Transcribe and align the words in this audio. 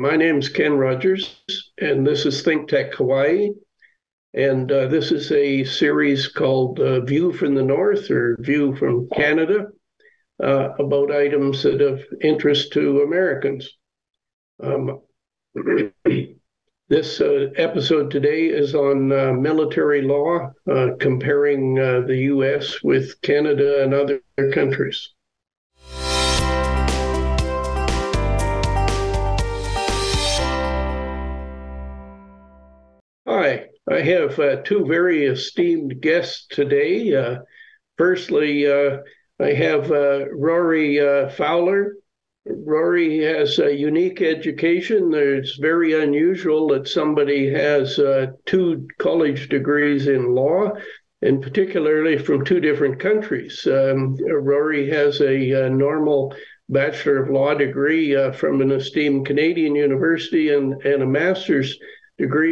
my 0.00 0.16
name 0.16 0.38
is 0.38 0.48
Ken 0.48 0.78
Rogers, 0.78 1.42
and 1.78 2.06
this 2.06 2.24
is 2.24 2.40
Think 2.40 2.68
Tech 2.68 2.94
Hawaii. 2.94 3.50
And 4.32 4.72
uh, 4.72 4.86
this 4.86 5.12
is 5.12 5.30
a 5.30 5.64
series 5.64 6.26
called 6.26 6.80
uh, 6.80 7.00
View 7.00 7.32
from 7.32 7.54
the 7.54 7.62
North 7.62 8.10
or 8.10 8.36
View 8.40 8.74
from 8.76 9.10
Canada 9.10 9.66
uh, 10.42 10.70
about 10.78 11.12
items 11.12 11.64
that 11.64 11.82
of 11.82 12.02
interest 12.22 12.72
to 12.72 13.02
Americans. 13.02 13.68
Um, 14.62 15.00
this 16.88 17.20
uh, 17.20 17.50
episode 17.56 18.10
today 18.10 18.46
is 18.46 18.74
on 18.74 19.12
uh, 19.12 19.34
military 19.34 20.00
law, 20.00 20.50
uh, 20.70 20.92
comparing 20.98 21.74
the 21.74 22.16
US 22.32 22.82
with 22.82 23.20
Canada 23.20 23.82
and 23.82 23.92
other 23.92 24.22
countries. 24.54 25.10
I 33.90 34.02
have 34.02 34.38
uh, 34.38 34.56
two 34.62 34.86
very 34.86 35.24
esteemed 35.24 36.00
guests 36.00 36.46
today. 36.48 37.12
Uh, 37.12 37.38
firstly, 37.98 38.70
uh, 38.70 38.98
I 39.40 39.52
have 39.52 39.90
uh, 39.90 40.30
Rory 40.30 41.00
uh, 41.00 41.28
Fowler. 41.30 41.96
Rory 42.46 43.18
has 43.24 43.58
a 43.58 43.74
unique 43.74 44.22
education. 44.22 45.10
It's 45.12 45.56
very 45.56 46.00
unusual 46.00 46.68
that 46.68 46.86
somebody 46.86 47.50
has 47.52 47.98
uh, 47.98 48.28
two 48.46 48.86
college 49.00 49.48
degrees 49.48 50.06
in 50.06 50.36
law, 50.36 50.70
and 51.22 51.42
particularly 51.42 52.16
from 52.16 52.44
two 52.44 52.60
different 52.60 53.00
countries. 53.00 53.66
Um, 53.66 54.16
Rory 54.24 54.88
has 54.88 55.20
a, 55.20 55.66
a, 55.66 55.68
normal 55.68 56.32
Bachelor 56.68 57.24
of 57.24 57.30
Law 57.30 57.54
degree 57.54 58.14
from 58.34 58.60
an 58.60 58.70
esteemed 58.70 59.26
Canadian 59.26 59.74
university 59.74 60.54
and, 60.54 60.80
and 60.82 61.02
a 61.02 61.06
master's 61.06 61.72
degree 61.72 61.99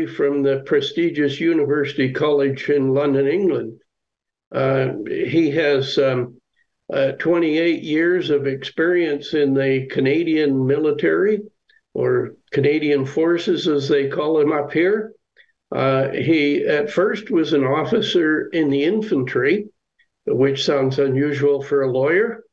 from 0.07 0.43
the 0.43 0.63
prestigious 0.67 1.41
University 1.41 2.13
College 2.13 2.71
in 2.71 2.95
London, 2.95 3.27
England. 3.27 3.81
Uh, 4.51 4.93
he 5.07 5.51
has 5.51 5.99
um, 5.99 6.41
uh, 6.93 7.13
28 7.13 7.83
years 7.83 8.31
of 8.31 8.47
experience 8.47 9.35
in 9.35 9.53
the 9.53 9.87
Canadian 9.91 10.67
military 10.67 11.41
or 11.95 12.35
Canadian 12.53 13.05
forces, 13.05 13.69
as 13.69 13.89
they 13.89 14.09
call 14.09 14.39
them 14.39 14.53
up 14.53 14.73
here. 14.73 15.13
Uh, 15.71 16.09
he 16.11 16.65
at 16.65 16.91
first 16.91 17.31
was 17.31 17.53
an 17.53 17.65
officer 17.65 18.49
in 18.49 18.71
the 18.71 18.85
infantry, 18.85 19.69
which 20.27 20.65
sounds 20.65 20.99
unusual 20.99 21.63
for 21.63 21.83
a 21.83 21.91
lawyer, 21.91 22.45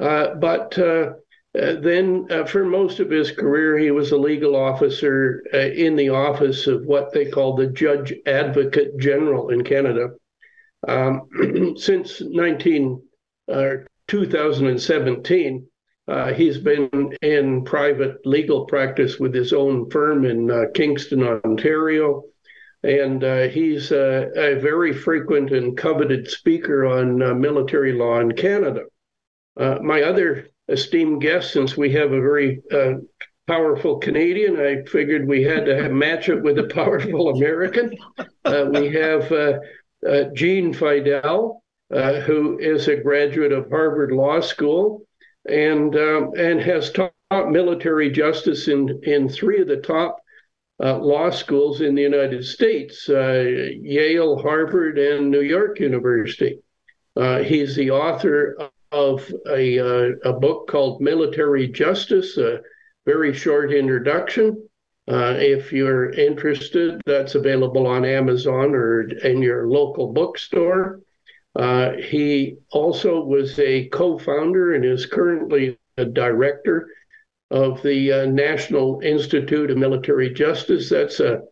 uh, 0.00 0.34
but 0.34 0.76
uh, 0.78 1.12
then, 1.56 2.26
uh, 2.30 2.44
for 2.44 2.66
most 2.66 3.00
of 3.00 3.08
his 3.10 3.30
career, 3.30 3.78
he 3.78 3.90
was 3.90 4.12
a 4.12 4.16
legal 4.16 4.54
officer 4.54 5.42
uh, 5.54 5.58
in 5.58 5.96
the 5.96 6.10
office 6.10 6.66
of 6.66 6.84
what 6.84 7.12
they 7.12 7.30
call 7.30 7.56
the 7.56 7.68
Judge 7.68 8.12
Advocate 8.26 8.98
General 8.98 9.48
in 9.48 9.64
Canada. 9.64 10.10
Um, 10.86 11.22
since 11.78 12.20
19, 12.20 13.02
uh, 13.50 13.70
2017, 14.06 15.66
uh, 16.08 16.34
he's 16.34 16.58
been 16.58 17.16
in 17.22 17.64
private 17.64 18.26
legal 18.26 18.66
practice 18.66 19.18
with 19.18 19.34
his 19.34 19.54
own 19.54 19.88
firm 19.88 20.26
in 20.26 20.50
uh, 20.50 20.64
Kingston, 20.74 21.22
Ontario. 21.22 22.24
And 22.82 23.22
he's 23.50 23.90
a 23.90 24.58
very 24.60 24.92
frequent 24.92 25.50
and 25.50 25.76
coveted 25.76 26.28
speaker 26.30 26.86
on 26.86 27.40
military 27.40 27.92
law 27.92 28.20
in 28.20 28.30
Canada. 28.30 28.82
my 29.56 30.02
other 30.02 30.50
esteemed 30.68 31.20
guest, 31.20 31.52
since 31.52 31.76
we 31.76 31.92
have 31.92 32.12
a 32.12 32.20
very 32.20 32.62
uh, 32.72 32.94
powerful 33.46 33.98
Canadian, 33.98 34.58
I 34.58 34.82
figured 34.88 35.26
we 35.26 35.42
had 35.42 35.64
to 35.66 35.82
have, 35.82 35.92
match 35.92 36.28
it 36.28 36.42
with 36.42 36.58
a 36.58 36.68
powerful 36.74 37.30
American. 37.30 37.92
Uh, 38.44 38.66
we 38.70 38.92
have 38.92 39.30
uh, 39.32 39.58
uh 40.06 40.24
Gene 40.34 40.72
Fidell, 40.72 41.60
uh, 41.92 42.20
who 42.20 42.58
is 42.58 42.88
a 42.88 42.96
graduate 42.96 43.52
of 43.52 43.70
Harvard 43.70 44.12
Law 44.12 44.40
School 44.40 45.02
and 45.48 45.94
um, 45.96 46.32
and 46.36 46.60
has 46.60 46.90
taught 46.90 47.12
military 47.30 48.10
justice 48.10 48.68
in 48.68 49.00
in 49.04 49.28
three 49.28 49.60
of 49.60 49.68
the 49.68 49.76
top 49.76 50.18
uh, 50.82 50.98
law 50.98 51.30
schools 51.30 51.80
in 51.80 51.94
the 51.94 52.02
United 52.02 52.44
States: 52.44 53.08
Yale, 53.08 54.38
Harvard, 54.38 54.98
and 54.98 55.30
New 55.30 55.42
York 55.42 55.78
University. 55.78 56.58
he's 57.44 57.76
the 57.76 57.90
author 57.90 58.70
of 58.96 59.30
a, 59.50 59.78
uh, 59.78 60.12
a 60.24 60.32
book 60.32 60.68
called 60.68 61.02
Military 61.02 61.68
Justice, 61.68 62.38
a 62.38 62.60
very 63.04 63.34
short 63.34 63.70
introduction. 63.70 64.68
Uh, 65.06 65.34
if 65.36 65.70
you're 65.70 66.10
interested, 66.12 67.00
that's 67.04 67.34
available 67.34 67.86
on 67.86 68.06
Amazon 68.06 68.74
or 68.74 69.02
in 69.02 69.42
your 69.42 69.68
local 69.68 70.12
bookstore. 70.14 71.00
Uh, 71.54 71.92
he 71.92 72.56
also 72.70 73.22
was 73.22 73.58
a 73.58 73.86
co 73.88 74.18
founder 74.18 74.74
and 74.74 74.84
is 74.84 75.04
currently 75.04 75.78
a 75.98 76.04
director 76.06 76.88
of 77.50 77.82
the 77.82 78.12
uh, 78.12 78.26
National 78.26 79.00
Institute 79.00 79.70
of 79.70 79.76
Military 79.76 80.32
Justice. 80.32 80.88
That's 80.88 81.20
a, 81.20 81.42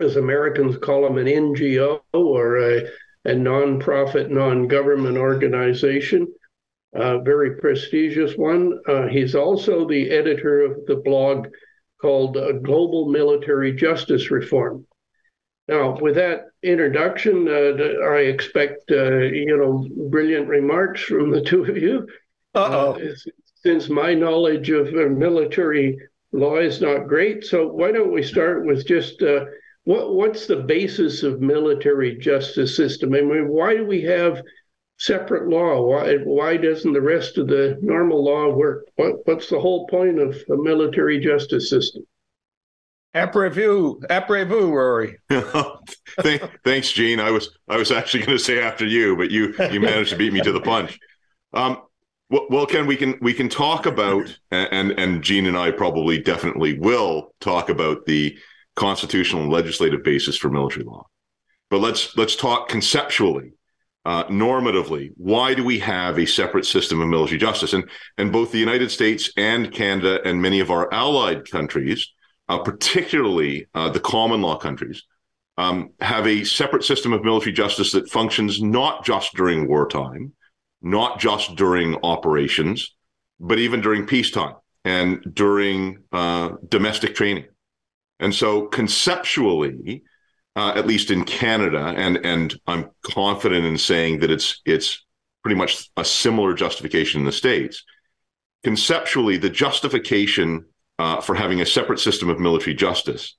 as 0.00 0.16
Americans 0.16 0.76
call 0.78 1.02
them, 1.02 1.16
an 1.16 1.26
NGO 1.26 2.00
or 2.12 2.58
a, 2.58 2.88
a 3.24 3.30
nonprofit, 3.30 4.30
non 4.30 4.66
government 4.66 5.16
organization 5.16 6.26
a 6.96 7.20
very 7.20 7.56
prestigious 7.56 8.36
one. 8.36 8.80
Uh, 8.88 9.06
he's 9.06 9.34
also 9.34 9.86
the 9.86 10.10
editor 10.10 10.62
of 10.62 10.86
the 10.86 10.96
blog 10.96 11.48
called 12.00 12.36
uh, 12.36 12.52
Global 12.52 13.08
Military 13.08 13.72
Justice 13.72 14.30
Reform. 14.30 14.86
Now, 15.68 15.98
with 16.00 16.14
that 16.14 16.42
introduction, 16.62 17.48
uh, 17.48 18.06
I 18.06 18.18
expect 18.20 18.90
uh, 18.90 19.18
you 19.18 19.56
know 19.56 19.88
brilliant 20.10 20.48
remarks 20.48 21.02
from 21.02 21.30
the 21.30 21.40
two 21.44 21.64
of 21.64 21.76
you. 21.76 22.06
Uh-oh. 22.54 22.92
Uh, 22.92 23.14
since 23.62 23.88
my 23.88 24.14
knowledge 24.14 24.70
of 24.70 24.86
uh, 24.88 25.08
military 25.08 25.98
law 26.32 26.56
is 26.56 26.80
not 26.80 27.08
great, 27.08 27.44
so 27.44 27.68
why 27.68 27.90
don't 27.90 28.12
we 28.12 28.22
start 28.22 28.64
with 28.64 28.86
just 28.86 29.22
what 29.84 30.14
what's 30.14 30.46
the 30.46 30.56
basis 30.56 31.22
of 31.22 31.40
military 31.40 32.16
justice 32.16 32.76
system? 32.76 33.14
I 33.14 33.22
mean, 33.22 33.48
why 33.48 33.76
do 33.76 33.84
we 33.84 34.02
have 34.02 34.42
separate 34.98 35.48
law? 35.48 35.82
Why 35.82 36.16
why 36.16 36.56
doesn't 36.56 36.92
the 36.92 37.00
rest 37.00 37.38
of 37.38 37.48
the 37.48 37.78
normal 37.82 38.24
law 38.24 38.48
work? 38.54 38.86
What 38.96 39.26
what's 39.26 39.48
the 39.48 39.60
whole 39.60 39.86
point 39.88 40.18
of 40.18 40.36
a 40.50 40.56
military 40.56 41.20
justice 41.20 41.70
system? 41.70 42.06
Après-vous, 43.14 44.02
après-vous, 44.10 44.70
Rory. 44.70 45.16
Thanks, 46.64 46.92
Gene. 46.92 47.18
I 47.18 47.30
was 47.30 47.56
I 47.68 47.76
was 47.76 47.90
actually 47.90 48.24
going 48.24 48.36
to 48.36 48.44
say 48.44 48.60
after 48.60 48.84
you, 48.84 49.16
but 49.16 49.30
you 49.30 49.54
you 49.70 49.80
managed 49.80 50.10
to 50.10 50.16
beat 50.16 50.32
me 50.32 50.40
to 50.42 50.52
the 50.52 50.60
punch. 50.60 50.98
Um, 51.54 51.82
well, 52.28 52.46
well, 52.50 52.66
Ken, 52.66 52.86
we 52.86 52.96
can 52.96 53.18
we 53.22 53.32
can 53.32 53.48
talk 53.48 53.86
about 53.86 54.36
and 54.50 54.92
and 54.92 55.22
Gene 55.22 55.46
and 55.46 55.56
I 55.56 55.70
probably 55.70 56.20
definitely 56.20 56.78
will 56.78 57.32
talk 57.40 57.70
about 57.70 58.04
the 58.04 58.36
constitutional 58.74 59.42
and 59.42 59.52
legislative 59.52 60.02
basis 60.04 60.36
for 60.36 60.50
military 60.50 60.84
law. 60.84 61.06
But 61.70 61.80
let's 61.80 62.16
let's 62.18 62.36
talk 62.36 62.68
conceptually 62.68 63.52
uh, 64.06 64.24
normatively, 64.28 65.10
why 65.16 65.52
do 65.52 65.64
we 65.64 65.80
have 65.80 66.16
a 66.16 66.26
separate 66.26 66.64
system 66.64 67.02
of 67.02 67.08
military 67.08 67.38
justice? 67.38 67.72
And 67.72 67.90
and 68.16 68.30
both 68.30 68.52
the 68.52 68.58
United 68.58 68.92
States 68.92 69.32
and 69.36 69.72
Canada 69.72 70.20
and 70.24 70.40
many 70.40 70.60
of 70.60 70.70
our 70.70 70.88
allied 70.94 71.50
countries, 71.50 72.12
uh, 72.48 72.60
particularly 72.60 73.66
uh, 73.74 73.90
the 73.90 73.98
common 73.98 74.42
law 74.42 74.58
countries, 74.58 75.02
um, 75.58 75.90
have 76.00 76.24
a 76.28 76.44
separate 76.44 76.84
system 76.84 77.12
of 77.12 77.24
military 77.24 77.52
justice 77.52 77.90
that 77.92 78.08
functions 78.08 78.62
not 78.62 79.04
just 79.04 79.34
during 79.34 79.66
wartime, 79.66 80.32
not 80.80 81.18
just 81.18 81.56
during 81.56 81.96
operations, 82.04 82.94
but 83.40 83.58
even 83.58 83.80
during 83.80 84.06
peacetime 84.06 84.54
and 84.84 85.34
during 85.34 86.04
uh, 86.12 86.50
domestic 86.68 87.16
training. 87.16 87.46
And 88.20 88.32
so 88.32 88.66
conceptually, 88.66 90.04
uh, 90.56 90.72
at 90.74 90.86
least 90.86 91.10
in 91.10 91.24
Canada, 91.24 91.94
and 91.96 92.16
and 92.24 92.58
I'm 92.66 92.90
confident 93.02 93.66
in 93.66 93.76
saying 93.76 94.20
that 94.20 94.30
it's 94.30 94.60
it's 94.64 95.04
pretty 95.42 95.56
much 95.56 95.90
a 95.96 96.04
similar 96.04 96.54
justification 96.54 97.20
in 97.20 97.26
the 97.26 97.32
states. 97.32 97.84
Conceptually, 98.64 99.36
the 99.36 99.50
justification 99.50 100.64
uh, 100.98 101.20
for 101.20 101.34
having 101.34 101.60
a 101.60 101.66
separate 101.66 102.00
system 102.00 102.30
of 102.30 102.40
military 102.40 102.74
justice 102.74 103.36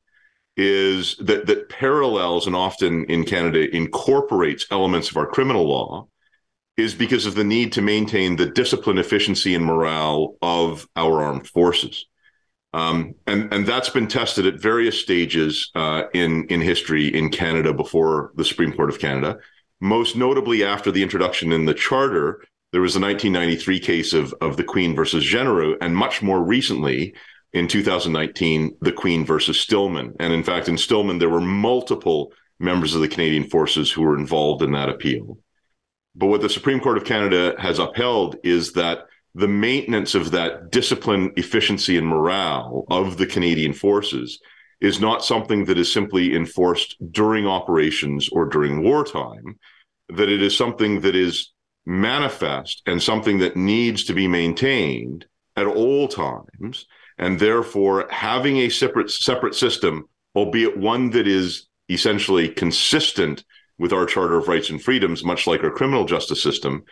is 0.55 1.15
that 1.17 1.47
that 1.47 1.69
parallels 1.69 2.47
and 2.47 2.55
often 2.55 3.03
in 3.05 3.25
Canada 3.25 3.75
incorporates 3.75 4.65
elements 4.71 5.09
of 5.09 5.17
our 5.17 5.27
criminal 5.27 5.67
law 5.67 6.07
is 6.77 6.93
because 6.93 7.25
of 7.25 7.33
the 7.33 7.43
need 7.43 7.73
to 7.73 7.81
maintain 7.81 8.35
the 8.35 8.45
discipline, 8.45 8.99
efficiency, 8.99 9.55
and 9.55 9.65
morale 9.65 10.35
of 10.43 10.87
our 10.95 11.23
armed 11.23 11.47
forces. 11.47 12.05
Um, 12.73 13.15
and 13.25 13.51
and 13.53 13.65
that's 13.65 13.89
been 13.89 14.07
tested 14.07 14.45
at 14.45 14.61
various 14.61 14.99
stages 14.99 15.71
uh, 15.75 16.03
in 16.13 16.45
in 16.47 16.61
history 16.61 17.07
in 17.07 17.29
Canada 17.29 17.73
before 17.73 18.31
the 18.35 18.45
Supreme 18.45 18.73
Court 18.73 18.89
of 18.89 18.99
Canada. 18.99 19.37
Most 19.79 20.15
notably, 20.15 20.63
after 20.63 20.91
the 20.91 21.03
introduction 21.03 21.51
in 21.51 21.65
the 21.65 21.73
Charter, 21.73 22.43
there 22.71 22.81
was 22.81 22.95
a 22.95 22.99
1993 22.99 23.79
case 23.79 24.13
of 24.13 24.33
of 24.41 24.57
the 24.57 24.63
Queen 24.63 24.95
versus 24.95 25.23
Genereux, 25.23 25.77
and 25.81 25.95
much 25.95 26.21
more 26.21 26.43
recently, 26.43 27.15
in 27.53 27.67
2019, 27.67 28.77
the 28.81 28.91
Queen 28.91 29.25
versus 29.25 29.59
Stillman. 29.59 30.15
And 30.19 30.33
in 30.33 30.43
fact, 30.43 30.67
in 30.67 30.77
Stillman, 30.77 31.19
there 31.19 31.29
were 31.29 31.41
multiple 31.41 32.33
members 32.59 32.95
of 32.95 33.01
the 33.01 33.07
Canadian 33.07 33.49
forces 33.49 33.91
who 33.91 34.01
were 34.01 34.17
involved 34.17 34.61
in 34.61 34.71
that 34.73 34.89
appeal. 34.89 35.39
But 36.15 36.27
what 36.27 36.41
the 36.41 36.49
Supreme 36.49 36.79
Court 36.79 36.97
of 36.97 37.05
Canada 37.05 37.55
has 37.59 37.79
upheld 37.79 38.37
is 38.43 38.73
that 38.73 39.05
the 39.37 39.47
maintenance 39.47 40.15
of 40.15 40.31
that 40.31 40.71
discipline, 40.71 41.31
efficiency, 41.37 41.95
and 41.95 42.07
morale 42.07 42.85
of 42.89 43.17
the 43.17 43.27
Canadian 43.27 43.71
forces 43.71 44.39
is 44.81 44.99
not 44.99 45.23
something 45.23 45.65
that 45.65 45.77
is 45.77 45.93
simply 45.93 46.35
enforced 46.35 46.95
during 47.11 47.45
operations 47.45 48.29
or 48.29 48.45
during 48.45 48.81
wartime, 48.81 49.59
that 50.09 50.27
it 50.27 50.41
is 50.41 50.57
something 50.57 51.01
that 51.01 51.15
is 51.15 51.53
manifest 51.85 52.81
and 52.87 53.01
something 53.01 53.37
that 53.37 53.55
needs 53.55 54.05
to 54.05 54.13
be 54.13 54.27
maintained 54.27 55.25
at 55.55 55.67
all 55.67 56.07
times. 56.07 56.87
And 57.19 57.39
therefore, 57.39 58.07
having 58.09 58.57
a 58.57 58.69
separate, 58.69 59.11
separate 59.11 59.53
system, 59.53 60.09
albeit 60.35 60.77
one 60.77 61.11
that 61.11 61.27
is 61.27 61.67
essentially 61.89 62.49
consistent 62.49 63.43
with 63.77 63.93
our 63.93 64.07
Charter 64.07 64.37
of 64.37 64.47
Rights 64.47 64.71
and 64.71 64.81
Freedoms, 64.81 65.23
much 65.23 65.45
like 65.45 65.63
our 65.63 65.69
criminal 65.69 66.05
justice 66.05 66.41
system, 66.41 66.83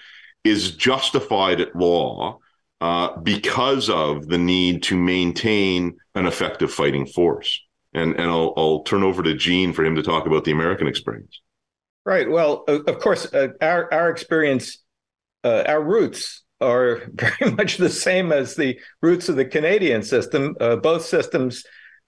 is 0.45 0.71
justified 0.71 1.59
at 1.59 1.75
law 1.75 2.39
uh, 2.81 3.17
because 3.17 3.89
of 3.89 4.27
the 4.27 4.37
need 4.37 4.83
to 4.83 4.95
maintain 4.95 5.97
an 6.13 6.25
effective 6.25 6.71
fighting 6.71 7.05
force. 7.05 7.61
And, 7.93 8.13
and 8.13 8.29
I'll, 8.29 8.53
I'll 8.57 8.83
turn 8.83 9.03
over 9.03 9.23
to 9.23 9.33
Gene 9.33 9.73
for 9.73 9.83
him 9.83 9.95
to 9.95 10.03
talk 10.03 10.27
about 10.27 10.43
the 10.43 10.51
American 10.51 10.87
experience. 10.87 11.41
Right. 12.05 12.29
Well, 12.29 12.63
of 12.67 12.99
course, 12.99 13.33
uh, 13.33 13.47
our 13.61 13.91
our 13.91 14.11
experience, 14.11 14.77
uh, 15.43 15.63
our 15.65 15.81
roots 15.81 16.43
are 16.61 17.01
very 17.13 17.51
much 17.51 17.77
the 17.77 17.89
same 17.89 18.31
as 18.31 18.55
the 18.55 18.79
roots 19.01 19.27
of 19.27 19.37
the 19.37 19.45
Canadian 19.45 20.03
system. 20.03 20.55
Uh, 20.59 20.75
both 20.75 21.03
systems 21.03 21.63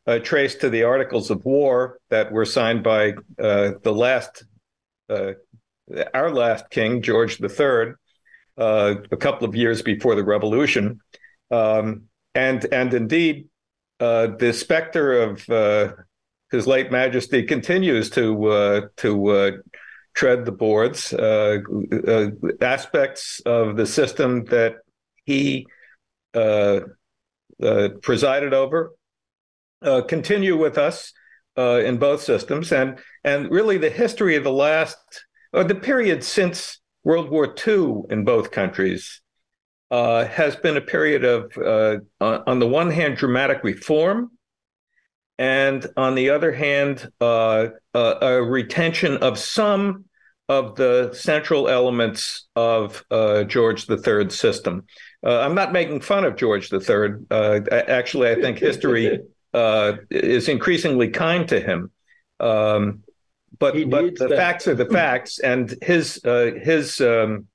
uh, 0.05 0.19
trace 0.19 0.55
to 0.55 0.69
the 0.69 0.83
Articles 0.83 1.31
of 1.31 1.43
War 1.45 1.99
that 2.09 2.31
were 2.31 2.45
signed 2.45 2.83
by 2.83 3.13
uh, 3.41 3.71
the 3.83 3.91
last, 3.91 4.45
uh, 5.09 5.31
our 6.13 6.31
last 6.31 6.69
king, 6.69 7.01
George 7.01 7.41
III, 7.41 7.93
uh, 8.57 8.95
a 9.11 9.17
couple 9.17 9.47
of 9.47 9.55
years 9.55 9.81
before 9.81 10.15
the 10.15 10.23
Revolution, 10.23 10.99
um, 11.51 12.03
and 12.35 12.65
and 12.71 12.93
indeed, 12.93 13.47
uh, 13.99 14.27
the 14.37 14.53
specter 14.53 15.21
of 15.21 15.49
uh, 15.49 15.93
His 16.51 16.67
late 16.67 16.91
Majesty 16.91 17.43
continues 17.43 18.09
to 18.11 18.89
to 18.97 19.61
tread 20.15 20.45
the 20.45 20.51
boards. 20.51 21.13
aspects 22.61 23.41
of 23.45 23.77
the 23.77 23.85
system 23.85 24.45
that 24.45 24.75
he 25.25 25.67
presided 28.01 28.53
over 28.53 28.91
uh, 29.81 30.01
continue 30.01 30.57
with 30.57 30.77
us 30.77 31.13
uh, 31.57 31.81
in 31.83 31.97
both 31.97 32.21
systems, 32.21 32.71
and 32.71 32.99
and 33.23 33.49
really 33.51 33.77
the 33.77 33.89
history 33.89 34.35
of 34.35 34.43
the 34.43 34.51
last 34.51 34.97
or 35.53 35.63
the 35.63 35.75
period 35.75 36.23
since 36.23 36.79
World 37.07 37.29
War 37.29 37.55
II 37.65 38.01
in 38.09 38.25
both 38.25 38.51
countries 38.51 39.21
uh, 39.91 40.25
has 40.25 40.57
been 40.57 40.75
a 40.75 40.81
period 40.81 41.23
of, 41.23 41.57
uh, 41.57 41.99
on 42.19 42.59
the 42.59 42.67
one 42.67 42.91
hand, 42.91 43.15
dramatic 43.15 43.63
reform, 43.63 44.31
and 45.37 45.87
on 45.95 46.15
the 46.15 46.31
other 46.31 46.51
hand, 46.51 47.09
uh, 47.21 47.67
a 47.95 48.43
retention 48.43 49.15
of 49.23 49.39
some 49.39 50.03
of 50.49 50.75
the 50.75 51.13
central 51.13 51.69
elements 51.69 52.49
of 52.57 53.05
uh, 53.09 53.45
George 53.45 53.89
III's 53.89 54.37
system. 54.37 54.83
Uh, 55.25 55.39
I'm 55.39 55.55
not 55.55 55.71
making 55.71 56.01
fun 56.01 56.25
of 56.25 56.35
George 56.35 56.73
III. 56.73 57.09
Uh, 57.31 57.61
actually, 57.71 58.31
I 58.31 58.35
think 58.35 58.57
history 58.57 59.21
uh, 59.53 59.93
is 60.11 60.49
increasingly 60.49 61.07
kind 61.07 61.47
to 61.47 61.61
him. 61.61 61.89
Um, 62.41 63.03
but 63.59 63.75
but 63.89 64.15
the 64.15 64.27
that. 64.27 64.37
facts 64.37 64.67
are 64.67 64.75
the 64.75 64.85
facts, 64.91 65.39
and 65.39 65.75
his 65.81 66.19
uh, 66.25 66.51
his 66.61 66.99
um, 67.01 67.47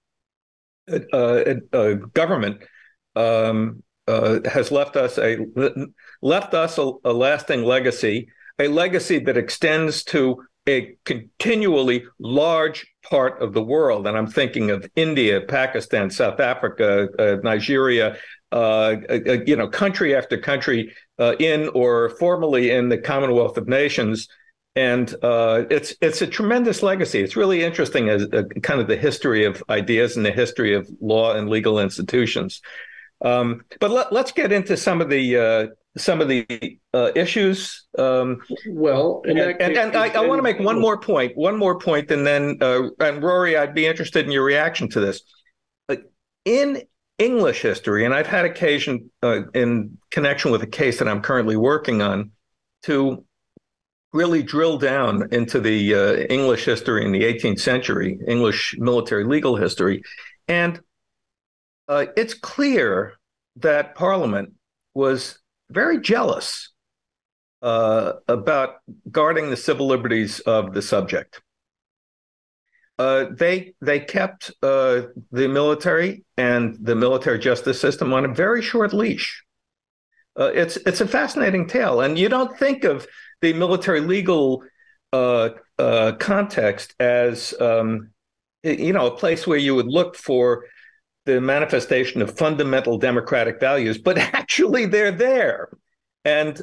uh, 0.91 1.55
uh 1.73 1.95
government 2.15 2.63
um, 3.17 3.83
uh, 4.09 4.41
has 4.45 4.71
left 4.71 4.97
us 4.97 5.19
a 5.19 5.39
left 6.21 6.55
us 6.55 6.79
a, 6.79 6.93
a 7.05 7.13
lasting 7.13 7.65
legacy, 7.65 8.29
a 8.59 8.69
legacy 8.69 9.19
that 9.21 9.37
extends 9.37 10.05
to 10.05 10.43
a 10.69 10.97
continually 11.05 12.05
large 12.21 12.87
part 13.09 13.43
of 13.43 13.53
the 13.53 13.63
world, 13.63 14.07
and 14.07 14.17
I'm 14.17 14.29
thinking 14.29 14.71
of 14.71 14.89
India, 14.95 15.41
Pakistan, 15.41 16.09
South 16.09 16.39
Africa, 16.39 17.09
uh, 17.19 17.37
Nigeria, 17.43 18.17
uh, 18.53 18.97
uh, 19.09 19.19
uh, 19.27 19.33
you 19.47 19.57
know, 19.57 19.67
country 19.67 20.15
after 20.15 20.39
country 20.39 20.95
uh, 21.19 21.35
in 21.39 21.69
or 21.71 22.11
formally 22.11 22.71
in 22.71 22.91
the 22.91 22.99
Commonwealth 22.99 23.57
of 23.57 23.67
Nations, 23.67 24.29
and 24.75 25.15
uh, 25.23 25.65
it's 25.71 25.95
it's 26.01 26.23
a 26.23 26.27
tremendous 26.27 26.83
legacy. 26.83 27.21
It's 27.21 27.37
really 27.37 27.63
interesting 27.63 28.09
as 28.09 28.23
a, 28.33 28.45
kind 28.63 28.81
of 28.81 28.89
the 28.89 28.97
history 28.97 29.45
of 29.45 29.63
ideas 29.69 30.17
and 30.17 30.25
the 30.25 30.33
history 30.33 30.75
of 30.75 30.89
law 31.01 31.35
and 31.35 31.49
legal 31.49 31.79
institutions. 31.79 32.63
Um, 33.25 33.63
but 33.81 33.91
let, 33.91 34.13
us 34.13 34.33
get 34.33 34.51
into 34.51 34.77
some 34.77 35.01
of 35.01 35.09
the 35.09 35.37
uh, 35.37 35.67
some 35.97 36.21
of 36.21 36.29
the 36.29 36.79
issues. 37.15 37.87
Um, 37.99 38.41
well, 38.69 39.23
and, 39.27 39.39
and, 39.39 39.77
and 39.77 39.97
I, 39.97 40.09
I 40.09 40.27
want 40.27 40.39
to 40.39 40.43
make 40.43 40.59
one 40.59 40.81
more 40.81 40.99
point, 40.99 41.37
one 41.37 41.57
more 41.57 41.79
point, 41.79 42.11
and 42.11 42.27
then 42.27 42.59
and 42.61 43.23
Rory, 43.23 43.57
I'd 43.57 43.75
be 43.75 43.87
interested 43.87 44.25
in 44.25 44.33
your 44.33 44.45
reaction 44.45 44.89
to 44.91 45.01
this. 45.01 45.23
In 46.45 46.83
English 47.19 47.63
history, 47.63 48.05
and 48.05 48.13
I've 48.13 48.27
had 48.27 48.45
occasion 48.45 49.11
uh, 49.23 49.43
in 49.55 49.99
connection 50.11 50.51
with 50.51 50.63
a 50.63 50.67
case 50.67 50.99
that 50.99 51.07
I'm 51.07 51.21
currently 51.23 51.57
working 51.57 52.03
on 52.03 52.33
to 52.85 53.25
really 54.13 54.43
drill 54.43 54.79
down 54.79 55.29
into 55.33 55.59
the 55.61 55.95
uh, 55.95 56.15
English 56.29 56.65
history 56.65 57.05
in 57.05 57.13
the 57.13 57.23
18th 57.23 57.61
century, 57.61 58.19
English 58.27 58.77
military 58.79 59.25
legal 59.25 59.57
history. 59.57 60.03
And 60.49 60.81
uh, 61.89 62.07
it's 62.17 62.35
clear 62.35 63.15
that 63.57 63.95
Parliament 63.95 64.53
was 64.95 65.39
very 65.71 66.01
jealous 66.01 66.71
uh, 67.63 68.15
about 68.29 68.77
guarding 69.11 69.51
the 69.51 69.57
civil 69.57 69.87
liberties 69.87 70.41
of 70.41 70.75
the 70.75 70.83
subject. 70.83 71.41
Uh, 72.99 73.27
they 73.33 73.75
they 73.81 73.99
kept 73.99 74.53
uh, 74.63 75.03
the 75.31 75.49
military 75.49 76.25
and 76.37 76.77
the 76.81 76.95
military 76.95 77.39
justice 77.39 77.81
system 77.81 78.13
on 78.13 78.25
a 78.25 78.35
very 78.35 78.61
short 78.61 78.93
leash. 78.93 79.43
Uh, 80.39 80.51
it's 80.55 80.77
it's 80.87 81.01
a 81.01 81.09
fascinating 81.09 81.67
tale, 81.67 82.01
and 82.01 82.19
you 82.19 82.29
don't 82.29 82.57
think 82.59 82.85
of 82.85 83.07
the 83.43 83.53
military 83.53 84.01
legal 84.01 84.65
uh, 85.13 85.51
uh, 85.79 86.13
context 86.19 86.95
as 86.99 87.53
um, 87.61 88.11
you 88.63 88.93
know 88.93 89.07
a 89.07 89.17
place 89.17 89.47
where 89.47 89.59
you 89.59 89.75
would 89.75 89.89
look 89.89 90.17
for 90.17 90.65
the 91.27 91.41
manifestation 91.41 92.23
of 92.23 92.37
fundamental 92.37 92.99
democratic 92.99 93.61
values, 93.61 93.99
but 93.99 94.19
actually 94.35 94.87
they're 94.87 95.13
there. 95.13 95.69
And 96.25 96.57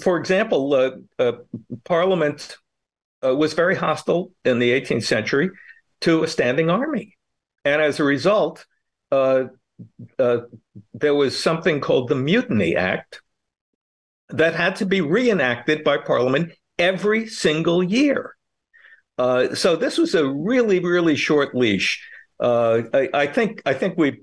for 0.00 0.16
example, 0.16 1.02
Parliament 1.84 2.56
uh, 3.24 3.34
was 3.34 3.54
very 3.54 3.74
hostile 3.74 4.32
in 4.44 4.58
the 4.58 4.70
18th 4.80 5.04
century 5.04 5.50
to 6.02 6.22
a 6.22 6.28
standing 6.28 6.70
army. 6.70 7.16
And 7.64 7.82
as 7.82 8.00
a 8.00 8.04
result, 8.04 8.66
uh, 9.10 9.44
uh, 10.18 10.38
there 10.94 11.14
was 11.14 11.40
something 11.40 11.80
called 11.80 12.08
the 12.08 12.14
Mutiny 12.14 12.76
Act 12.76 13.20
that 14.30 14.54
had 14.54 14.76
to 14.76 14.86
be 14.86 15.00
reenacted 15.00 15.84
by 15.84 15.98
Parliament 15.98 16.52
every 16.78 17.26
single 17.26 17.82
year. 17.82 18.34
Uh, 19.18 19.54
so 19.54 19.76
this 19.76 19.96
was 19.96 20.14
a 20.14 20.26
really, 20.26 20.80
really 20.80 21.16
short 21.16 21.54
leash. 21.54 22.06
Uh, 22.38 22.82
I, 22.92 23.08
I, 23.14 23.26
think 23.26 23.62
I 23.64 23.72
think 23.72 23.96
we've 23.96 24.18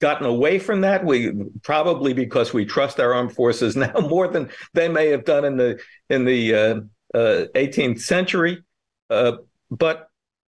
gotten 0.00 0.26
away 0.26 0.58
from 0.58 0.82
that. 0.82 1.04
We 1.04 1.32
probably 1.62 2.12
because 2.14 2.52
we 2.54 2.64
trust 2.64 2.98
our 2.98 3.12
armed 3.12 3.34
forces 3.34 3.76
now 3.76 3.92
more 4.00 4.28
than 4.28 4.50
they 4.74 4.88
may 4.88 5.08
have 5.08 5.24
done 5.24 5.44
in 5.44 5.56
the 5.56 5.80
in 6.08 6.24
the 6.24 6.54
uh, 6.54 6.80
18th 7.14 7.96
uh, 7.96 8.00
century. 8.00 8.64
Uh, 9.10 9.32
but 9.70 10.08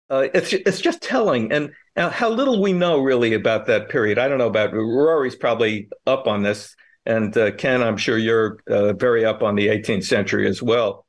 uh, 0.09 0.27
it's 0.33 0.53
it's 0.53 0.81
just 0.81 1.01
telling, 1.01 1.51
and 1.51 1.71
how 1.95 2.29
little 2.29 2.61
we 2.61 2.73
know 2.73 2.99
really 2.99 3.33
about 3.33 3.67
that 3.67 3.89
period. 3.89 4.17
I 4.17 4.27
don't 4.27 4.37
know 4.37 4.47
about 4.47 4.73
Rory's 4.73 5.35
probably 5.35 5.89
up 6.07 6.27
on 6.27 6.43
this, 6.43 6.75
and 7.09 7.57
Ken, 7.57 7.83
I'm 7.83 7.97
sure 7.97 8.17
you're 8.17 8.59
very 8.67 9.25
up 9.25 9.43
on 9.43 9.55
the 9.55 9.67
18th 9.67 10.05
century 10.05 10.47
as 10.47 10.61
well. 10.61 11.05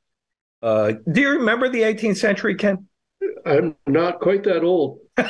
do 0.61 0.99
you 1.15 1.29
remember 1.29 1.69
the 1.69 1.81
18th 1.81 2.17
century, 2.17 2.55
Ken? 2.55 2.87
I'm 3.45 3.75
not 3.87 4.19
quite 4.19 4.43
that 4.43 4.63
old. 4.63 4.99
uh, 5.17 5.29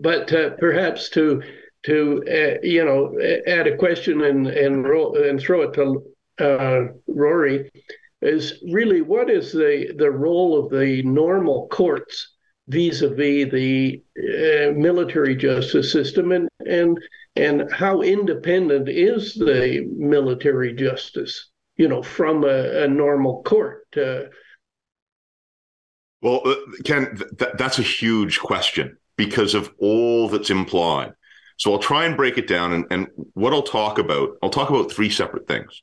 but 0.00 0.32
uh, 0.32 0.50
perhaps 0.58 1.08
to 1.10 1.42
to 1.84 2.22
uh, 2.28 2.58
you 2.62 2.84
know 2.84 3.18
add 3.46 3.66
a 3.66 3.76
question 3.76 4.22
and 4.22 4.46
and 4.46 4.84
ro- 4.84 5.14
and 5.14 5.40
throw 5.40 5.62
it 5.62 5.74
to 5.74 6.04
uh, 6.38 6.92
Rory, 7.08 7.70
is 8.22 8.62
really 8.70 9.02
what 9.02 9.28
is 9.28 9.52
the, 9.52 9.92
the 9.96 10.10
role 10.10 10.58
of 10.58 10.70
the 10.70 11.02
normal 11.02 11.68
courts 11.68 12.32
vis-a-vis 12.72 13.50
the 13.52 14.02
uh, 14.18 14.72
military 14.72 15.36
justice 15.36 15.92
system 15.92 16.32
and 16.32 16.48
and 16.66 16.98
and 17.36 17.70
how 17.72 18.02
independent 18.02 18.88
is 18.88 19.34
the 19.34 19.86
military 19.96 20.72
justice 20.74 21.50
you 21.76 21.88
know 21.88 22.02
from 22.02 22.44
a, 22.44 22.84
a 22.84 22.88
normal 22.88 23.42
court 23.42 23.86
uh, 23.96 24.22
well 26.22 26.40
uh, 26.44 26.54
ken 26.84 27.16
th- 27.38 27.52
that's 27.58 27.78
a 27.78 27.82
huge 28.00 28.40
question 28.40 28.96
because 29.16 29.54
of 29.54 29.70
all 29.78 30.28
that's 30.28 30.50
implied. 30.50 31.12
So 31.58 31.72
i'll 31.72 31.78
try 31.90 32.06
and 32.06 32.16
break 32.16 32.38
it 32.38 32.48
down 32.48 32.72
and, 32.72 32.84
and 32.90 33.08
what 33.34 33.52
i'll 33.52 33.70
talk 33.80 33.98
about 33.98 34.30
i'll 34.42 34.50
talk 34.58 34.70
about 34.70 34.90
three 34.90 35.10
separate 35.10 35.46
things. 35.46 35.82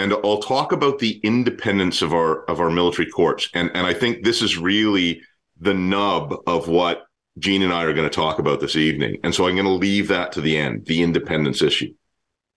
And 0.00 0.12
I'll 0.12 0.38
talk 0.38 0.70
about 0.70 1.00
the 1.00 1.18
independence 1.24 2.02
of 2.02 2.14
our 2.14 2.44
of 2.44 2.60
our 2.60 2.70
military 2.70 3.10
courts. 3.10 3.48
And 3.52 3.68
and 3.74 3.84
I 3.84 3.94
think 3.94 4.24
this 4.24 4.42
is 4.42 4.56
really 4.56 5.20
the 5.60 5.74
nub 5.74 6.34
of 6.46 6.68
what 6.68 7.04
Gene 7.38 7.62
and 7.62 7.72
I 7.72 7.84
are 7.84 7.94
going 7.94 8.08
to 8.08 8.14
talk 8.14 8.38
about 8.38 8.60
this 8.60 8.76
evening. 8.76 9.18
And 9.22 9.34
so 9.34 9.46
I'm 9.46 9.54
going 9.54 9.64
to 9.64 9.72
leave 9.72 10.08
that 10.08 10.32
to 10.32 10.40
the 10.40 10.56
end, 10.56 10.86
the 10.86 11.02
independence 11.02 11.62
issue. 11.62 11.94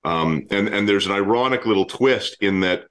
Um, 0.03 0.47
and 0.49 0.67
and 0.67 0.89
there's 0.89 1.05
an 1.05 1.11
ironic 1.11 1.65
little 1.65 1.85
twist 1.85 2.37
in 2.41 2.61
that 2.61 2.85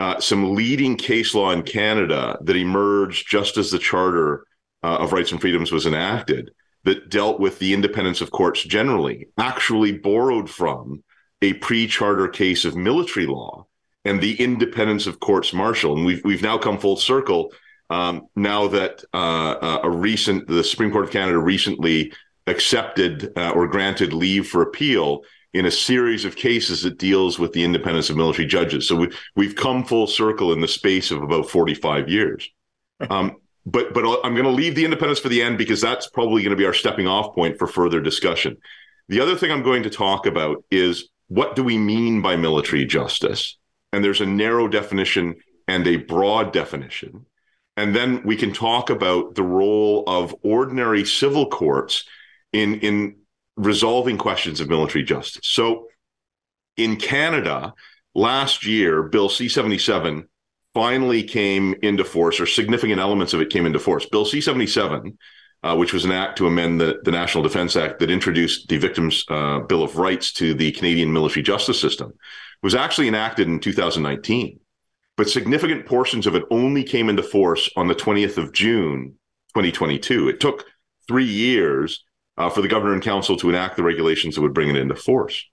uh, 0.00 0.20
some 0.20 0.54
leading 0.54 0.96
case 0.96 1.34
law 1.34 1.50
in 1.52 1.62
Canada 1.62 2.38
that 2.42 2.56
emerged 2.56 3.28
just 3.28 3.56
as 3.56 3.70
the 3.70 3.78
Charter 3.78 4.44
uh, 4.82 4.96
of 4.98 5.12
Rights 5.12 5.32
and 5.32 5.40
Freedoms 5.40 5.72
was 5.72 5.86
enacted 5.86 6.50
that 6.84 7.08
dealt 7.08 7.40
with 7.40 7.58
the 7.58 7.72
independence 7.72 8.20
of 8.20 8.30
courts 8.30 8.62
generally 8.62 9.28
actually 9.38 9.92
borrowed 9.92 10.50
from 10.50 11.02
a 11.42 11.52
pre-charter 11.54 12.28
case 12.28 12.64
of 12.64 12.76
military 12.76 13.26
law 13.26 13.66
and 14.04 14.20
the 14.20 14.40
independence 14.40 15.06
of 15.06 15.20
courts 15.20 15.52
martial. 15.52 15.96
And 15.96 16.04
we've 16.04 16.24
we've 16.24 16.42
now 16.42 16.58
come 16.58 16.78
full 16.78 16.96
circle 16.96 17.52
um, 17.90 18.28
now 18.34 18.68
that 18.68 19.04
uh, 19.14 19.54
uh, 19.60 19.80
a 19.84 19.90
recent 19.90 20.46
the 20.46 20.64
Supreme 20.64 20.90
Court 20.90 21.04
of 21.04 21.10
Canada 21.10 21.38
recently 21.38 22.12
accepted 22.46 23.32
uh, 23.36 23.50
or 23.50 23.66
granted 23.66 24.12
leave 24.12 24.48
for 24.48 24.62
appeal 24.62 25.22
in 25.52 25.66
a 25.66 25.70
series 25.70 26.24
of 26.24 26.36
cases 26.36 26.82
that 26.82 26.98
deals 26.98 27.38
with 27.38 27.52
the 27.52 27.64
independence 27.64 28.10
of 28.10 28.16
military 28.16 28.46
judges. 28.46 28.86
So 28.86 28.96
we, 28.96 29.10
we've 29.36 29.56
come 29.56 29.84
full 29.84 30.06
circle 30.06 30.52
in 30.52 30.60
the 30.60 30.68
space 30.68 31.10
of 31.10 31.22
about 31.22 31.50
45 31.50 32.08
years. 32.08 32.48
Um, 33.10 33.36
but 33.66 33.92
but 33.92 34.06
I'm 34.24 34.32
going 34.32 34.44
to 34.44 34.50
leave 34.50 34.74
the 34.74 34.84
independence 34.86 35.18
for 35.18 35.28
the 35.28 35.42
end 35.42 35.58
because 35.58 35.82
that's 35.82 36.08
probably 36.08 36.42
going 36.42 36.52
to 36.52 36.56
be 36.56 36.64
our 36.64 36.72
stepping 36.72 37.06
off 37.06 37.34
point 37.34 37.58
for 37.58 37.66
further 37.66 38.00
discussion. 38.00 38.56
The 39.10 39.20
other 39.20 39.36
thing 39.36 39.52
I'm 39.52 39.62
going 39.62 39.82
to 39.82 39.90
talk 39.90 40.24
about 40.24 40.64
is 40.70 41.10
what 41.28 41.56
do 41.56 41.62
we 41.62 41.76
mean 41.76 42.22
by 42.22 42.36
military 42.36 42.86
justice? 42.86 43.58
and 43.96 44.04
there's 44.04 44.20
a 44.20 44.26
narrow 44.26 44.68
definition 44.68 45.36
and 45.68 45.86
a 45.86 45.96
broad 45.96 46.52
definition. 46.52 47.24
And 47.76 47.94
then 47.94 48.22
we 48.24 48.36
can 48.36 48.52
talk 48.52 48.90
about 48.90 49.34
the 49.34 49.42
role 49.42 50.04
of 50.06 50.34
ordinary 50.42 51.04
civil 51.04 51.48
courts 51.48 52.04
in, 52.52 52.80
in 52.80 53.16
resolving 53.56 54.16
questions 54.16 54.60
of 54.60 54.68
military 54.68 55.04
justice. 55.04 55.46
So 55.46 55.88
in 56.76 56.96
Canada, 56.96 57.74
last 58.14 58.66
year, 58.66 59.02
Bill 59.02 59.28
C 59.28 59.48
77 59.48 60.28
finally 60.74 61.22
came 61.22 61.74
into 61.82 62.04
force, 62.04 62.38
or 62.38 62.46
significant 62.46 63.00
elements 63.00 63.32
of 63.32 63.40
it 63.40 63.50
came 63.50 63.66
into 63.66 63.78
force. 63.78 64.06
Bill 64.06 64.24
C 64.26 64.40
77, 64.40 65.16
uh, 65.62 65.76
which 65.76 65.92
was 65.92 66.04
an 66.04 66.12
act 66.12 66.38
to 66.38 66.46
amend 66.46 66.80
the, 66.80 67.00
the 67.02 67.10
National 67.10 67.42
Defense 67.42 67.76
Act 67.76 67.98
that 68.00 68.10
introduced 68.10 68.68
the 68.68 68.76
Victims' 68.76 69.24
uh, 69.30 69.60
Bill 69.60 69.82
of 69.82 69.96
Rights 69.96 70.32
to 70.34 70.54
the 70.54 70.72
Canadian 70.72 71.12
military 71.12 71.42
justice 71.42 71.80
system, 71.80 72.12
was 72.62 72.74
actually 72.74 73.08
enacted 73.08 73.48
in 73.48 73.58
2019, 73.58 74.60
but 75.16 75.30
significant 75.30 75.86
portions 75.86 76.26
of 76.26 76.34
it 76.34 76.44
only 76.50 76.84
came 76.84 77.08
into 77.08 77.22
force 77.22 77.70
on 77.76 77.88
the 77.88 77.94
20th 77.94 78.36
of 78.36 78.52
June, 78.52 79.14
2022. 79.54 80.28
It 80.28 80.40
took 80.40 80.66
three 81.08 81.24
years 81.24 82.04
uh, 82.36 82.50
for 82.50 82.60
the 82.60 82.68
governor 82.68 82.92
and 82.92 83.02
council 83.02 83.36
to 83.36 83.48
enact 83.48 83.76
the 83.76 83.82
regulations 83.82 84.34
that 84.34 84.42
would 84.42 84.54
bring 84.54 84.68
it 84.68 84.76
into 84.76 84.94
force. 84.94 85.44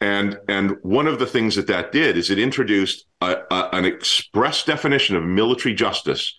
And 0.00 0.38
and 0.46 0.76
one 0.82 1.06
of 1.06 1.18
the 1.18 1.26
things 1.26 1.56
that 1.56 1.68
that 1.68 1.90
did 1.90 2.18
is 2.18 2.30
it 2.30 2.38
introduced 2.38 3.06
a, 3.22 3.38
a, 3.50 3.70
an 3.72 3.86
express 3.86 4.62
definition 4.62 5.16
of 5.16 5.24
military 5.24 5.74
justice 5.74 6.36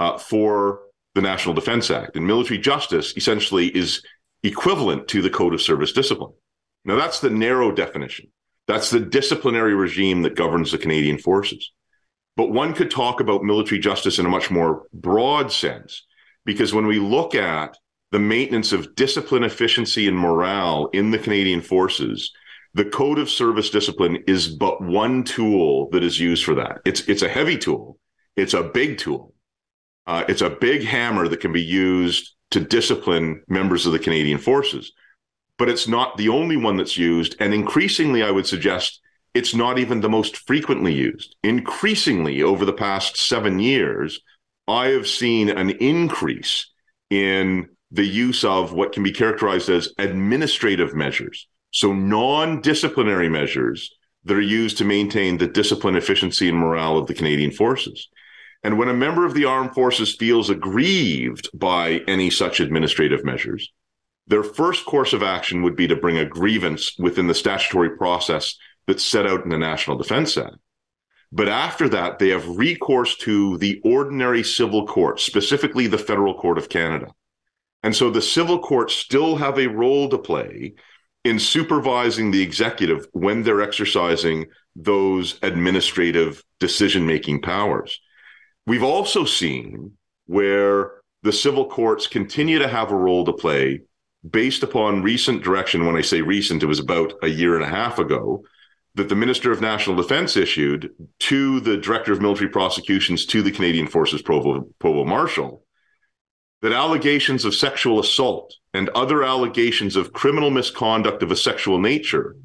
uh, 0.00 0.18
for 0.18 0.80
the 1.14 1.22
National 1.22 1.54
Defense 1.54 1.90
Act. 1.90 2.16
And 2.16 2.26
military 2.26 2.58
justice 2.58 3.16
essentially 3.16 3.68
is 3.76 4.02
equivalent 4.42 5.06
to 5.08 5.22
the 5.22 5.30
Code 5.30 5.54
of 5.54 5.62
Service 5.62 5.92
Discipline. 5.92 6.32
Now 6.84 6.96
that's 6.96 7.20
the 7.20 7.30
narrow 7.30 7.70
definition. 7.70 8.32
That's 8.66 8.90
the 8.90 9.00
disciplinary 9.00 9.74
regime 9.74 10.22
that 10.22 10.34
governs 10.34 10.72
the 10.72 10.78
Canadian 10.78 11.18
forces. 11.18 11.70
But 12.36 12.50
one 12.50 12.74
could 12.74 12.90
talk 12.90 13.20
about 13.20 13.42
military 13.42 13.80
justice 13.80 14.18
in 14.18 14.26
a 14.26 14.30
much 14.30 14.50
more 14.50 14.84
broad 14.92 15.50
sense, 15.50 16.04
because 16.44 16.74
when 16.74 16.86
we 16.86 16.98
look 16.98 17.34
at 17.34 17.76
the 18.12 18.18
maintenance 18.18 18.72
of 18.72 18.94
discipline, 18.94 19.42
efficiency, 19.42 20.06
and 20.06 20.16
morale 20.16 20.88
in 20.92 21.10
the 21.10 21.18
Canadian 21.18 21.60
forces, 21.60 22.30
the 22.74 22.84
Code 22.84 23.18
of 23.18 23.30
Service 23.30 23.70
Discipline 23.70 24.22
is 24.26 24.48
but 24.48 24.82
one 24.82 25.24
tool 25.24 25.88
that 25.90 26.04
is 26.04 26.20
used 26.20 26.44
for 26.44 26.54
that. 26.56 26.80
It's 26.84 27.00
it's 27.08 27.22
a 27.22 27.28
heavy 27.28 27.56
tool. 27.56 27.98
It's 28.36 28.54
a 28.54 28.62
big 28.62 28.98
tool. 28.98 29.32
Uh, 30.06 30.24
it's 30.28 30.42
a 30.42 30.50
big 30.50 30.84
hammer 30.84 31.26
that 31.26 31.40
can 31.40 31.52
be 31.52 31.62
used 31.62 32.34
to 32.50 32.60
discipline 32.60 33.42
members 33.48 33.86
of 33.86 33.92
the 33.92 33.98
Canadian 33.98 34.38
forces 34.38 34.92
but 35.58 35.68
it's 35.68 35.88
not 35.88 36.16
the 36.16 36.28
only 36.28 36.56
one 36.56 36.76
that's 36.76 36.96
used. 36.96 37.36
And 37.40 37.54
increasingly, 37.54 38.22
I 38.22 38.30
would 38.30 38.46
suggest 38.46 39.00
it's 39.36 39.54
not 39.54 39.78
even 39.78 40.00
the 40.00 40.08
most 40.08 40.38
frequently 40.46 40.94
used. 40.94 41.36
Increasingly, 41.42 42.42
over 42.42 42.64
the 42.64 42.72
past 42.72 43.18
seven 43.18 43.58
years, 43.58 44.20
I 44.66 44.88
have 44.88 45.06
seen 45.06 45.50
an 45.50 45.70
increase 45.70 46.70
in 47.10 47.68
the 47.90 48.06
use 48.06 48.44
of 48.44 48.72
what 48.72 48.92
can 48.92 49.02
be 49.02 49.12
characterized 49.12 49.68
as 49.68 49.92
administrative 49.98 50.94
measures. 50.94 51.46
So, 51.70 51.92
non 51.92 52.62
disciplinary 52.62 53.28
measures 53.28 53.94
that 54.24 54.38
are 54.38 54.40
used 54.40 54.78
to 54.78 54.84
maintain 54.86 55.36
the 55.36 55.46
discipline, 55.46 55.96
efficiency, 55.96 56.48
and 56.48 56.56
morale 56.56 56.96
of 56.96 57.06
the 57.06 57.14
Canadian 57.14 57.50
forces. 57.50 58.08
And 58.64 58.78
when 58.78 58.88
a 58.88 58.94
member 58.94 59.26
of 59.26 59.34
the 59.34 59.44
armed 59.44 59.74
forces 59.74 60.16
feels 60.16 60.48
aggrieved 60.48 61.50
by 61.52 62.00
any 62.08 62.30
such 62.30 62.58
administrative 62.58 63.22
measures, 63.22 63.70
their 64.26 64.42
first 64.42 64.86
course 64.86 65.12
of 65.12 65.22
action 65.22 65.62
would 65.62 65.76
be 65.76 65.86
to 65.86 65.94
bring 65.94 66.16
a 66.16 66.24
grievance 66.24 66.96
within 66.98 67.26
the 67.26 67.34
statutory 67.34 67.90
process 67.90 68.56
that's 68.86 69.04
set 69.04 69.26
out 69.26 69.44
in 69.44 69.50
the 69.50 69.58
National 69.58 69.96
Defense 69.96 70.36
Act. 70.36 70.56
But 71.32 71.48
after 71.48 71.88
that, 71.88 72.18
they 72.18 72.28
have 72.28 72.56
recourse 72.56 73.16
to 73.18 73.58
the 73.58 73.80
ordinary 73.84 74.44
civil 74.44 74.86
court, 74.86 75.20
specifically 75.20 75.86
the 75.86 75.98
Federal 75.98 76.34
Court 76.34 76.56
of 76.56 76.68
Canada. 76.68 77.08
And 77.82 77.94
so 77.94 78.10
the 78.10 78.22
civil 78.22 78.58
courts 78.58 78.94
still 78.94 79.36
have 79.36 79.58
a 79.58 79.68
role 79.68 80.08
to 80.08 80.18
play 80.18 80.74
in 81.24 81.38
supervising 81.38 82.30
the 82.30 82.42
executive 82.42 83.06
when 83.12 83.42
they're 83.42 83.60
exercising 83.60 84.46
those 84.76 85.38
administrative 85.42 86.42
decision 86.60 87.06
making 87.06 87.42
powers. 87.42 88.00
We've 88.66 88.82
also 88.82 89.24
seen 89.24 89.92
where 90.26 90.92
the 91.22 91.32
civil 91.32 91.68
courts 91.68 92.06
continue 92.06 92.60
to 92.60 92.68
have 92.68 92.92
a 92.92 92.96
role 92.96 93.24
to 93.24 93.32
play 93.32 93.80
based 94.28 94.62
upon 94.62 95.02
recent 95.02 95.42
direction, 95.42 95.86
when 95.86 95.96
I 95.96 96.00
say 96.00 96.20
recent, 96.20 96.62
it 96.62 96.66
was 96.66 96.78
about 96.78 97.12
a 97.22 97.28
year 97.28 97.56
and 97.56 97.64
a 97.64 97.68
half 97.68 97.98
ago, 97.98 98.42
that 98.96 99.08
the 99.10 99.14
Minister 99.14 99.52
of 99.52 99.60
National 99.60 99.94
Defense 99.94 100.36
issued 100.36 100.90
to 101.20 101.60
the 101.60 101.76
Director 101.76 102.12
of 102.12 102.22
Military 102.22 102.48
Prosecutions 102.48 103.26
to 103.26 103.42
the 103.42 103.52
Canadian 103.52 103.86
Forces 103.86 104.22
Provost, 104.22 104.66
Marshal 104.82 105.62
that 106.62 106.72
allegations 106.72 107.44
of 107.44 107.54
sexual 107.54 108.00
assault 108.00 108.54
and 108.72 108.88
other 108.90 109.22
allegations 109.22 109.94
of 109.94 110.14
criminal 110.14 110.50
misconduct 110.50 111.22
of 111.22 111.30
a 111.30 111.36
sexual 111.36 111.78
nature 111.78 112.36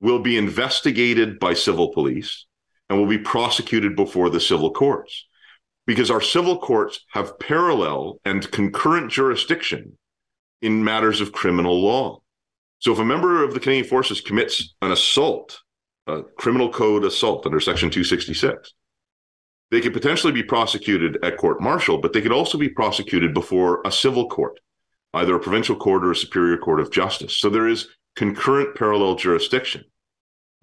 will 0.00 0.18
be 0.18 0.36
investigated 0.36 1.38
by 1.38 1.54
civil 1.54 1.92
police 1.92 2.46
and 2.90 2.98
will 2.98 3.06
be 3.06 3.18
prosecuted 3.18 3.94
before 3.96 4.28
the 4.28 4.40
civil 4.40 4.72
courts. 4.72 5.26
Because 5.86 6.10
our 6.10 6.20
civil 6.20 6.58
courts 6.58 7.00
have 7.12 7.38
parallel 7.38 8.20
and 8.24 8.50
concurrent 8.50 9.10
jurisdiction 9.10 9.96
in 10.60 10.82
matters 10.82 11.20
of 11.20 11.32
criminal 11.32 11.80
law. 11.80 12.20
So 12.80 12.92
if 12.92 12.98
a 12.98 13.04
member 13.04 13.44
of 13.44 13.54
the 13.54 13.60
Canadian 13.60 13.86
Forces 13.86 14.20
commits 14.20 14.74
an 14.82 14.90
assault, 14.90 15.60
a 16.06 16.22
criminal 16.38 16.72
code 16.72 17.04
assault 17.04 17.46
under 17.46 17.60
Section 17.60 17.90
266, 17.90 18.72
they 19.70 19.80
could 19.80 19.92
potentially 19.92 20.32
be 20.32 20.42
prosecuted 20.42 21.18
at 21.24 21.36
court 21.36 21.60
martial, 21.60 21.98
but 21.98 22.12
they 22.12 22.20
could 22.20 22.32
also 22.32 22.56
be 22.56 22.68
prosecuted 22.68 23.34
before 23.34 23.82
a 23.84 23.90
civil 23.90 24.28
court, 24.28 24.60
either 25.14 25.34
a 25.34 25.40
provincial 25.40 25.76
court 25.76 26.04
or 26.04 26.12
a 26.12 26.16
superior 26.16 26.56
court 26.56 26.80
of 26.80 26.92
justice. 26.92 27.38
So 27.38 27.50
there 27.50 27.66
is 27.66 27.88
concurrent 28.14 28.76
parallel 28.76 29.16
jurisdiction. 29.16 29.84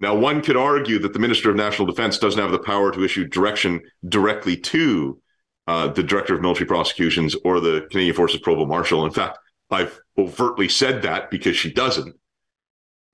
Now, 0.00 0.14
one 0.14 0.42
could 0.42 0.56
argue 0.56 0.98
that 1.00 1.12
the 1.12 1.18
Minister 1.18 1.50
of 1.50 1.56
National 1.56 1.86
Defense 1.86 2.18
doesn't 2.18 2.40
have 2.40 2.50
the 2.50 2.58
power 2.58 2.90
to 2.90 3.04
issue 3.04 3.28
direction 3.28 3.80
directly 4.08 4.56
to 4.56 5.20
uh, 5.66 5.88
the 5.88 6.02
Director 6.02 6.34
of 6.34 6.42
Military 6.42 6.66
Prosecutions 6.66 7.36
or 7.44 7.60
the 7.60 7.86
Canadian 7.90 8.14
Forces 8.14 8.40
Provost 8.40 8.68
Marshal. 8.68 9.04
In 9.04 9.12
fact, 9.12 9.38
I've 9.70 9.98
overtly 10.18 10.68
said 10.68 11.02
that 11.02 11.30
because 11.30 11.56
she 11.56 11.72
doesn't. 11.72 12.14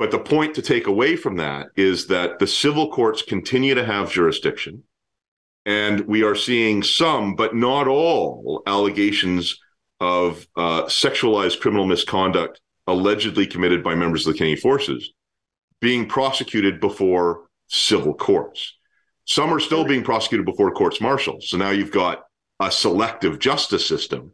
But 0.01 0.13
the 0.13 0.19
point 0.19 0.55
to 0.55 0.63
take 0.63 0.87
away 0.87 1.15
from 1.15 1.37
that 1.37 1.67
is 1.77 2.07
that 2.07 2.39
the 2.39 2.47
civil 2.47 2.91
courts 2.91 3.21
continue 3.21 3.75
to 3.75 3.85
have 3.85 4.11
jurisdiction. 4.11 4.83
And 5.67 6.01
we 6.07 6.23
are 6.23 6.35
seeing 6.35 6.83
some, 6.83 7.37
but 7.37 7.55
not 7.55 7.87
all, 7.87 8.63
allegations 8.67 9.61
of 10.01 10.47
uh, 10.57 10.85
sexualized 10.85 11.61
criminal 11.61 11.85
misconduct 11.85 12.63
allegedly 12.87 13.47
committed 13.47 13.85
by 13.85 13.95
members 13.95 14.27
of 14.27 14.33
the 14.33 14.39
Canadian 14.39 14.63
Forces 14.63 15.13
being 15.83 16.09
prosecuted 16.09 16.81
before 16.81 17.43
civil 17.69 18.15
courts. 18.15 18.79
Some 19.27 19.53
are 19.53 19.61
still 19.61 19.85
being 19.85 20.03
prosecuted 20.03 20.47
before 20.47 20.73
courts 20.73 21.03
martial. 21.03 21.43
So 21.43 21.59
now 21.59 21.71
you've 21.71 21.93
got 21.93 22.23
a 22.59 22.71
selective 22.71 23.39
justice 23.39 23.87
system. 23.87 24.33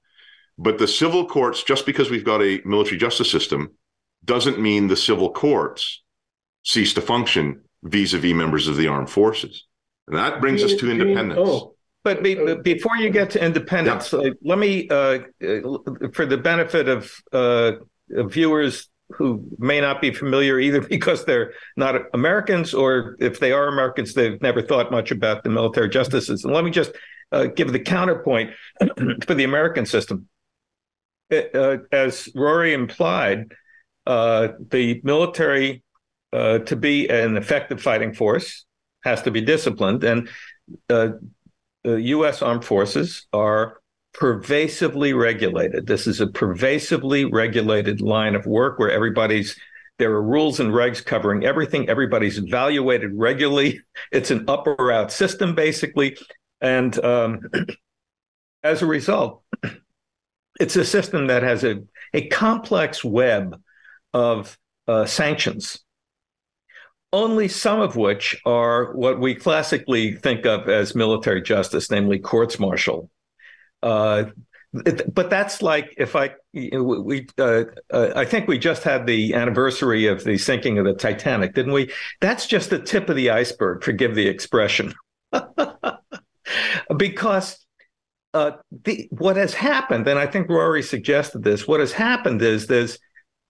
But 0.58 0.78
the 0.78 0.87
civil 0.87 1.26
courts, 1.26 1.64
just 1.64 1.87
because 1.87 2.08
we've 2.08 2.25
got 2.25 2.40
a 2.40 2.62
military 2.64 2.99
justice 2.99 3.28
system, 3.28 3.73
doesn't 4.25 4.58
mean 4.58 4.88
the 4.88 4.96
civil 4.96 5.30
courts 5.30 6.02
cease 6.64 6.94
to 6.94 7.00
function 7.00 7.62
vis-a-vis 7.85 8.35
members 8.35 8.68
of 8.68 8.76
the 8.76 8.88
armed 8.88 9.11
forces. 9.11 9.64
And 10.08 10.16
that 10.16 10.40
brings 10.40 10.62
us 10.62 10.75
to 10.75 10.90
independence. 10.90 11.40
Oh. 11.42 11.75
But 12.04 12.23
be, 12.23 12.54
before 12.62 12.96
you 12.96 13.11
get 13.11 13.30
to 13.30 13.44
independence, 13.44 14.12
yeah. 14.12 14.20
uh, 14.20 14.30
let 14.42 14.58
me, 14.58 14.88
uh, 14.88 15.18
uh, 15.44 15.61
for 16.12 16.25
the 16.25 16.37
benefit 16.37 16.88
of 16.88 17.12
uh, 17.32 17.73
viewers 18.08 18.88
who 19.11 19.44
may 19.58 19.80
not 19.80 20.00
be 20.00 20.12
familiar 20.12 20.61
either 20.61 20.80
because 20.88 21.25
they're 21.25 21.52
not 21.76 21.96
Americans 22.14 22.75
or 22.75 23.16
if 23.18 23.40
they 23.40 23.50
are 23.50 23.66
Americans, 23.66 24.14
they've 24.14 24.40
never 24.40 24.62
thought 24.62 24.92
much 24.92 25.11
about 25.11 25.42
the 25.42 25.50
military 25.50 25.88
justice 25.88 26.28
system. 26.28 26.52
Let 26.52 26.64
me 26.64 26.70
just 26.70 26.92
uh, 27.32 27.46
give 27.46 27.73
the 27.73 27.80
counterpoint 27.80 28.50
for 29.26 29.35
the 29.35 29.44
American 29.44 29.87
system. 29.87 30.28
Uh, 31.32 31.78
as 31.90 32.28
Rory 32.37 32.73
implied, 32.73 33.52
Uh, 34.07 34.49
the 34.71 35.01
military 35.05 35.83
uh, 36.33 36.59
to 36.61 36.77
be 36.77 37.09
an 37.09 37.37
effective 37.37 37.81
fighting 37.81 38.13
force 38.13 38.65
has 39.05 39.23
to 39.23 39.31
be 39.31 39.41
disciplined. 39.41 40.05
And 40.05 40.29
uh, 40.91 41.11
the 41.85 42.03
U.S. 42.03 42.43
armed 42.43 42.65
forces 42.65 43.27
are 43.33 43.81
pervasively 44.13 45.13
regulated. 45.13 45.87
This 45.87 46.07
is 46.07 46.21
a 46.21 46.27
pervasively 46.27 47.25
regulated 47.25 48.01
line 48.01 48.35
of 48.35 48.47
work 48.47 48.79
where 48.79 48.91
everybody's 48.91 49.57
there 49.99 50.13
are 50.13 50.23
rules 50.23 50.61
and 50.61 50.73
regs 50.73 51.03
covering 51.03 51.45
everything. 51.45 51.89
Everybody's 51.89 52.39
evaluated 52.39 53.13
regularly. 53.15 53.81
It's 54.13 54.31
an 54.31 54.45
up 54.47 54.67
or 54.67 54.93
out 54.93 55.11
system, 55.11 55.55
basically. 55.55 56.19
And 56.61 57.03
um, 57.03 57.41
as 58.63 58.83
a 58.83 58.87
result, 58.87 59.43
it's 60.61 60.77
a 60.77 60.85
system 60.85 61.29
that 61.29 61.43
has 61.43 61.65
a, 61.65 61.83
a 62.13 62.29
complex 62.29 63.03
web 63.03 63.59
of 64.13 64.59
uh, 64.89 65.05
sanctions 65.05 65.85
only 67.13 67.49
some 67.49 67.81
of 67.81 67.97
which 67.97 68.41
are 68.45 68.93
what 68.93 69.19
we 69.19 69.35
classically 69.35 70.15
think 70.17 70.45
of 70.45 70.69
as 70.69 70.95
military 70.95 71.41
justice, 71.41 71.91
namely 71.91 72.19
courts 72.19 72.59
martial. 72.59 73.11
Uh, 73.83 74.25
but 74.73 75.31
that's 75.31 75.63
like 75.63 75.95
if 75.97 76.15
I 76.15 76.33
we 76.53 77.27
uh, 77.39 77.65
uh, 77.91 78.13
I 78.15 78.27
think 78.27 78.49
we 78.49 78.59
just 78.59 78.83
had 78.83 79.07
the 79.07 79.33
anniversary 79.33 80.07
of 80.07 80.25
the 80.25 80.37
sinking 80.37 80.79
of 80.79 80.85
the 80.85 80.93
Titanic, 80.93 81.55
didn't 81.55 81.73
we? 81.73 81.91
That's 82.21 82.47
just 82.47 82.69
the 82.69 82.81
tip 82.81 83.09
of 83.09 83.17
the 83.17 83.31
iceberg. 83.31 83.83
Forgive 83.83 84.15
the 84.15 84.29
expression, 84.29 84.93
because 86.97 87.65
uh, 88.35 88.53
the, 88.85 89.09
what 89.11 89.37
has 89.37 89.55
happened, 89.55 90.07
and 90.09 90.19
I 90.19 90.27
think 90.27 90.51
Rory 90.51 90.83
suggested 90.83 91.43
this. 91.43 91.67
What 91.67 91.81
has 91.81 91.93
happened 91.93 92.43
is 92.43 92.67
there's 92.67 92.99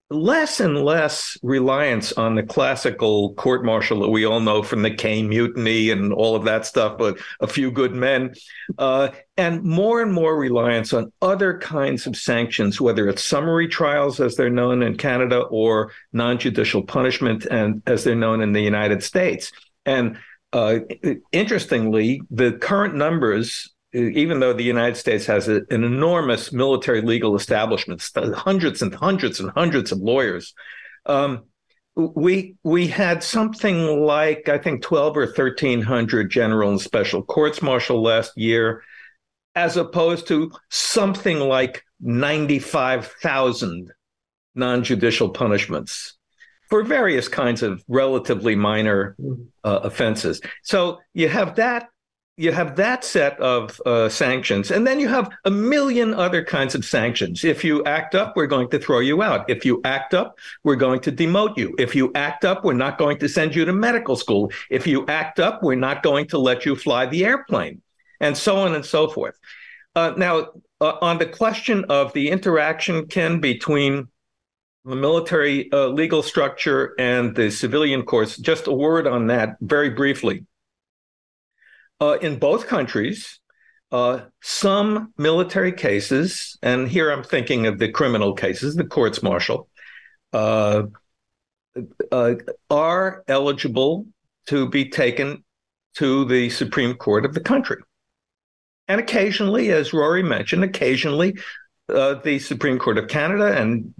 less 0.08 0.60
and 0.60 0.84
less 0.84 1.36
reliance 1.42 2.12
on 2.12 2.36
the 2.36 2.42
classical 2.42 3.34
court 3.34 3.64
martial 3.64 4.00
that 4.00 4.08
we 4.08 4.24
all 4.24 4.38
know 4.38 4.62
from 4.62 4.82
the 4.82 4.94
Caine 4.94 5.28
Mutiny 5.28 5.90
and 5.90 6.12
all 6.12 6.36
of 6.36 6.44
that 6.44 6.64
stuff, 6.64 6.96
but 6.96 7.18
a 7.40 7.46
few 7.48 7.72
good 7.72 7.92
men, 7.92 8.34
uh, 8.78 9.08
and 9.36 9.64
more 9.64 10.00
and 10.00 10.12
more 10.12 10.38
reliance 10.38 10.92
on 10.92 11.12
other 11.20 11.58
kinds 11.58 12.06
of 12.06 12.16
sanctions, 12.16 12.80
whether 12.80 13.08
it's 13.08 13.24
summary 13.24 13.66
trials 13.66 14.20
as 14.20 14.36
they're 14.36 14.48
known 14.48 14.82
in 14.82 14.96
Canada 14.96 15.40
or 15.40 15.90
non-judicial 16.12 16.84
punishment 16.84 17.44
and 17.46 17.82
as 17.86 18.04
they're 18.04 18.14
known 18.14 18.40
in 18.40 18.52
the 18.52 18.62
United 18.62 19.02
States. 19.02 19.50
And 19.84 20.18
uh, 20.52 20.78
interestingly, 21.32 22.22
the 22.30 22.52
current 22.52 22.94
numbers 22.94 23.74
even 23.96 24.40
though 24.40 24.52
the 24.52 24.62
United 24.62 24.96
States 24.96 25.26
has 25.26 25.48
a, 25.48 25.62
an 25.70 25.84
enormous 25.84 26.52
military 26.52 27.00
legal 27.00 27.34
establishment, 27.34 28.02
hundreds 28.34 28.82
and 28.82 28.94
hundreds 28.94 29.40
and 29.40 29.50
hundreds 29.50 29.92
of 29.92 29.98
lawyers, 29.98 30.54
um, 31.06 31.44
we 31.94 32.56
we 32.62 32.86
had 32.86 33.22
something 33.22 34.02
like 34.04 34.48
I 34.48 34.58
think 34.58 34.82
twelve 34.82 35.16
or 35.16 35.26
thirteen 35.26 35.80
hundred 35.80 36.30
general 36.30 36.70
and 36.70 36.80
special 36.80 37.22
courts 37.22 37.62
martial 37.62 38.02
last 38.02 38.32
year, 38.36 38.82
as 39.54 39.78
opposed 39.78 40.28
to 40.28 40.52
something 40.68 41.38
like 41.38 41.82
ninety 42.00 42.58
five 42.58 43.06
thousand 43.22 43.92
non 44.54 44.84
judicial 44.84 45.30
punishments 45.30 46.16
for 46.68 46.82
various 46.82 47.28
kinds 47.28 47.62
of 47.62 47.82
relatively 47.88 48.56
minor 48.56 49.16
mm-hmm. 49.18 49.42
uh, 49.64 49.80
offenses. 49.84 50.42
So 50.62 50.98
you 51.14 51.28
have 51.28 51.56
that 51.56 51.88
you 52.36 52.52
have 52.52 52.76
that 52.76 53.02
set 53.02 53.40
of 53.40 53.80
uh, 53.86 54.10
sanctions, 54.10 54.70
and 54.70 54.86
then 54.86 55.00
you 55.00 55.08
have 55.08 55.30
a 55.46 55.50
million 55.50 56.12
other 56.12 56.44
kinds 56.44 56.74
of 56.74 56.84
sanctions. 56.84 57.44
If 57.44 57.64
you 57.64 57.82
act 57.84 58.14
up, 58.14 58.36
we're 58.36 58.46
going 58.46 58.68
to 58.70 58.78
throw 58.78 59.00
you 59.00 59.22
out. 59.22 59.48
If 59.48 59.64
you 59.64 59.80
act 59.84 60.12
up, 60.12 60.38
we're 60.62 60.76
going 60.76 61.00
to 61.00 61.12
demote 61.12 61.56
you. 61.56 61.74
If 61.78 61.94
you 61.94 62.12
act 62.14 62.44
up, 62.44 62.62
we're 62.62 62.74
not 62.74 62.98
going 62.98 63.18
to 63.20 63.28
send 63.28 63.54
you 63.54 63.64
to 63.64 63.72
medical 63.72 64.16
school. 64.16 64.52
If 64.70 64.86
you 64.86 65.06
act 65.06 65.40
up, 65.40 65.62
we're 65.62 65.76
not 65.76 66.02
going 66.02 66.26
to 66.28 66.38
let 66.38 66.66
you 66.66 66.76
fly 66.76 67.06
the 67.06 67.24
airplane, 67.24 67.80
and 68.20 68.36
so 68.36 68.58
on 68.58 68.74
and 68.74 68.84
so 68.84 69.08
forth. 69.08 69.38
Uh, 69.94 70.12
now, 70.18 70.48
uh, 70.82 70.98
on 71.00 71.16
the 71.16 71.26
question 71.26 71.86
of 71.88 72.12
the 72.12 72.28
interaction, 72.28 73.06
Ken, 73.06 73.40
between 73.40 74.08
the 74.84 74.94
military 74.94 75.72
uh, 75.72 75.86
legal 75.86 76.22
structure 76.22 76.94
and 76.98 77.34
the 77.34 77.50
civilian 77.50 78.02
courts, 78.02 78.36
just 78.36 78.66
a 78.66 78.72
word 78.72 79.06
on 79.06 79.28
that 79.28 79.56
very 79.62 79.88
briefly 79.88 80.44
uh, 82.00 82.18
in 82.20 82.38
both 82.38 82.66
countries, 82.66 83.40
uh, 83.92 84.20
some 84.42 85.12
military 85.16 85.72
cases, 85.72 86.58
and 86.62 86.88
here 86.88 87.10
I'm 87.10 87.22
thinking 87.22 87.66
of 87.66 87.78
the 87.78 87.90
criminal 87.90 88.34
cases, 88.34 88.74
the 88.74 88.84
courts 88.84 89.22
martial, 89.22 89.68
uh, 90.32 90.84
uh, 92.10 92.34
are 92.70 93.22
eligible 93.28 94.06
to 94.48 94.68
be 94.68 94.88
taken 94.88 95.44
to 95.96 96.24
the 96.24 96.50
Supreme 96.50 96.94
Court 96.94 97.24
of 97.24 97.34
the 97.34 97.40
country. 97.40 97.78
And 98.88 99.00
occasionally, 99.00 99.72
as 99.72 99.92
Rory 99.92 100.22
mentioned, 100.22 100.62
occasionally 100.62 101.38
uh, 101.88 102.14
the 102.24 102.38
Supreme 102.38 102.78
Court 102.78 102.98
of 102.98 103.08
Canada 103.08 103.56
and 103.56 103.94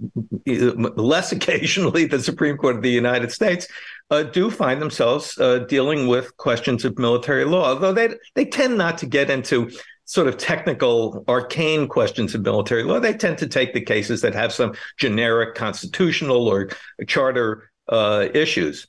uh, 0.47 0.73
less 0.95 1.31
occasionally 1.37 2.05
the 2.05 2.21
Supreme 2.21 2.57
Court 2.57 2.77
of 2.77 2.81
the 2.81 2.89
United 2.89 3.31
States 3.31 3.67
uh, 4.09 4.23
do 4.23 4.49
find 4.49 4.81
themselves 4.81 5.37
uh, 5.37 5.59
dealing 5.59 6.07
with 6.07 6.35
questions 6.37 6.85
of 6.85 6.97
military 6.97 7.45
law, 7.45 7.69
although 7.69 7.93
they 7.93 8.09
they 8.35 8.45
tend 8.45 8.77
not 8.77 8.97
to 8.99 9.05
get 9.05 9.29
into 9.29 9.69
sort 10.05 10.27
of 10.27 10.37
technical, 10.37 11.25
arcane 11.27 11.87
questions 11.87 12.33
of 12.33 12.41
military 12.41 12.83
law. 12.83 12.97
They 12.99 13.13
tend 13.13 13.37
to 13.39 13.47
take 13.47 13.73
the 13.73 13.81
cases 13.81 14.21
that 14.21 14.33
have 14.33 14.53
some 14.53 14.73
generic 14.97 15.53
constitutional 15.53 16.47
or 16.47 16.69
charter 17.07 17.69
uh, 17.89 18.27
issues. 18.33 18.87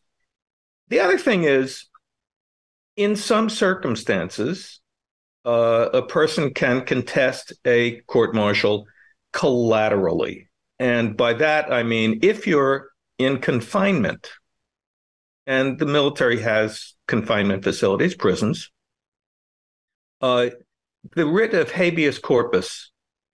The 0.89 1.01
other 1.01 1.19
thing 1.19 1.43
is, 1.43 1.87
in 2.97 3.17
some 3.17 3.51
circumstances, 3.51 4.81
uh, 5.45 5.89
a 5.93 6.03
person 6.03 6.53
can 6.53 6.85
contest 6.85 7.53
a 7.65 8.01
court 8.03 8.35
martial 8.35 8.87
collaterally. 9.33 10.49
And 10.79 11.17
by 11.17 11.35
that, 11.35 11.73
I 11.73 11.83
mean 11.83 12.21
if 12.23 12.47
you're 12.47 12.89
in 13.19 13.39
confinement, 13.39 14.31
and 15.47 15.79
the 15.79 15.87
military 15.87 16.41
has 16.41 16.95
confinement 17.07 17.65
facilities, 17.65 18.15
prisons, 18.15 18.71
uh, 20.21 20.51
the 21.17 21.27
writ 21.27 21.55
of 21.55 21.71
habeas 21.71 22.19
corpus 22.19 22.91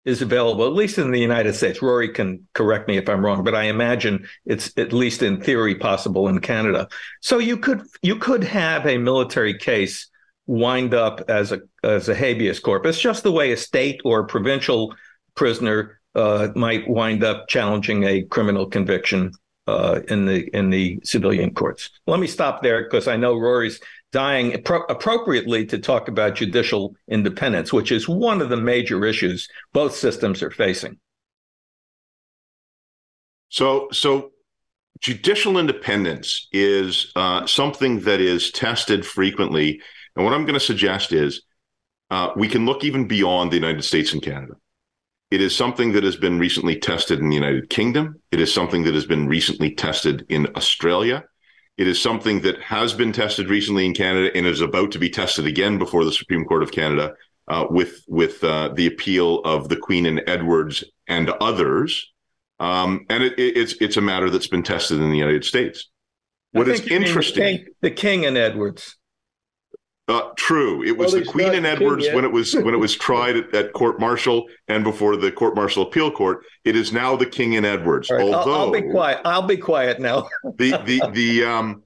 is 0.04 0.22
available, 0.22 0.66
at 0.66 0.74
least 0.74 0.98
in 0.98 1.12
the 1.12 1.20
United 1.20 1.54
States. 1.54 1.82
Rory 1.82 2.10
can 2.10 2.48
correct 2.54 2.88
me 2.88 2.98
if 2.98 3.08
I'm 3.08 3.24
wrong, 3.24 3.44
but 3.44 3.56
I 3.56 3.64
imagine 3.64 4.28
it's 4.46 4.76
at 4.78 4.94
least 4.94 5.22
in 5.22 5.42
theory 5.42 5.76
possible 5.76 6.28
in 6.28 6.40
Canada. 6.40 6.88
So 7.22 7.38
you 7.38 7.58
could 7.58 7.84
you 8.02 8.18
could 8.18 8.44
have 8.44 8.86
a 8.86 8.98
military 8.98 9.58
case 9.58 10.10
wind 10.52 10.94
up 10.94 11.22
as 11.30 11.54
a 11.54 11.62
as 11.84 12.10
a 12.10 12.16
habeas 12.16 12.60
corpus, 12.60 13.00
just 13.00 13.24
the 13.24 13.32
way 13.32 13.54
a 13.54 13.58
state 13.58 14.02
or 14.04 14.28
provincial 14.28 14.94
prisoner 15.36 16.00
uh, 16.14 16.50
might 16.56 16.88
wind 16.90 17.24
up 17.24 17.48
challenging 17.48 18.04
a 18.04 18.24
criminal 18.24 18.66
conviction 18.66 19.32
uh, 19.68 20.02
in 20.10 20.26
the 20.26 20.50
in 20.56 20.70
the 20.70 21.00
civilian 21.04 21.54
courts. 21.54 21.90
Let 22.06 22.20
me 22.20 22.28
stop 22.28 22.62
there 22.62 22.84
because 22.84 23.08
I 23.08 23.16
know 23.16 23.36
Rory's 23.36 23.80
dying 24.12 24.62
pro- 24.64 24.84
appropriately 24.84 25.66
to 25.68 25.80
talk 25.80 26.10
about 26.10 26.36
judicial 26.36 26.96
independence, 27.08 27.72
which 27.72 27.94
is 27.94 28.10
one 28.10 28.42
of 28.42 28.50
the 28.50 28.58
major 28.58 29.06
issues 29.06 29.48
both 29.72 29.96
systems 29.96 30.44
are 30.44 30.52
facing. 30.52 31.00
So, 33.48 33.88
so 33.94 34.32
judicial 35.00 35.58
independence 35.58 36.50
is 36.52 37.12
uh, 37.16 37.46
something 37.48 38.02
that 38.02 38.20
is 38.20 38.52
tested 38.52 39.06
frequently 39.06 39.82
and 40.15 40.26
what 40.26 40.34
I'm 40.34 40.45
going 40.45 40.54
to 40.54 40.60
suggest 40.60 41.13
is 41.13 41.43
uh, 42.10 42.32
we 42.36 42.47
can 42.47 42.65
look 42.65 42.84
even 42.84 43.08
beyond 43.08 43.52
the 43.52 43.56
United 43.56 43.84
States 43.84 44.13
and 44.13 44.21
Canada. 44.21 44.54
It 45.32 45.39
is 45.39 45.56
something 45.56 45.93
that 45.93 46.04
has 46.04 46.17
been 46.17 46.39
recently 46.39 46.78
tested 46.78 47.19
in 47.19 47.30
the 47.30 47.36
United 47.36 47.69
Kingdom. 47.69 48.21
It 48.32 48.41
is 48.41 48.54
something 48.54 48.84
that 48.84 48.93
has 48.93 49.06
been 49.06 49.28
recently 49.28 49.74
tested 49.74 50.26
in 50.28 50.47
Australia. 50.58 51.24
It 51.78 51.88
is 51.88 52.02
something 52.02 52.41
that 52.41 52.62
has 52.62 52.93
been 52.93 53.13
tested 53.13 53.50
recently 53.50 53.86
in 53.86 53.93
Canada 53.93 54.30
and 54.36 54.45
is 54.45 54.60
about 54.60 54.91
to 54.91 55.00
be 55.00 55.10
tested 55.10 55.47
again 55.47 55.78
before 55.78 56.04
the 56.04 56.12
Supreme 56.12 56.43
Court 56.43 56.63
of 56.63 56.71
Canada 56.74 57.13
uh, 57.47 57.65
with 57.69 58.04
with 58.08 58.43
uh, 58.43 58.69
the 58.76 58.88
appeal 58.88 59.39
of 59.39 59.69
the 59.69 59.78
Queen 59.78 60.06
and 60.06 60.21
Edwards 60.28 60.84
and 61.08 61.30
others. 61.30 62.12
Um, 62.60 63.06
and 63.10 63.24
it, 63.24 63.39
it, 63.39 63.58
it's 63.58 63.74
it's 63.82 63.97
a 63.97 64.02
matter 64.02 64.30
that's 64.30 64.47
been 64.47 64.63
tested 64.63 65.00
in 65.00 65.10
the 65.10 65.17
United 65.17 65.45
States. 65.45 65.89
What 66.52 66.67
is 66.67 66.86
interesting? 66.88 67.43
The 67.43 67.58
king, 67.58 67.65
the 67.82 67.91
king, 67.91 68.26
and 68.26 68.38
Edwards. 68.38 68.97
Uh, 70.08 70.30
true. 70.36 70.84
It 70.84 70.98
was 70.98 71.14
well, 71.14 71.24
the 71.24 71.28
Queen 71.28 71.54
and 71.54 71.66
Edwards 71.66 72.08
when 72.12 72.26
it 72.26 72.32
was 72.32 72.54
when 72.54 72.74
it 72.74 72.78
was 72.78 72.96
tried 73.08 73.38
at, 73.38 73.54
at, 73.56 73.74
court 73.74 74.00
martial 74.00 74.48
and 74.68 74.84
before 74.84 75.16
the 75.16 75.32
court 75.32 75.56
martial 75.56 75.84
appeal 75.84 76.12
court. 76.12 76.44
It 76.66 76.76
is 76.76 76.92
now 76.92 77.16
the 77.16 77.26
King 77.26 77.56
and 77.56 77.66
Edwards. 77.66 78.10
Right, 78.10 78.22
Although 78.22 78.54
I'll, 78.54 78.62
I'll, 78.62 78.72
be 78.72 78.82
quiet. 78.82 79.22
I'll 79.26 79.48
be 79.48 79.58
quiet 79.58 80.00
now. 80.00 80.28
the 80.58 80.72
the 80.86 81.10
the 81.14 81.46
um 81.46 81.84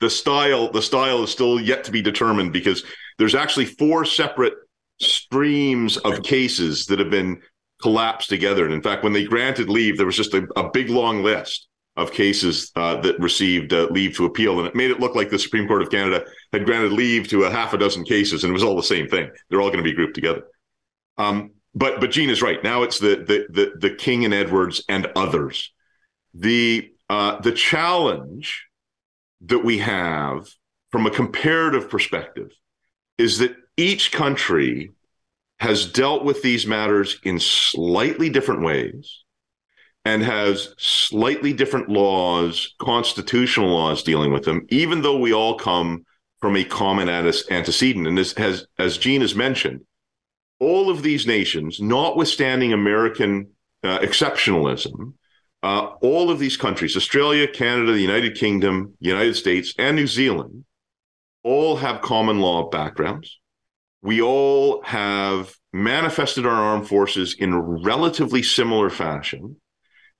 the 0.00 0.10
style 0.10 0.70
the 0.70 0.82
style 0.82 1.22
is 1.22 1.30
still 1.30 1.60
yet 1.60 1.84
to 1.84 1.92
be 1.92 2.02
determined 2.02 2.52
because 2.52 2.84
there's 3.18 3.34
actually 3.34 3.66
four 3.66 4.04
separate 4.04 4.54
streams 5.00 5.96
of 5.98 6.22
cases 6.22 6.86
that 6.86 6.98
have 6.98 7.10
been 7.10 7.40
collapsed 7.80 8.28
together. 8.28 8.64
And 8.64 8.74
in 8.74 8.82
fact, 8.82 9.02
when 9.04 9.12
they 9.12 9.24
granted 9.24 9.68
leave, 9.68 9.96
there 9.96 10.06
was 10.06 10.16
just 10.16 10.34
a, 10.34 10.46
a 10.56 10.68
big 10.70 10.90
long 10.90 11.22
list 11.22 11.68
of 11.96 12.12
cases 12.12 12.70
uh, 12.76 13.00
that 13.00 13.18
received 13.18 13.72
uh, 13.72 13.88
leave 13.90 14.16
to 14.16 14.24
appeal, 14.24 14.58
and 14.58 14.66
it 14.66 14.74
made 14.74 14.90
it 14.90 15.00
look 15.00 15.14
like 15.14 15.30
the 15.30 15.38
Supreme 15.38 15.66
Court 15.66 15.82
of 15.82 15.90
Canada 15.90 16.24
had 16.52 16.64
granted 16.64 16.92
leave 16.92 17.28
to 17.28 17.44
a 17.44 17.50
half 17.50 17.72
a 17.72 17.78
dozen 17.78 18.04
cases, 18.04 18.42
and 18.42 18.50
it 18.50 18.54
was 18.54 18.64
all 18.64 18.76
the 18.76 18.82
same 18.82 19.08
thing. 19.08 19.30
They're 19.48 19.60
all 19.60 19.68
going 19.68 19.82
to 19.82 19.88
be 19.88 19.94
grouped 19.94 20.14
together. 20.14 20.42
Um, 21.18 21.52
but 21.74 22.00
but 22.00 22.10
Gene 22.10 22.30
is 22.30 22.42
right. 22.42 22.62
Now 22.62 22.82
it's 22.82 22.98
the 22.98 23.16
the 23.16 23.46
the, 23.50 23.88
the 23.88 23.94
King 23.94 24.24
and 24.24 24.34
Edwards 24.34 24.82
and 24.88 25.06
others. 25.14 25.72
The 26.34 26.90
uh, 27.08 27.40
the 27.40 27.52
challenge 27.52 28.66
that 29.42 29.64
we 29.64 29.78
have 29.78 30.48
from 30.90 31.06
a 31.06 31.10
comparative 31.10 31.88
perspective 31.88 32.50
is 33.18 33.38
that 33.38 33.54
each 33.76 34.12
country 34.12 34.90
has 35.58 35.86
dealt 35.86 36.24
with 36.24 36.42
these 36.42 36.66
matters 36.66 37.18
in 37.22 37.38
slightly 37.38 38.30
different 38.30 38.62
ways 38.62 39.24
and 40.04 40.22
has 40.22 40.74
slightly 40.78 41.52
different 41.52 41.88
laws, 41.88 42.74
constitutional 42.78 43.68
laws 43.68 44.02
dealing 44.02 44.32
with 44.32 44.44
them, 44.44 44.66
even 44.70 45.02
though 45.02 45.18
we 45.18 45.34
all 45.34 45.58
come 45.58 46.04
from 46.40 46.56
a 46.56 46.64
common 46.64 47.08
antecedent. 47.08 48.06
And 48.06 48.16
this 48.16 48.34
has, 48.36 48.66
as 48.78 48.98
Gene 48.98 49.20
has 49.20 49.34
mentioned, 49.34 49.82
all 50.58 50.90
of 50.90 51.02
these 51.02 51.26
nations, 51.26 51.80
notwithstanding 51.80 52.72
American 52.72 53.50
uh, 53.82 53.98
exceptionalism, 54.00 55.14
uh, 55.62 55.86
all 56.00 56.30
of 56.30 56.38
these 56.38 56.56
countries, 56.56 56.96
Australia, 56.96 57.46
Canada, 57.46 57.92
the 57.92 58.00
United 58.00 58.36
Kingdom, 58.36 58.94
United 59.00 59.34
States, 59.34 59.74
and 59.78 59.96
New 59.96 60.06
Zealand, 60.06 60.64
all 61.42 61.76
have 61.76 62.00
common 62.02 62.40
law 62.40 62.68
backgrounds. 62.68 63.38
We 64.02 64.22
all 64.22 64.82
have 64.82 65.54
manifested 65.72 66.46
our 66.46 66.52
armed 66.52 66.88
forces 66.88 67.34
in 67.38 67.54
relatively 67.54 68.42
similar 68.42 68.90
fashion 68.90 69.56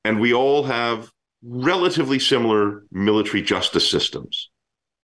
and 0.04 0.20
we 0.20 0.32
all 0.32 0.64
have 0.64 1.10
relatively 1.42 2.18
similar 2.18 2.84
military 2.90 3.42
justice 3.42 3.88
systems. 3.88 4.50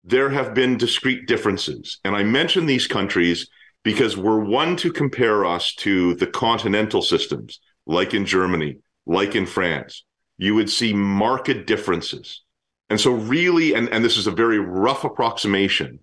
There 0.03 0.29
have 0.29 0.53
been 0.53 0.77
discrete 0.77 1.27
differences. 1.27 1.99
And 2.03 2.15
I 2.15 2.23
mention 2.23 2.65
these 2.65 2.87
countries 2.87 3.47
because 3.83 4.17
we're 4.17 4.43
one 4.43 4.75
to 4.77 4.91
compare 4.91 5.45
us 5.45 5.73
to 5.75 6.15
the 6.15 6.27
continental 6.27 7.01
systems, 7.01 7.59
like 7.85 8.13
in 8.13 8.25
Germany, 8.25 8.77
like 9.05 9.35
in 9.35 9.45
France. 9.45 10.03
You 10.37 10.55
would 10.55 10.69
see 10.69 10.93
marked 10.93 11.65
differences. 11.65 12.41
And 12.89 12.99
so, 12.99 13.11
really, 13.11 13.73
and, 13.73 13.89
and 13.89 14.03
this 14.03 14.17
is 14.17 14.27
a 14.27 14.31
very 14.31 14.59
rough 14.59 15.03
approximation, 15.03 15.99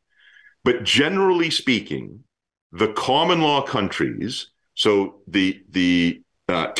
but 0.65 0.85
generally 0.85 1.51
speaking, 1.51 2.25
the 2.73 2.93
common 2.93 3.41
law 3.41 3.63
countries, 3.63 4.49
so 4.75 5.21
the, 5.27 5.63
the 5.71 6.23
uh, 6.49 6.73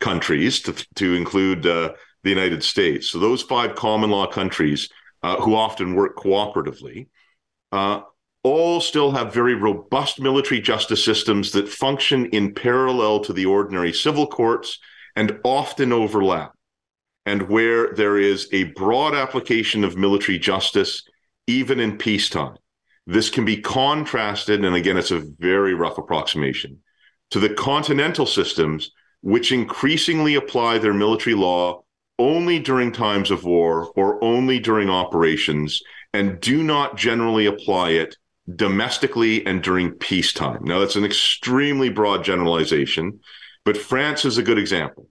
countries 0.00 0.60
to, 0.60 0.86
to 0.94 1.14
include 1.14 1.66
uh, 1.66 1.92
the 2.22 2.30
United 2.30 2.62
States. 2.62 3.10
So 3.10 3.18
those 3.18 3.42
five 3.42 3.74
common 3.74 4.10
law 4.10 4.26
countries 4.26 4.88
uh, 5.24 5.40
who 5.40 5.54
often 5.54 5.94
work 5.94 6.18
cooperatively 6.18 7.08
uh, 7.72 8.02
all 8.42 8.78
still 8.78 9.10
have 9.10 9.32
very 9.32 9.54
robust 9.54 10.20
military 10.20 10.60
justice 10.60 11.02
systems 11.02 11.50
that 11.52 11.66
function 11.66 12.26
in 12.26 12.52
parallel 12.52 13.20
to 13.20 13.32
the 13.32 13.46
ordinary 13.46 13.90
civil 13.90 14.26
courts 14.26 14.78
and 15.16 15.40
often 15.42 15.94
overlap. 15.94 16.52
And 17.24 17.48
where 17.48 17.94
there 17.94 18.18
is 18.18 18.48
a 18.52 18.64
broad 18.64 19.14
application 19.14 19.82
of 19.82 19.96
military 19.96 20.38
justice, 20.38 21.02
even 21.46 21.80
in 21.80 21.96
peacetime. 21.96 22.56
This 23.06 23.30
can 23.30 23.46
be 23.46 23.62
contrasted, 23.62 24.62
and 24.62 24.76
again, 24.76 24.98
it's 24.98 25.10
a 25.10 25.24
very 25.38 25.72
rough 25.72 25.96
approximation, 25.96 26.80
to 27.30 27.40
the 27.40 27.54
continental 27.54 28.26
systems 28.26 28.90
which 29.22 29.52
increasingly 29.52 30.34
apply 30.34 30.76
their 30.76 30.92
military 30.92 31.34
law 31.34 31.82
only 32.18 32.58
during 32.58 32.92
times 32.92 33.30
of 33.30 33.44
war 33.44 33.92
or 33.96 34.22
only 34.22 34.58
during 34.58 34.88
operations 34.88 35.82
and 36.12 36.40
do 36.40 36.62
not 36.62 36.96
generally 36.96 37.46
apply 37.46 37.90
it 37.90 38.16
domestically 38.54 39.44
and 39.46 39.62
during 39.62 39.92
peacetime. 39.92 40.60
Now, 40.62 40.78
that's 40.78 40.96
an 40.96 41.04
extremely 41.04 41.88
broad 41.88 42.24
generalization, 42.24 43.20
but 43.64 43.76
France 43.76 44.24
is 44.24 44.38
a 44.38 44.42
good 44.42 44.58
example. 44.58 45.08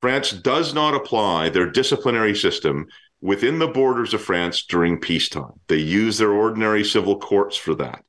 France 0.00 0.30
does 0.30 0.72
not 0.72 0.94
apply 0.94 1.50
their 1.50 1.70
disciplinary 1.70 2.34
system 2.34 2.86
within 3.20 3.58
the 3.58 3.68
borders 3.68 4.14
of 4.14 4.22
France 4.22 4.64
during 4.64 4.98
peacetime. 4.98 5.52
They 5.68 5.76
use 5.76 6.16
their 6.16 6.32
ordinary 6.32 6.84
civil 6.84 7.18
courts 7.18 7.56
for 7.56 7.74
that. 7.74 8.02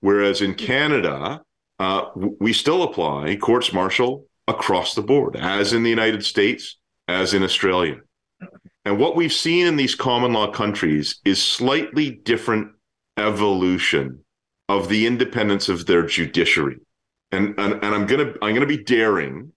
Whereas 0.00 0.40
in 0.40 0.54
Canada, 0.54 1.42
uh, 1.78 2.06
we 2.14 2.52
still 2.52 2.82
apply 2.82 3.36
courts 3.36 3.72
martial 3.72 4.24
across 4.46 4.94
the 4.94 5.02
board, 5.02 5.36
as 5.36 5.74
in 5.74 5.82
the 5.82 5.90
United 5.90 6.24
States, 6.24 6.78
as 7.08 7.34
in 7.34 7.42
Australia. 7.42 7.96
And 8.84 8.98
what 8.98 9.16
we've 9.16 9.32
seen 9.32 9.66
in 9.66 9.76
these 9.76 9.94
common 9.94 10.32
law 10.32 10.50
countries 10.50 11.20
is 11.24 11.42
slightly 11.42 12.10
different 12.10 12.72
evolution 13.16 14.24
of 14.68 14.88
the 14.88 15.06
independence 15.06 15.68
of 15.68 15.86
their 15.86 16.06
judiciary. 16.06 16.78
And, 17.32 17.58
and, 17.58 17.74
and 17.74 17.94
I'm 17.94 18.06
gonna 18.06 18.34
I'm 18.40 18.54
gonna 18.54 18.66
be 18.66 18.82
daring. 18.84 19.52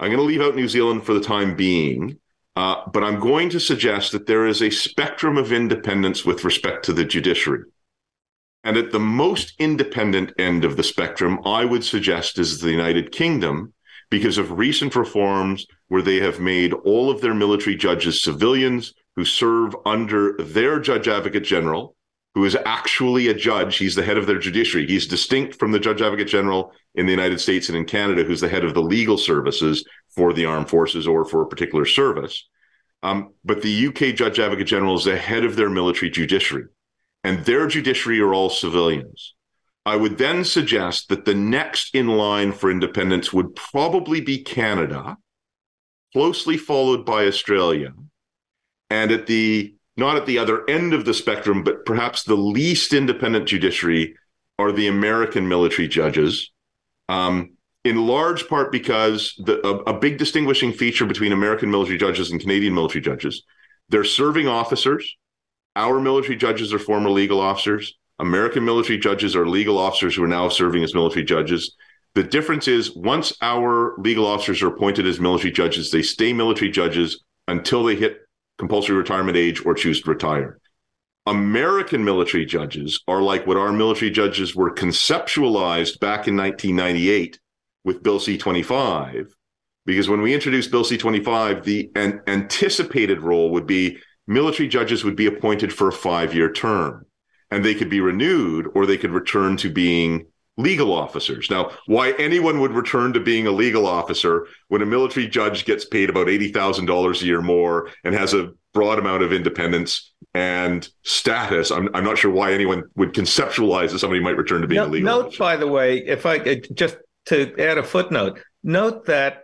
I'm 0.00 0.10
gonna 0.10 0.22
leave 0.22 0.40
out 0.40 0.56
New 0.56 0.68
Zealand 0.68 1.04
for 1.04 1.14
the 1.14 1.20
time 1.20 1.54
being, 1.54 2.18
uh, 2.56 2.82
but 2.92 3.04
I'm 3.04 3.20
going 3.20 3.50
to 3.50 3.60
suggest 3.60 4.12
that 4.12 4.26
there 4.26 4.46
is 4.46 4.62
a 4.62 4.70
spectrum 4.70 5.36
of 5.36 5.52
independence 5.52 6.24
with 6.24 6.44
respect 6.44 6.84
to 6.86 6.92
the 6.92 7.04
judiciary. 7.04 7.64
And 8.64 8.76
at 8.76 8.92
the 8.92 9.00
most 9.00 9.54
independent 9.58 10.32
end 10.38 10.64
of 10.64 10.76
the 10.76 10.84
spectrum, 10.84 11.40
I 11.44 11.64
would 11.64 11.84
suggest 11.84 12.38
is 12.38 12.60
the 12.60 12.70
United 12.70 13.12
Kingdom, 13.12 13.74
because 14.12 14.36
of 14.36 14.58
recent 14.58 14.94
reforms 14.94 15.66
where 15.88 16.02
they 16.02 16.20
have 16.20 16.38
made 16.38 16.74
all 16.74 17.10
of 17.10 17.22
their 17.22 17.32
military 17.32 17.74
judges 17.74 18.22
civilians 18.22 18.92
who 19.16 19.24
serve 19.24 19.74
under 19.86 20.36
their 20.36 20.78
judge 20.78 21.08
advocate 21.08 21.44
general, 21.44 21.96
who 22.34 22.44
is 22.44 22.54
actually 22.66 23.28
a 23.28 23.34
judge. 23.34 23.78
He's 23.78 23.94
the 23.94 24.04
head 24.04 24.18
of 24.18 24.26
their 24.26 24.38
judiciary. 24.38 24.86
He's 24.86 25.06
distinct 25.06 25.58
from 25.58 25.72
the 25.72 25.78
judge 25.78 26.02
advocate 26.02 26.28
general 26.28 26.72
in 26.94 27.06
the 27.06 27.10
United 27.10 27.40
States 27.40 27.70
and 27.70 27.78
in 27.78 27.86
Canada, 27.86 28.22
who's 28.22 28.42
the 28.42 28.50
head 28.50 28.64
of 28.64 28.74
the 28.74 28.82
legal 28.82 29.16
services 29.16 29.82
for 30.14 30.34
the 30.34 30.44
armed 30.44 30.68
forces 30.68 31.08
or 31.08 31.24
for 31.24 31.40
a 31.40 31.48
particular 31.48 31.86
service. 31.86 32.46
Um, 33.02 33.32
but 33.46 33.62
the 33.62 33.86
UK 33.86 34.14
judge 34.14 34.38
advocate 34.38 34.66
general 34.66 34.94
is 34.94 35.06
the 35.06 35.16
head 35.16 35.42
of 35.42 35.56
their 35.56 35.70
military 35.70 36.10
judiciary, 36.10 36.66
and 37.24 37.42
their 37.46 37.66
judiciary 37.66 38.20
are 38.20 38.34
all 38.34 38.50
civilians. 38.50 39.34
I 39.84 39.96
would 39.96 40.18
then 40.18 40.44
suggest 40.44 41.08
that 41.08 41.24
the 41.24 41.34
next 41.34 41.94
in 41.94 42.06
line 42.06 42.52
for 42.52 42.70
independence 42.70 43.32
would 43.32 43.56
probably 43.56 44.20
be 44.20 44.38
Canada, 44.38 45.16
closely 46.12 46.56
followed 46.56 47.04
by 47.04 47.26
Australia. 47.26 47.92
And 48.90 49.10
at 49.10 49.26
the 49.26 49.74
not 49.96 50.16
at 50.16 50.26
the 50.26 50.38
other 50.38 50.68
end 50.70 50.94
of 50.94 51.04
the 51.04 51.12
spectrum, 51.12 51.62
but 51.62 51.84
perhaps 51.84 52.22
the 52.22 52.34
least 52.34 52.94
independent 52.94 53.46
judiciary 53.46 54.16
are 54.58 54.72
the 54.72 54.86
American 54.86 55.48
military 55.48 55.88
judges. 55.88 56.50
Um, 57.08 57.56
in 57.84 58.06
large 58.06 58.48
part 58.48 58.70
because 58.70 59.34
the, 59.44 59.64
a, 59.66 59.94
a 59.94 59.98
big 59.98 60.16
distinguishing 60.16 60.72
feature 60.72 61.04
between 61.04 61.32
American 61.32 61.70
military 61.70 61.98
judges 61.98 62.30
and 62.30 62.40
Canadian 62.40 62.74
military 62.74 63.02
judges, 63.02 63.42
they're 63.88 64.04
serving 64.04 64.46
officers. 64.46 65.16
Our 65.74 66.00
military 66.00 66.36
judges 66.36 66.72
are 66.72 66.78
former 66.78 67.10
legal 67.10 67.40
officers. 67.40 67.98
American 68.18 68.64
military 68.64 68.98
judges 68.98 69.34
are 69.34 69.46
legal 69.46 69.78
officers 69.78 70.14
who 70.14 70.24
are 70.24 70.28
now 70.28 70.48
serving 70.48 70.84
as 70.84 70.94
military 70.94 71.24
judges. 71.24 71.74
The 72.14 72.22
difference 72.22 72.68
is 72.68 72.94
once 72.94 73.32
our 73.40 73.94
legal 73.98 74.26
officers 74.26 74.62
are 74.62 74.68
appointed 74.68 75.06
as 75.06 75.18
military 75.18 75.52
judges, 75.52 75.90
they 75.90 76.02
stay 76.02 76.32
military 76.32 76.70
judges 76.70 77.22
until 77.48 77.84
they 77.84 77.96
hit 77.96 78.18
compulsory 78.58 78.96
retirement 78.96 79.36
age 79.36 79.64
or 79.64 79.74
choose 79.74 80.02
to 80.02 80.10
retire. 80.10 80.58
American 81.26 82.04
military 82.04 82.44
judges 82.44 83.00
are 83.08 83.22
like 83.22 83.46
what 83.46 83.56
our 83.56 83.72
military 83.72 84.10
judges 84.10 84.54
were 84.54 84.74
conceptualized 84.74 85.98
back 86.00 86.28
in 86.28 86.36
1998 86.36 87.38
with 87.84 88.02
Bill 88.02 88.20
C 88.20 88.36
25 88.36 89.34
because 89.84 90.08
when 90.08 90.22
we 90.22 90.34
introduced 90.34 90.70
Bill 90.70 90.84
C 90.84 90.96
25, 90.96 91.64
the 91.64 91.90
an 91.96 92.20
anticipated 92.26 93.20
role 93.20 93.50
would 93.50 93.66
be 93.66 93.98
military 94.26 94.68
judges 94.68 95.04
would 95.04 95.16
be 95.16 95.26
appointed 95.26 95.72
for 95.72 95.88
a 95.88 95.92
five 95.92 96.34
year 96.34 96.52
term 96.52 97.04
and 97.52 97.62
they 97.62 97.74
could 97.74 97.90
be 97.90 98.00
renewed 98.00 98.66
or 98.74 98.86
they 98.86 98.96
could 98.96 99.10
return 99.10 99.58
to 99.58 99.70
being 99.70 100.26
legal 100.56 100.92
officers. 100.92 101.50
Now, 101.50 101.70
why 101.86 102.12
anyone 102.12 102.60
would 102.60 102.72
return 102.72 103.12
to 103.12 103.20
being 103.20 103.46
a 103.46 103.50
legal 103.50 103.86
officer 103.86 104.46
when 104.68 104.80
a 104.80 104.86
military 104.86 105.28
judge 105.28 105.64
gets 105.66 105.84
paid 105.84 106.08
about 106.08 106.28
$80,000 106.28 107.22
a 107.22 107.24
year 107.24 107.42
more 107.42 107.90
and 108.04 108.14
has 108.14 108.32
a 108.32 108.52
broad 108.72 108.98
amount 108.98 109.22
of 109.22 109.32
independence 109.32 110.12
and 110.34 110.88
status, 111.02 111.70
I'm, 111.70 111.90
I'm 111.94 112.04
not 112.04 112.16
sure 112.16 112.30
why 112.30 112.52
anyone 112.54 112.84
would 112.96 113.12
conceptualize 113.12 113.92
that 113.92 113.98
somebody 113.98 114.22
might 114.22 114.36
return 114.38 114.62
to 114.62 114.66
being 114.66 114.80
no, 114.80 114.86
a 114.86 114.88
legal 114.88 115.06
note, 115.06 115.26
officer. 115.26 115.38
by 115.38 115.56
the 115.56 115.68
way, 115.68 115.98
if 115.98 116.24
I 116.24 116.60
just 116.72 116.96
to 117.26 117.54
add 117.58 117.76
a 117.76 117.82
footnote, 117.82 118.40
note 118.62 119.06
that 119.06 119.42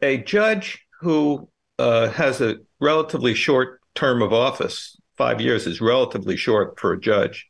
a 0.00 0.16
judge 0.16 0.86
who 1.00 1.48
uh, 1.78 2.08
has 2.08 2.40
a 2.40 2.56
relatively 2.80 3.34
short 3.34 3.80
term 3.94 4.22
of 4.22 4.32
office, 4.32 4.96
five 5.16 5.40
years 5.40 5.66
is 5.66 5.80
relatively 5.80 6.36
short 6.36 6.78
for 6.78 6.92
a 6.92 7.00
judge, 7.00 7.48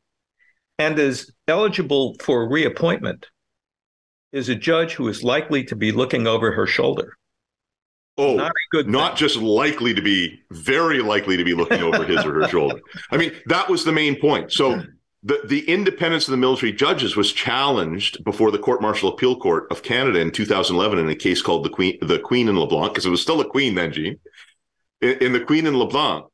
and 0.78 0.98
is 0.98 1.32
eligible 1.48 2.16
for 2.20 2.48
reappointment 2.48 3.26
is 4.32 4.48
a 4.48 4.54
judge 4.54 4.94
who 4.94 5.08
is 5.08 5.22
likely 5.22 5.62
to 5.64 5.76
be 5.76 5.92
looking 5.92 6.26
over 6.26 6.52
her 6.52 6.66
shoulder. 6.66 7.16
Oh, 8.18 8.36
not 8.36 8.52
good 8.70 8.88
not 8.88 9.16
just 9.16 9.36
likely 9.36 9.94
to 9.94 10.02
be, 10.02 10.40
very 10.50 11.00
likely 11.00 11.36
to 11.36 11.44
be 11.44 11.54
looking 11.54 11.82
over 11.82 12.04
his 12.04 12.24
or 12.24 12.34
her 12.34 12.48
shoulder. 12.48 12.80
I 13.10 13.16
mean, 13.16 13.32
that 13.46 13.68
was 13.68 13.84
the 13.84 13.92
main 13.92 14.20
point. 14.20 14.52
So 14.52 14.82
the, 15.22 15.40
the 15.46 15.66
independence 15.68 16.28
of 16.28 16.32
the 16.32 16.36
military 16.36 16.72
judges 16.72 17.16
was 17.16 17.32
challenged 17.32 18.22
before 18.24 18.50
the 18.50 18.58
Court 18.58 18.82
Martial 18.82 19.08
Appeal 19.08 19.38
Court 19.38 19.66
of 19.70 19.82
Canada 19.82 20.20
in 20.20 20.30
2011 20.30 20.98
in 20.98 21.08
a 21.08 21.14
case 21.14 21.40
called 21.40 21.64
the 21.64 21.70
Queen, 21.70 21.96
the 22.02 22.18
Queen 22.18 22.48
and 22.48 22.58
LeBlanc, 22.58 22.92
because 22.92 23.06
it 23.06 23.10
was 23.10 23.22
still 23.22 23.40
a 23.40 23.48
queen 23.48 23.74
then, 23.74 23.92
Gene, 23.92 24.18
in, 25.00 25.18
in 25.18 25.32
the 25.32 25.40
Queen 25.40 25.66
and 25.66 25.76
LeBlanc, 25.76 26.26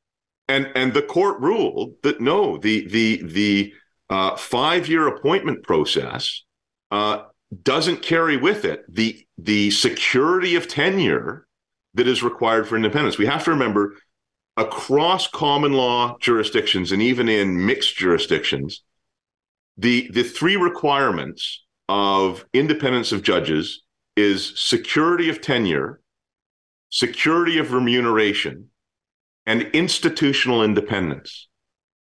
and 0.48 0.70
and 0.74 0.94
the 0.94 1.02
court 1.02 1.40
ruled 1.40 1.94
that 2.02 2.20
no, 2.20 2.56
the 2.58 2.86
the 2.88 3.22
the 3.22 3.72
uh, 4.10 4.36
five 4.36 4.88
year 4.88 5.06
appointment 5.06 5.62
process 5.62 6.42
uh, 6.90 7.22
doesn't 7.62 8.02
carry 8.02 8.36
with 8.36 8.64
it 8.64 8.84
the 8.88 9.26
the 9.36 9.70
security 9.70 10.54
of 10.54 10.68
tenure 10.68 11.46
that 11.94 12.08
is 12.08 12.22
required 12.22 12.66
for 12.66 12.76
independence. 12.76 13.18
We 13.18 13.26
have 13.26 13.44
to 13.44 13.50
remember 13.50 13.96
across 14.56 15.28
common 15.28 15.72
law 15.72 16.16
jurisdictions 16.20 16.92
and 16.92 17.00
even 17.00 17.28
in 17.28 17.64
mixed 17.64 17.96
jurisdictions, 17.96 18.82
the 19.76 20.10
the 20.12 20.24
three 20.24 20.56
requirements 20.56 21.64
of 21.88 22.44
independence 22.52 23.12
of 23.12 23.22
judges 23.22 23.82
is 24.16 24.52
security 24.58 25.28
of 25.28 25.40
tenure, 25.40 26.00
security 26.90 27.58
of 27.58 27.72
remuneration, 27.72 28.68
and 29.48 29.62
institutional 29.72 30.62
independence. 30.62 31.48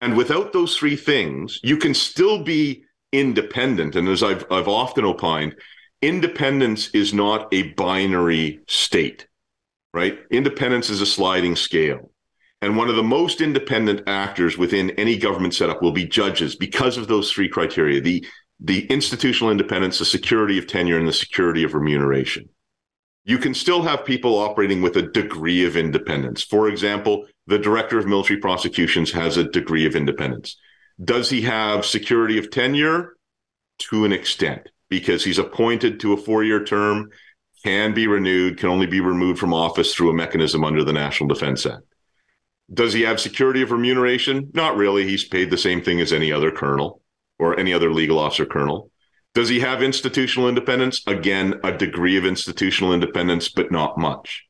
And 0.02 0.16
without 0.16 0.52
those 0.52 0.78
three 0.78 0.98
things, 0.98 1.60
you 1.64 1.78
can 1.78 1.94
still 1.94 2.44
be 2.44 2.84
independent. 3.14 3.96
And 3.96 4.08
as 4.08 4.22
I've 4.22 4.46
I've 4.52 4.68
often 4.68 5.06
opined, 5.06 5.56
independence 6.02 6.90
is 6.90 7.14
not 7.14 7.52
a 7.54 7.64
binary 7.74 8.60
state, 8.68 9.26
right? 9.94 10.20
Independence 10.30 10.90
is 10.90 11.02
a 11.02 11.06
sliding 11.06 11.56
scale. 11.56 12.12
And 12.62 12.76
one 12.76 12.90
of 12.90 12.98
the 12.98 13.04
most 13.04 13.40
independent 13.40 14.04
actors 14.08 14.58
within 14.58 14.90
any 14.92 15.18
government 15.18 15.54
setup 15.54 15.82
will 15.82 15.94
be 15.94 16.06
judges 16.06 16.58
because 16.58 16.98
of 16.98 17.08
those 17.08 17.32
three 17.32 17.48
criteria 17.48 18.02
the, 18.02 18.26
the 18.60 18.86
institutional 18.88 19.50
independence, 19.50 19.98
the 19.98 20.06
security 20.06 20.58
of 20.58 20.68
tenure, 20.68 21.00
and 21.00 21.08
the 21.08 21.14
security 21.14 21.64
of 21.64 21.74
remuneration. 21.74 22.50
You 23.26 23.38
can 23.38 23.54
still 23.54 23.84
have 23.84 24.06
people 24.06 24.38
operating 24.38 24.82
with 24.82 24.96
a 24.98 25.04
degree 25.04 25.66
of 25.66 25.78
independence. 25.78 26.44
For 26.44 26.68
example, 26.68 27.28
the 27.48 27.60
director 27.60 28.00
of 28.00 28.08
military 28.08 28.40
prosecutions 28.40 29.12
has 29.12 29.38
a 29.38 29.44
degree 29.44 29.86
of 29.86 29.96
independence. 29.96 30.58
Does 31.04 31.30
he 31.30 31.42
have 31.42 31.86
security 31.86 32.38
of 32.38 32.52
tenure? 32.52 33.16
To 33.84 34.04
an 34.04 34.12
extent, 34.12 34.68
because 34.90 35.24
he's 35.24 35.38
appointed 35.38 36.02
to 36.02 36.12
a 36.12 36.18
four 36.18 36.44
year 36.44 36.64
term, 36.66 37.12
can 37.64 37.94
be 37.94 38.08
renewed, 38.08 38.58
can 38.58 38.70
only 38.70 38.88
be 38.88 39.00
removed 39.00 39.40
from 39.40 39.54
office 39.54 39.94
through 39.94 40.10
a 40.10 40.14
mechanism 40.14 40.66
under 40.66 40.84
the 40.84 40.92
National 40.92 41.28
Defense 41.28 41.66
Act. 41.66 41.84
Does 42.74 42.94
he 42.94 43.02
have 43.02 43.20
security 43.20 43.62
of 43.62 43.72
remuneration? 43.72 44.52
Not 44.54 44.76
really. 44.76 45.06
He's 45.06 45.28
paid 45.28 45.50
the 45.50 45.58
same 45.58 45.82
thing 45.82 46.02
as 46.02 46.14
any 46.14 46.32
other 46.32 46.52
colonel 46.52 47.02
or 47.40 47.60
any 47.60 47.74
other 47.74 47.92
legal 47.92 48.20
officer 48.20 48.46
colonel. 48.46 48.89
Does 49.34 49.50
he 49.50 49.60
have 49.60 49.84
institutional 49.84 50.50
independence? 50.50 51.04
Again, 51.08 51.60
a 51.64 51.72
degree 51.72 52.18
of 52.18 52.26
institutional 52.26 52.94
independence, 52.94 53.50
but 53.50 53.72
not 53.72 53.98
much. 53.98 54.46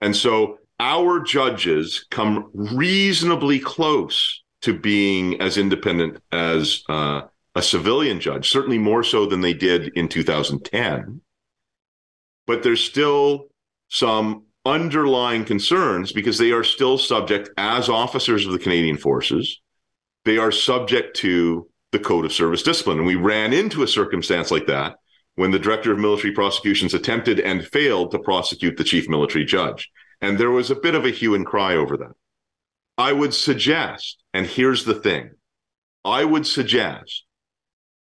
And 0.00 0.14
so 0.14 0.58
our 0.78 1.20
judges 1.20 2.06
come 2.10 2.50
reasonably 2.52 3.58
close 3.58 4.42
to 4.62 4.78
being 4.78 5.40
as 5.40 5.56
independent 5.56 6.22
as 6.32 6.82
uh, 6.88 7.22
a 7.54 7.62
civilian 7.62 8.20
judge, 8.20 8.48
certainly 8.50 8.78
more 8.78 9.02
so 9.02 9.26
than 9.26 9.40
they 9.40 9.54
did 9.54 9.88
in 9.96 10.08
2010. 10.08 11.20
But 12.46 12.62
there's 12.62 12.84
still 12.84 13.46
some 13.88 14.44
underlying 14.64 15.44
concerns 15.44 16.12
because 16.12 16.38
they 16.38 16.52
are 16.52 16.64
still 16.64 16.98
subject, 16.98 17.50
as 17.56 17.88
officers 17.88 18.46
of 18.46 18.52
the 18.52 18.58
Canadian 18.58 18.96
Forces, 18.96 19.60
they 20.24 20.38
are 20.38 20.52
subject 20.52 21.16
to 21.16 21.68
the 21.92 21.98
Code 21.98 22.24
of 22.24 22.32
Service 22.32 22.62
Discipline. 22.62 22.98
And 22.98 23.06
we 23.06 23.14
ran 23.14 23.52
into 23.52 23.82
a 23.82 23.88
circumstance 23.88 24.50
like 24.50 24.66
that 24.66 24.96
when 25.36 25.50
the 25.50 25.58
Director 25.58 25.92
of 25.92 25.98
Military 25.98 26.32
Prosecutions 26.32 26.94
attempted 26.94 27.40
and 27.40 27.64
failed 27.64 28.10
to 28.10 28.18
prosecute 28.18 28.76
the 28.76 28.84
Chief 28.84 29.08
Military 29.08 29.44
Judge. 29.44 29.90
And 30.20 30.36
there 30.36 30.50
was 30.50 30.70
a 30.70 30.76
bit 30.76 30.94
of 30.94 31.04
a 31.04 31.10
hue 31.10 31.34
and 31.34 31.46
cry 31.46 31.76
over 31.76 31.96
that. 31.96 32.12
I 32.98 33.12
would 33.12 33.32
suggest, 33.32 34.22
and 34.34 34.46
here's 34.46 34.84
the 34.84 34.94
thing 34.94 35.30
I 36.04 36.24
would 36.24 36.46
suggest 36.46 37.24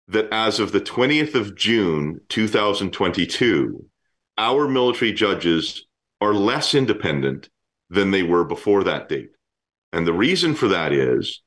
that 0.08 0.28
as 0.32 0.60
of 0.60 0.72
the 0.72 0.80
20th 0.80 1.34
of 1.34 1.54
June, 1.56 2.20
2022, 2.28 3.84
our 4.38 4.68
military 4.68 5.12
judges 5.12 5.86
are 6.20 6.32
less 6.32 6.74
independent 6.74 7.48
than 7.90 8.10
they 8.10 8.22
were 8.22 8.44
before 8.44 8.84
that 8.84 9.08
date. 9.08 9.30
And 9.92 10.06
the 10.06 10.12
reason 10.12 10.54
for 10.54 10.68
that 10.68 10.92
is 10.92 11.42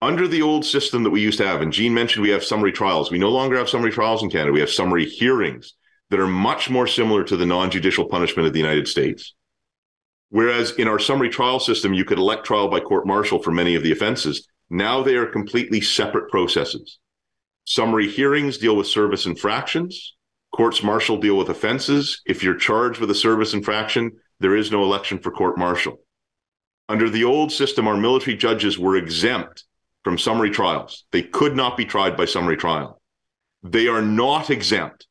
under 0.00 0.28
the 0.28 0.42
old 0.42 0.64
system 0.64 1.02
that 1.02 1.10
we 1.10 1.20
used 1.20 1.38
to 1.38 1.46
have, 1.46 1.60
and 1.60 1.72
Gene 1.72 1.92
mentioned 1.92 2.22
we 2.22 2.30
have 2.30 2.44
summary 2.44 2.70
trials. 2.70 3.10
We 3.10 3.18
no 3.18 3.30
longer 3.30 3.56
have 3.56 3.68
summary 3.68 3.90
trials 3.90 4.22
in 4.22 4.30
Canada. 4.30 4.52
We 4.52 4.60
have 4.60 4.70
summary 4.70 5.04
hearings 5.04 5.74
that 6.10 6.20
are 6.20 6.26
much 6.26 6.70
more 6.70 6.86
similar 6.86 7.24
to 7.24 7.36
the 7.36 7.46
non 7.46 7.70
judicial 7.70 8.06
punishment 8.06 8.46
of 8.46 8.52
the 8.52 8.60
United 8.60 8.86
States. 8.86 9.34
Whereas 10.30 10.72
in 10.72 10.88
our 10.88 10.98
summary 10.98 11.30
trial 11.30 11.58
system, 11.58 11.94
you 11.94 12.04
could 12.04 12.18
elect 12.18 12.44
trial 12.44 12.68
by 12.68 12.80
court 12.80 13.06
martial 13.06 13.42
for 13.42 13.50
many 13.50 13.74
of 13.74 13.82
the 13.82 13.92
offenses. 13.92 14.46
Now 14.70 15.02
they 15.02 15.16
are 15.16 15.26
completely 15.26 15.80
separate 15.80 16.30
processes. 16.30 16.98
Summary 17.64 18.08
hearings 18.08 18.58
deal 18.58 18.76
with 18.76 18.86
service 18.86 19.26
infractions. 19.26 20.14
Courts 20.54 20.82
martial 20.82 21.18
deal 21.18 21.36
with 21.36 21.48
offenses. 21.48 22.22
If 22.26 22.42
you're 22.42 22.54
charged 22.54 23.00
with 23.00 23.10
a 23.10 23.14
service 23.14 23.52
infraction, 23.52 24.12
there 24.38 24.56
is 24.56 24.70
no 24.70 24.82
election 24.84 25.18
for 25.18 25.30
court 25.30 25.58
martial. 25.58 26.00
Under 26.88 27.10
the 27.10 27.24
old 27.24 27.52
system, 27.52 27.88
our 27.88 27.96
military 27.96 28.36
judges 28.36 28.78
were 28.78 28.96
exempt 28.96 29.64
from 30.04 30.18
summary 30.18 30.50
trials. 30.50 31.04
They 31.12 31.22
could 31.22 31.56
not 31.56 31.76
be 31.76 31.84
tried 31.84 32.16
by 32.16 32.24
summary 32.24 32.56
trial. 32.56 33.00
They 33.62 33.88
are 33.88 34.02
not 34.02 34.50
exempt 34.50 35.06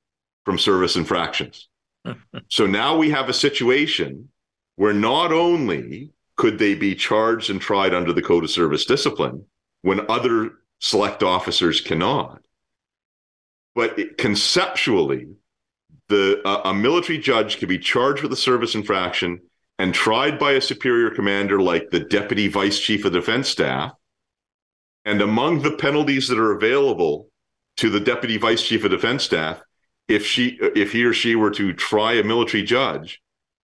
from 0.45 0.57
service 0.57 0.95
infractions. 0.95 1.67
so 2.49 2.65
now 2.65 2.97
we 2.97 3.09
have 3.09 3.29
a 3.29 3.33
situation 3.33 4.29
where 4.75 4.93
not 4.93 5.31
only 5.33 6.11
could 6.37 6.59
they 6.59 6.75
be 6.75 6.95
charged 6.95 7.49
and 7.49 7.59
tried 7.59 7.93
under 7.93 8.13
the 8.13 8.21
Code 8.21 8.43
of 8.43 8.49
Service 8.49 8.85
Discipline 8.85 9.45
when 9.81 10.09
other 10.09 10.51
select 10.79 11.23
officers 11.23 11.81
cannot, 11.81 12.41
but 13.75 13.97
it, 13.99 14.17
conceptually, 14.17 15.27
the 16.09 16.41
uh, 16.45 16.61
a 16.65 16.73
military 16.73 17.19
judge 17.19 17.57
could 17.59 17.69
be 17.69 17.79
charged 17.79 18.23
with 18.23 18.31
a 18.31 18.37
service 18.37 18.75
infraction 18.75 19.41
and 19.79 19.93
tried 19.93 20.39
by 20.39 20.53
a 20.53 20.61
superior 20.61 21.09
commander 21.09 21.61
like 21.61 21.89
the 21.89 21.99
deputy 21.99 22.47
vice 22.47 22.79
chief 22.79 23.05
of 23.05 23.13
defense 23.13 23.49
staff. 23.49 23.91
And 25.07 25.21
among 25.21 25.61
the 25.61 25.71
penalties 25.71 26.27
that 26.27 26.37
are 26.37 26.51
available 26.51 27.29
to 27.77 27.89
the 27.89 28.01
deputy 28.01 28.35
vice 28.37 28.61
chief 28.61 28.83
of 28.83 28.91
defense 28.91 29.23
staff, 29.23 29.61
if 30.09 30.25
she 30.25 30.59
if 30.61 30.91
he 30.91 31.05
or 31.05 31.13
she 31.13 31.33
were 31.33 31.51
to 31.51 31.71
try 31.71 32.13
a 32.13 32.25
military 32.25 32.61
judge, 32.61 33.21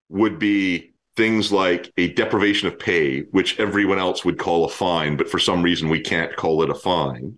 would 0.08 0.40
be 0.40 0.94
things 1.18 1.52
like 1.52 1.92
a 1.98 2.14
deprivation 2.14 2.70
of 2.70 2.80
pay, 2.80 3.24
which 3.32 3.60
everyone 3.60 4.00
else 4.00 4.24
would 4.24 4.40
call 4.40 4.64
a 4.64 4.70
fine, 4.70 5.18
but 5.18 5.30
for 5.30 5.38
some 5.38 5.62
reason 5.62 5.90
we 5.90 6.00
can't 6.00 6.34
call 6.38 6.64
it 6.64 6.70
a 6.70 6.76
fine. 6.76 7.38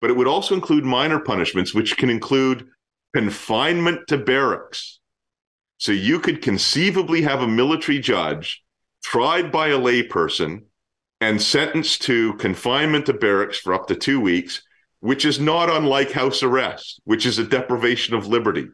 But 0.00 0.08
it 0.08 0.16
would 0.16 0.26
also 0.26 0.54
include 0.54 0.84
minor 0.86 1.20
punishments, 1.20 1.74
which 1.74 1.98
can 1.98 2.08
include 2.08 2.68
confinement 3.12 4.08
to 4.08 4.16
barracks. 4.16 4.98
So 5.76 5.92
you 5.92 6.20
could 6.20 6.40
conceivably 6.40 7.20
have 7.20 7.42
a 7.42 7.48
military 7.48 7.98
judge 7.98 8.64
tried 9.04 9.52
by 9.52 9.68
a 9.68 9.78
layperson 9.78 10.62
and 11.20 11.40
sentenced 11.42 12.02
to 12.02 12.34
confinement 12.34 13.06
to 13.06 13.12
barracks 13.12 13.58
for 13.58 13.74
up 13.74 13.88
to 13.88 13.96
two 13.96 14.20
weeks 14.20 14.62
which 15.00 15.24
is 15.24 15.38
not 15.38 15.70
unlike 15.70 16.12
house 16.12 16.42
arrest, 16.42 17.00
which 17.04 17.24
is 17.26 17.38
a 17.38 17.44
deprivation 17.44 18.14
of 18.14 18.26
liberty. 18.26 18.68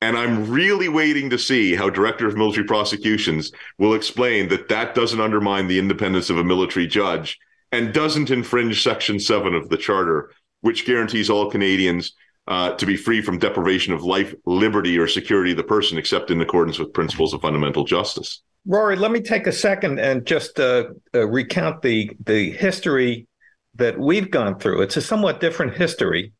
And 0.00 0.16
I'm 0.16 0.50
really 0.50 0.88
waiting 0.88 1.30
to 1.30 1.38
see 1.38 1.74
how 1.74 1.88
Director 1.88 2.26
of 2.26 2.36
Military 2.36 2.66
Prosecutions 2.66 3.52
will 3.78 3.94
explain 3.94 4.48
that 4.48 4.68
that 4.68 4.94
doesn't 4.94 5.20
undermine 5.20 5.68
the 5.68 5.78
independence 5.78 6.28
of 6.28 6.38
a 6.38 6.44
military 6.44 6.86
judge 6.86 7.38
and 7.70 7.94
doesn't 7.94 8.30
infringe 8.30 8.82
Section 8.82 9.20
7 9.20 9.54
of 9.54 9.68
the 9.68 9.76
Charter, 9.76 10.32
which 10.62 10.86
guarantees 10.86 11.30
all 11.30 11.50
Canadians 11.50 12.14
uh, 12.48 12.72
to 12.74 12.86
be 12.86 12.96
free 12.96 13.22
from 13.22 13.38
deprivation 13.38 13.92
of 13.92 14.02
life, 14.02 14.34
liberty, 14.44 14.98
or 14.98 15.06
security 15.06 15.52
of 15.52 15.56
the 15.56 15.62
person, 15.62 15.98
except 15.98 16.30
in 16.30 16.40
accordance 16.40 16.78
with 16.78 16.92
principles 16.92 17.32
of 17.32 17.40
fundamental 17.40 17.84
justice. 17.84 18.42
Rory, 18.64 18.96
let 18.96 19.10
me 19.10 19.20
take 19.20 19.46
a 19.46 19.52
second 19.52 19.98
and 19.98 20.24
just 20.24 20.60
uh, 20.60 20.84
uh, 21.14 21.26
recount 21.26 21.82
the 21.82 22.10
the 22.24 22.50
history 22.52 23.26
that 23.74 23.98
we've 23.98 24.30
gone 24.30 24.58
through. 24.58 24.82
It's 24.82 24.96
a 24.96 25.02
somewhat 25.02 25.40
different 25.40 25.76
history. 25.76 26.32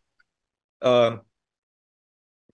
Uh, 0.81 1.17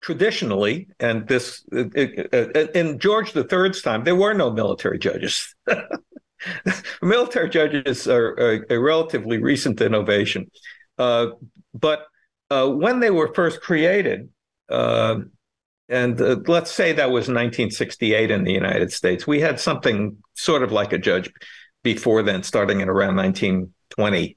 traditionally, 0.01 0.89
and 1.01 1.27
this 1.27 1.65
in 1.73 2.99
George 2.99 3.35
III's 3.35 3.83
time, 3.83 4.05
there 4.05 4.17
were 4.17 4.35
no 4.35 4.51
military 4.51 4.99
judges. 4.99 5.55
military 7.03 7.49
judges 7.49 8.07
are 8.07 8.35
a, 8.35 8.61
a, 8.71 8.79
relatively 8.79 9.39
recent 9.39 9.81
innovation, 9.81 10.51
uh, 10.99 11.29
but 11.75 12.07
uh, 12.51 12.69
when 12.69 13.01
they 13.01 13.11
were 13.11 13.35
first 13.35 13.61
created, 13.61 14.29
uh, 14.71 15.17
and 15.89 16.21
uh, 16.21 16.37
let's 16.47 16.71
say 16.71 16.93
that 16.93 17.11
was 17.11 17.29
1968 17.29 18.31
in 18.31 18.45
the 18.45 18.53
United 18.53 18.93
States, 18.93 19.27
we 19.27 19.41
had 19.41 19.59
something 19.59 20.19
sort 20.35 20.63
of 20.63 20.73
like 20.73 20.93
a 20.93 20.99
judge 20.99 21.33
before 21.83 22.23
then, 22.23 22.43
starting 22.43 22.83
at 22.83 22.89
around 22.89 23.17
1920. 23.17 24.37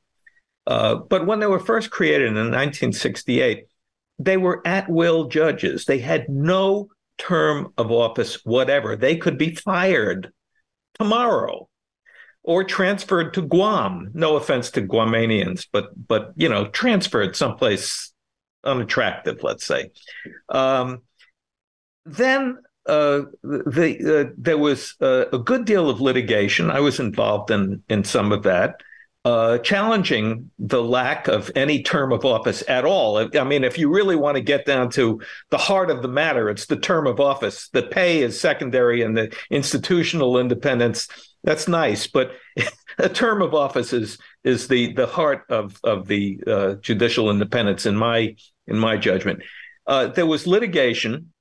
Uh, 0.67 0.95
but 0.95 1.25
when 1.25 1.39
they 1.39 1.47
were 1.47 1.59
first 1.59 1.89
created 1.89 2.27
in 2.27 2.35
1968, 2.35 3.65
they 4.19 4.37
were 4.37 4.61
at 4.65 4.89
will 4.89 5.27
judges. 5.27 5.85
They 5.85 5.99
had 5.99 6.29
no 6.29 6.89
term 7.17 7.73
of 7.77 7.91
office, 7.91 8.45
whatever. 8.45 8.95
They 8.95 9.17
could 9.17 9.37
be 9.37 9.55
fired 9.55 10.31
tomorrow 10.97 11.67
or 12.43 12.63
transferred 12.63 13.33
to 13.33 13.41
Guam. 13.41 14.11
No 14.13 14.37
offense 14.37 14.71
to 14.71 14.81
Guamanians, 14.81 15.67
but 15.71 15.89
but 16.07 16.31
you 16.35 16.49
know, 16.49 16.67
transferred 16.67 17.35
someplace 17.35 18.11
unattractive, 18.63 19.43
let's 19.43 19.65
say. 19.65 19.91
Um, 20.49 21.01
then 22.05 22.57
uh, 22.85 23.21
the, 23.43 24.29
uh, 24.29 24.33
there 24.37 24.57
was 24.57 24.95
uh, 25.01 25.25
a 25.31 25.37
good 25.37 25.65
deal 25.65 25.89
of 25.89 26.01
litigation. 26.01 26.71
I 26.71 26.79
was 26.79 26.99
involved 26.99 27.51
in 27.51 27.83
in 27.89 28.03
some 28.03 28.31
of 28.31 28.43
that 28.43 28.81
uh, 29.23 29.59
challenging 29.59 30.49
the 30.57 30.81
lack 30.81 31.27
of 31.27 31.51
any 31.55 31.83
term 31.83 32.11
of 32.11 32.25
office 32.25 32.63
at 32.67 32.85
all. 32.85 33.29
I 33.37 33.43
mean, 33.43 33.63
if 33.63 33.77
you 33.77 33.93
really 33.93 34.15
want 34.15 34.35
to 34.35 34.41
get 34.41 34.65
down 34.65 34.89
to 34.91 35.21
the 35.51 35.59
heart 35.59 35.91
of 35.91 36.01
the 36.01 36.07
matter, 36.07 36.49
it's 36.49 36.65
the 36.65 36.79
term 36.79 37.05
of 37.05 37.19
office. 37.19 37.69
The 37.69 37.83
pay 37.83 38.21
is 38.21 38.39
secondary 38.39 39.03
and 39.03 39.15
the 39.15 39.35
institutional 39.51 40.39
independence. 40.39 41.07
That's 41.43 41.67
nice, 41.67 42.07
but 42.07 42.31
a 42.97 43.09
term 43.09 43.41
of 43.41 43.53
office 43.53 43.93
is 43.93 44.17
is 44.43 44.67
the 44.67 44.93
the 44.93 45.07
heart 45.07 45.43
of 45.49 45.79
of 45.83 46.07
the 46.07 46.41
uh, 46.47 46.73
judicial 46.75 47.29
independence 47.29 47.85
in 47.85 47.95
my 47.95 48.35
in 48.67 48.77
my 48.77 48.97
judgment. 48.97 49.43
Uh, 49.85 50.07
there 50.07 50.25
was 50.25 50.47
litigation 50.47 51.31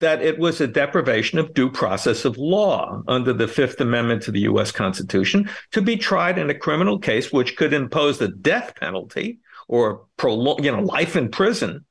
that 0.00 0.22
it 0.22 0.38
was 0.38 0.60
a 0.60 0.66
deprivation 0.66 1.38
of 1.38 1.54
due 1.54 1.70
process 1.70 2.24
of 2.24 2.36
law 2.36 3.02
under 3.08 3.32
the 3.32 3.48
Fifth 3.48 3.80
Amendment 3.80 4.22
to 4.22 4.30
the 4.30 4.40
U.S. 4.40 4.70
Constitution 4.70 5.48
to 5.72 5.80
be 5.80 5.96
tried 5.96 6.38
in 6.38 6.50
a 6.50 6.54
criminal 6.54 6.98
case 6.98 7.32
which 7.32 7.56
could 7.56 7.72
impose 7.72 8.18
the 8.18 8.28
death 8.28 8.74
penalty 8.76 9.38
or 9.68 10.06
prolong, 10.16 10.62
you 10.62 10.70
know, 10.70 10.82
life 10.82 11.16
in 11.16 11.30
prison 11.30 11.84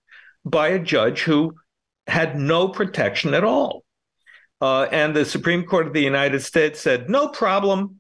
by 0.44 0.70
a 0.70 0.80
judge 0.80 1.22
who 1.22 1.56
had 2.08 2.38
no 2.38 2.68
protection 2.68 3.34
at 3.34 3.44
all. 3.44 3.84
Uh, 4.62 4.84
and 4.92 5.16
the 5.16 5.26
Supreme 5.26 5.66
Court 5.66 5.88
of 5.88 5.94
the 5.94 6.02
United 6.02 6.42
States 6.42 6.80
said, 6.80 7.10
no 7.10 7.28
problem. 7.28 8.00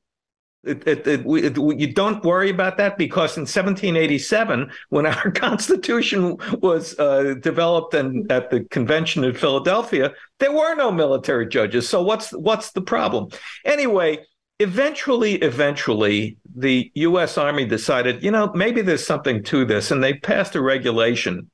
It, 0.65 0.87
it, 0.87 1.07
it, 1.07 1.25
we, 1.25 1.49
you 1.77 1.93
don't 1.93 2.23
worry 2.23 2.49
about 2.49 2.77
that 2.77 2.97
because 2.97 3.37
in 3.37 3.41
1787, 3.41 4.71
when 4.89 5.05
our 5.05 5.31
Constitution 5.45 6.37
was 6.61 6.97
uh, 6.99 7.35
developed 7.39 7.93
and 7.93 8.31
at 8.31 8.49
the 8.49 8.61
convention 8.65 9.23
in 9.23 9.33
Philadelphia, 9.33 10.11
there 10.39 10.51
were 10.51 10.75
no 10.75 10.91
military 10.91 11.47
judges. 11.47 11.87
So 11.87 12.01
what's 12.01 12.31
what's 12.31 12.71
the 12.71 12.81
problem? 12.81 13.29
Anyway, 13.63 14.25
eventually, 14.59 15.35
eventually, 15.35 16.37
the 16.55 16.91
U.S. 16.95 17.37
Army 17.37 17.65
decided, 17.65 18.23
you 18.23 18.31
know, 18.31 18.51
maybe 18.53 18.81
there's 18.81 19.05
something 19.05 19.43
to 19.43 19.65
this, 19.65 19.91
and 19.91 20.03
they 20.03 20.15
passed 20.15 20.55
a 20.55 20.61
regulation 20.61 21.49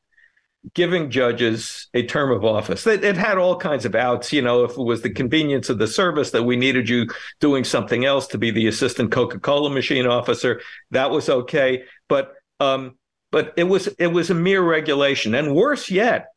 giving 0.74 1.10
judges 1.10 1.88
a 1.93 2.06
term 2.06 2.32
of 2.32 2.45
office. 2.45 2.86
It, 2.86 3.04
it, 3.04 3.17
had 3.17 3.38
all 3.38 3.58
kinds 3.58 3.86
of 3.86 3.95
outs. 3.95 4.32
You 4.32 4.41
know, 4.41 4.63
if 4.63 4.71
it 4.71 4.84
was 4.84 5.02
the 5.02 5.10
convenience 5.10 5.69
of 5.69 5.80
the 5.80 5.88
service 5.88 6.32
that 6.32 6.43
we 6.43 6.56
needed 6.56 6.88
you 6.88 7.08
doing 7.39 7.63
something 7.63 8.06
else 8.06 8.28
to 8.28 8.38
be 8.38 8.52
the 8.52 8.67
assistant 8.67 9.12
Coca-Cola 9.12 9.69
machine 9.69 10.06
officer, 10.06 10.62
that 10.91 11.10
was 11.10 11.30
okay. 11.30 11.84
But 12.08 12.34
um, 12.60 12.95
but 13.32 13.54
it 13.58 13.63
was 13.63 13.88
it 14.00 14.08
was 14.08 14.30
a 14.30 14.36
mere 14.36 14.62
regulation, 14.62 15.36
and 15.36 15.56
worse 15.56 15.89
yet. 15.89 16.28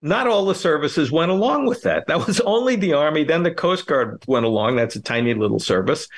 Not 0.00 0.26
all 0.26 0.44
the 0.44 0.54
services 0.54 1.10
went 1.10 1.30
along 1.30 1.64
with 1.66 1.82
that. 1.82 2.06
That 2.08 2.26
was 2.26 2.40
only 2.40 2.76
the 2.76 2.92
Army. 2.92 3.24
Then 3.24 3.42
the 3.42 3.54
Coast 3.54 3.86
Guard 3.86 4.22
went 4.26 4.44
along. 4.44 4.76
That's 4.76 4.96
a 4.96 5.02
tiny 5.02 5.34
little 5.34 5.58
service. 5.58 6.08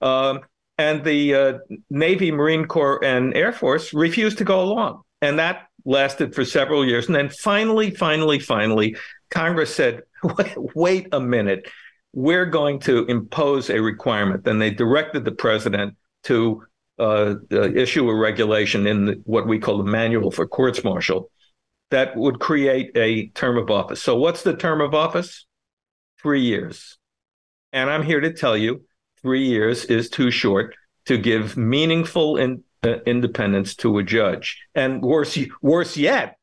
Um, 0.00 0.40
and 0.78 1.04
the 1.04 1.34
uh, 1.34 1.58
Navy, 1.88 2.30
Marine 2.30 2.66
Corps, 2.66 3.02
and 3.02 3.34
Air 3.34 3.52
Force 3.52 3.94
refused 3.94 4.38
to 4.38 4.44
go 4.44 4.62
along. 4.62 5.02
And 5.22 5.38
that 5.38 5.68
lasted 5.86 6.34
for 6.34 6.44
several 6.44 6.84
years. 6.84 7.06
And 7.06 7.14
then 7.14 7.30
finally, 7.30 7.90
finally, 7.90 8.38
finally, 8.38 8.96
Congress 9.30 9.74
said, 9.74 10.02
wait, 10.74 11.08
a 11.12 11.20
minute, 11.20 11.70
we're 12.12 12.46
going 12.46 12.80
to 12.80 13.06
impose 13.06 13.70
a 13.70 13.80
requirement. 13.80 14.44
Then 14.44 14.58
they 14.58 14.70
directed 14.70 15.24
the 15.24 15.32
president 15.32 15.96
to 16.24 16.62
uh, 16.98 17.34
uh, 17.52 17.72
issue 17.72 18.08
a 18.08 18.14
regulation 18.14 18.86
in 18.86 19.04
the, 19.06 19.22
what 19.24 19.46
we 19.46 19.58
call 19.58 19.78
the 19.78 19.84
Manual 19.84 20.30
for 20.30 20.46
Courts 20.46 20.82
Martial 20.82 21.30
that 21.90 22.16
would 22.16 22.40
create 22.40 22.90
a 22.96 23.28
term 23.28 23.56
of 23.58 23.70
office. 23.70 24.02
So, 24.02 24.16
what's 24.16 24.42
the 24.42 24.56
term 24.56 24.80
of 24.80 24.94
office? 24.94 25.46
Three 26.20 26.40
years. 26.40 26.98
And 27.72 27.90
I'm 27.90 28.02
here 28.02 28.20
to 28.20 28.32
tell 28.32 28.56
you 28.56 28.84
three 29.20 29.46
years 29.46 29.84
is 29.84 30.08
too 30.08 30.30
short 30.30 30.74
to 31.04 31.18
give 31.18 31.56
meaningful 31.56 32.36
and 32.36 32.62
independence 33.06 33.74
to 33.76 33.98
a 33.98 34.02
judge. 34.02 34.60
And 34.74 35.02
worse, 35.02 35.38
worse 35.62 35.96
yet, 35.96 36.38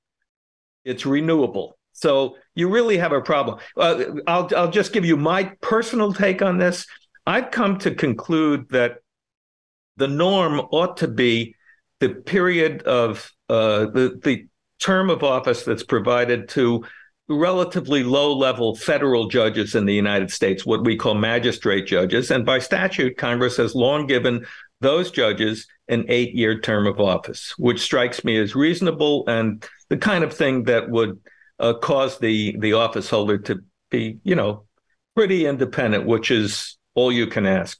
it's 0.85 1.05
renewable. 1.05 1.77
So 1.93 2.35
you 2.55 2.69
really 2.69 2.97
have 2.97 3.11
a 3.11 3.21
problem. 3.21 3.59
Uh, 3.77 4.03
I'll 4.27 4.49
I'll 4.55 4.71
just 4.71 4.93
give 4.93 5.05
you 5.05 5.15
my 5.15 5.51
personal 5.61 6.11
take 6.13 6.41
on 6.41 6.57
this. 6.57 6.85
I've 7.25 7.51
come 7.51 7.77
to 7.79 7.95
conclude 7.95 8.69
that 8.69 8.97
the 9.97 10.07
norm 10.07 10.59
ought 10.59 10.97
to 10.97 11.07
be 11.07 11.55
the 11.99 12.09
period 12.09 12.81
of 12.83 13.31
uh, 13.47 13.85
the 13.85 14.19
the 14.23 14.47
term 14.81 15.09
of 15.09 15.23
office 15.23 15.63
that's 15.63 15.83
provided 15.83 16.49
to 16.49 16.83
relatively 17.29 18.03
low 18.03 18.35
level 18.35 18.75
federal 18.75 19.27
judges 19.29 19.75
in 19.75 19.85
the 19.85 19.93
United 19.93 20.29
States, 20.29 20.65
what 20.65 20.83
we 20.83 20.97
call 20.97 21.15
magistrate 21.15 21.87
judges. 21.87 22.31
And 22.31 22.45
by 22.45 22.59
statute, 22.59 23.17
Congress 23.17 23.55
has 23.57 23.75
long 23.75 24.07
given 24.07 24.45
those 24.83 25.09
judges 25.09 25.67
an 25.87 26.05
eight 26.07 26.35
year 26.35 26.59
term 26.59 26.85
of 26.85 26.99
office, 26.99 27.53
which 27.57 27.81
strikes 27.81 28.23
me 28.23 28.37
as 28.37 28.55
reasonable 28.55 29.23
and 29.27 29.65
the 29.89 29.97
kind 29.97 30.23
of 30.23 30.33
thing 30.33 30.63
that 30.63 30.89
would 30.89 31.19
uh, 31.59 31.73
cause 31.73 32.19
the, 32.19 32.55
the 32.59 32.73
office 32.73 33.09
holder 33.09 33.37
to 33.37 33.63
be, 33.89 34.19
you 34.23 34.35
know, 34.35 34.65
pretty 35.15 35.45
independent, 35.45 36.05
which 36.05 36.31
is 36.31 36.77
all 36.95 37.11
you 37.11 37.27
can 37.27 37.45
ask. 37.45 37.79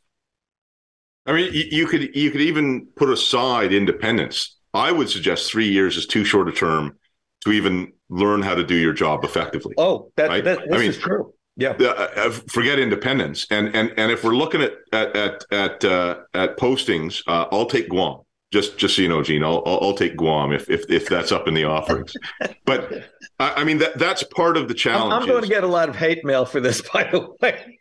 I 1.25 1.33
mean, 1.33 1.51
you 1.53 1.87
could 1.87 2.15
you 2.15 2.31
could 2.31 2.41
even 2.41 2.87
put 2.97 3.09
aside 3.09 3.71
independence. 3.71 4.57
I 4.73 4.91
would 4.91 5.09
suggest 5.09 5.49
three 5.49 5.69
years 5.69 5.95
is 5.95 6.05
too 6.05 6.25
short 6.25 6.49
a 6.49 6.51
term 6.51 6.97
to 7.45 7.51
even 7.51 7.93
learn 8.09 8.41
how 8.41 8.55
to 8.55 8.63
do 8.63 8.75
your 8.75 8.91
job 8.93 9.23
effectively. 9.23 9.73
Oh, 9.77 10.11
that, 10.17 10.29
right? 10.29 10.43
that 10.43 10.59
this 10.67 10.75
I 10.75 10.77
mean, 10.77 10.89
is 10.89 10.97
true. 10.97 11.33
Yeah. 11.55 11.73
Uh, 11.79 12.09
uh, 12.15 12.31
forget 12.49 12.79
independence, 12.79 13.45
and 13.51 13.75
and 13.75 13.93
and 13.97 14.11
if 14.11 14.23
we're 14.23 14.35
looking 14.35 14.61
at 14.61 14.73
at 14.91 15.15
at 15.15 15.45
at, 15.51 15.85
uh, 15.85 16.17
at 16.33 16.57
postings, 16.57 17.21
uh, 17.27 17.47
I'll 17.51 17.67
take 17.67 17.89
Guam. 17.89 18.21
Just 18.51 18.77
just 18.77 18.95
so 18.95 19.01
you 19.01 19.07
know, 19.07 19.21
Gene, 19.21 19.43
I'll 19.43 19.61
I'll 19.65 19.93
take 19.93 20.15
Guam 20.15 20.51
if 20.51 20.69
if 20.69 20.89
if 20.89 21.07
that's 21.07 21.31
up 21.31 21.47
in 21.47 21.53
the 21.53 21.65
offerings. 21.65 22.13
but 22.65 22.91
I, 23.39 23.61
I 23.61 23.63
mean 23.63 23.77
that 23.79 23.99
that's 23.99 24.23
part 24.23 24.57
of 24.57 24.67
the 24.67 24.73
challenge. 24.73 25.13
I'm, 25.13 25.21
I'm 25.21 25.27
going 25.27 25.43
to 25.43 25.49
get 25.49 25.63
a 25.63 25.67
lot 25.67 25.89
of 25.89 25.95
hate 25.95 26.25
mail 26.25 26.45
for 26.45 26.59
this, 26.59 26.81
by 26.93 27.03
the 27.03 27.27
way. 27.41 27.79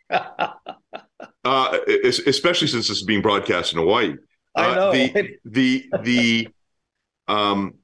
uh, 1.43 1.77
especially 2.27 2.67
since 2.67 2.87
this 2.87 2.97
is 2.97 3.03
being 3.03 3.21
broadcast 3.21 3.73
in 3.73 3.79
Hawaii. 3.79 4.15
I 4.55 4.71
uh, 4.71 4.75
know 4.75 4.91
the 4.91 5.37
the 5.45 5.85
the 6.03 6.47
um 7.27 7.75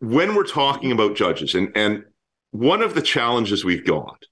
when 0.00 0.34
we're 0.34 0.44
talking 0.44 0.92
about 0.92 1.16
judges 1.16 1.54
and 1.54 1.70
and 1.74 2.04
one 2.50 2.82
of 2.82 2.94
the 2.94 3.02
challenges 3.02 3.64
we've 3.64 3.86
got 3.86 4.22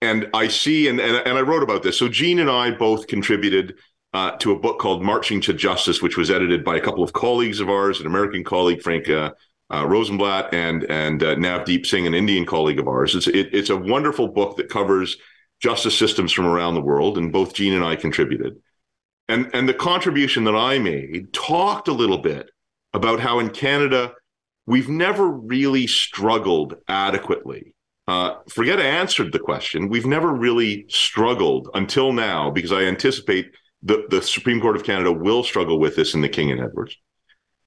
and 0.00 0.28
I 0.32 0.48
see, 0.48 0.88
and, 0.88 1.00
and, 1.00 1.16
and 1.26 1.38
I 1.38 1.40
wrote 1.40 1.62
about 1.62 1.82
this. 1.82 1.98
So 1.98 2.08
Gene 2.08 2.38
and 2.38 2.50
I 2.50 2.70
both 2.70 3.06
contributed 3.06 3.74
uh, 4.14 4.32
to 4.38 4.52
a 4.52 4.58
book 4.58 4.78
called 4.78 5.02
Marching 5.02 5.40
to 5.42 5.52
Justice, 5.52 6.00
which 6.00 6.16
was 6.16 6.30
edited 6.30 6.64
by 6.64 6.76
a 6.76 6.80
couple 6.80 7.02
of 7.02 7.12
colleagues 7.12 7.60
of 7.60 7.68
ours, 7.68 8.00
an 8.00 8.06
American 8.06 8.44
colleague, 8.44 8.82
Frank 8.82 9.08
uh, 9.08 9.32
uh, 9.72 9.86
Rosenblatt, 9.86 10.54
and 10.54 10.84
and 10.84 11.22
uh, 11.22 11.34
Navdeep 11.34 11.84
Singh, 11.84 12.06
an 12.06 12.14
Indian 12.14 12.46
colleague 12.46 12.78
of 12.78 12.88
ours. 12.88 13.14
It's 13.14 13.26
it, 13.26 13.52
it's 13.52 13.70
a 13.70 13.76
wonderful 13.76 14.28
book 14.28 14.56
that 14.56 14.70
covers 14.70 15.16
justice 15.60 15.98
systems 15.98 16.32
from 16.32 16.46
around 16.46 16.74
the 16.74 16.80
world, 16.80 17.18
and 17.18 17.32
both 17.32 17.54
Gene 17.54 17.74
and 17.74 17.84
I 17.84 17.96
contributed. 17.96 18.56
And 19.28 19.50
and 19.52 19.68
the 19.68 19.74
contribution 19.74 20.44
that 20.44 20.56
I 20.56 20.78
made 20.78 21.32
talked 21.32 21.88
a 21.88 21.92
little 21.92 22.18
bit 22.18 22.50
about 22.94 23.20
how 23.20 23.40
in 23.40 23.50
Canada 23.50 24.14
we've 24.64 24.88
never 24.88 25.28
really 25.28 25.86
struggled 25.86 26.76
adequately. 26.88 27.74
Uh, 28.08 28.38
forget 28.48 28.80
I 28.80 28.84
answered 28.84 29.32
the 29.32 29.38
question. 29.38 29.90
We've 29.90 30.06
never 30.06 30.32
really 30.32 30.86
struggled 30.88 31.68
until 31.74 32.14
now 32.14 32.50
because 32.50 32.72
I 32.72 32.84
anticipate 32.84 33.50
the, 33.82 34.06
the 34.08 34.22
Supreme 34.22 34.62
Court 34.62 34.76
of 34.76 34.82
Canada 34.82 35.12
will 35.12 35.44
struggle 35.44 35.78
with 35.78 35.94
this 35.94 36.14
in 36.14 36.22
the 36.22 36.28
King 36.28 36.50
and 36.50 36.58
Edwards. 36.58 36.96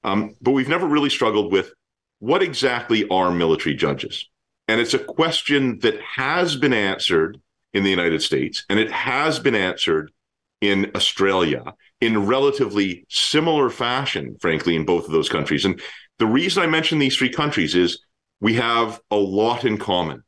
Um, 0.04 0.36
but 0.42 0.52
we've 0.52 0.68
never 0.68 0.88
really 0.88 1.12
struggled 1.12 1.52
with 1.54 1.72
what 2.18 2.42
exactly 2.42 3.08
are 3.10 3.30
military 3.30 3.76
judges? 3.76 4.28
And 4.68 4.82
it's 4.82 4.96
a 4.96 5.00
question 5.00 5.78
that 5.80 6.02
has 6.02 6.56
been 6.56 6.74
answered 6.74 7.40
in 7.74 7.84
the 7.84 7.92
United 7.92 8.24
States 8.24 8.66
and 8.68 8.80
it 8.80 8.92
has 8.92 9.38
been 9.38 9.56
answered 9.56 10.12
in 10.60 10.90
Australia 10.96 11.76
in 12.02 12.26
relatively 12.26 13.06
similar 13.10 13.70
fashion, 13.70 14.38
frankly, 14.42 14.76
in 14.76 14.86
both 14.86 15.06
of 15.06 15.12
those 15.12 15.30
countries. 15.30 15.66
And 15.66 15.80
the 16.18 16.26
reason 16.26 16.64
I 16.64 16.68
mention 16.68 16.98
these 16.98 17.16
three 17.16 17.30
countries 17.30 17.76
is 17.76 18.00
we 18.40 18.56
have 18.56 19.00
a 19.12 19.16
lot 19.16 19.66
in 19.66 19.78
common 19.78 20.24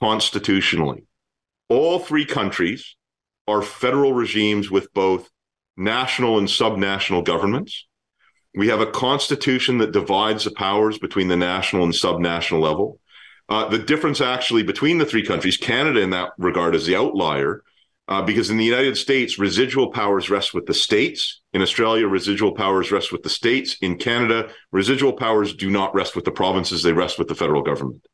constitutionally. 0.00 1.04
All 1.68 1.98
three 1.98 2.24
countries 2.24 2.96
are 3.48 3.62
federal 3.62 4.12
regimes 4.12 4.70
with 4.70 4.92
both 4.92 5.30
national 5.76 6.38
and 6.38 6.48
subnational 6.48 7.24
governments. 7.24 7.86
We 8.54 8.68
have 8.68 8.80
a 8.80 8.90
constitution 8.90 9.78
that 9.78 9.92
divides 9.92 10.44
the 10.44 10.50
powers 10.50 10.98
between 10.98 11.28
the 11.28 11.36
national 11.36 11.84
and 11.84 11.92
subnational 11.92 12.60
level. 12.60 13.00
Uh, 13.48 13.68
the 13.68 13.78
difference 13.78 14.20
actually 14.20 14.62
between 14.62 14.98
the 14.98 15.04
three 15.04 15.24
countries, 15.24 15.56
Canada 15.56 16.00
in 16.00 16.10
that 16.10 16.30
regard 16.38 16.74
is 16.74 16.86
the 16.86 16.96
outlier, 16.96 17.62
uh, 18.08 18.22
because 18.22 18.50
in 18.50 18.56
the 18.56 18.64
United 18.64 18.96
States, 18.96 19.38
residual 19.38 19.90
powers 19.90 20.30
rest 20.30 20.54
with 20.54 20.66
the 20.66 20.74
states. 20.74 21.42
In 21.52 21.62
Australia, 21.62 22.06
residual 22.06 22.52
powers 22.52 22.90
rest 22.90 23.12
with 23.12 23.22
the 23.22 23.28
states. 23.28 23.76
In 23.82 23.98
Canada, 23.98 24.50
residual 24.72 25.12
powers 25.12 25.54
do 25.54 25.70
not 25.70 25.94
rest 25.94 26.16
with 26.16 26.24
the 26.24 26.30
provinces; 26.30 26.82
they 26.82 26.92
rest 26.92 27.18
with 27.18 27.28
the 27.28 27.34
federal 27.34 27.62
government. 27.62 28.06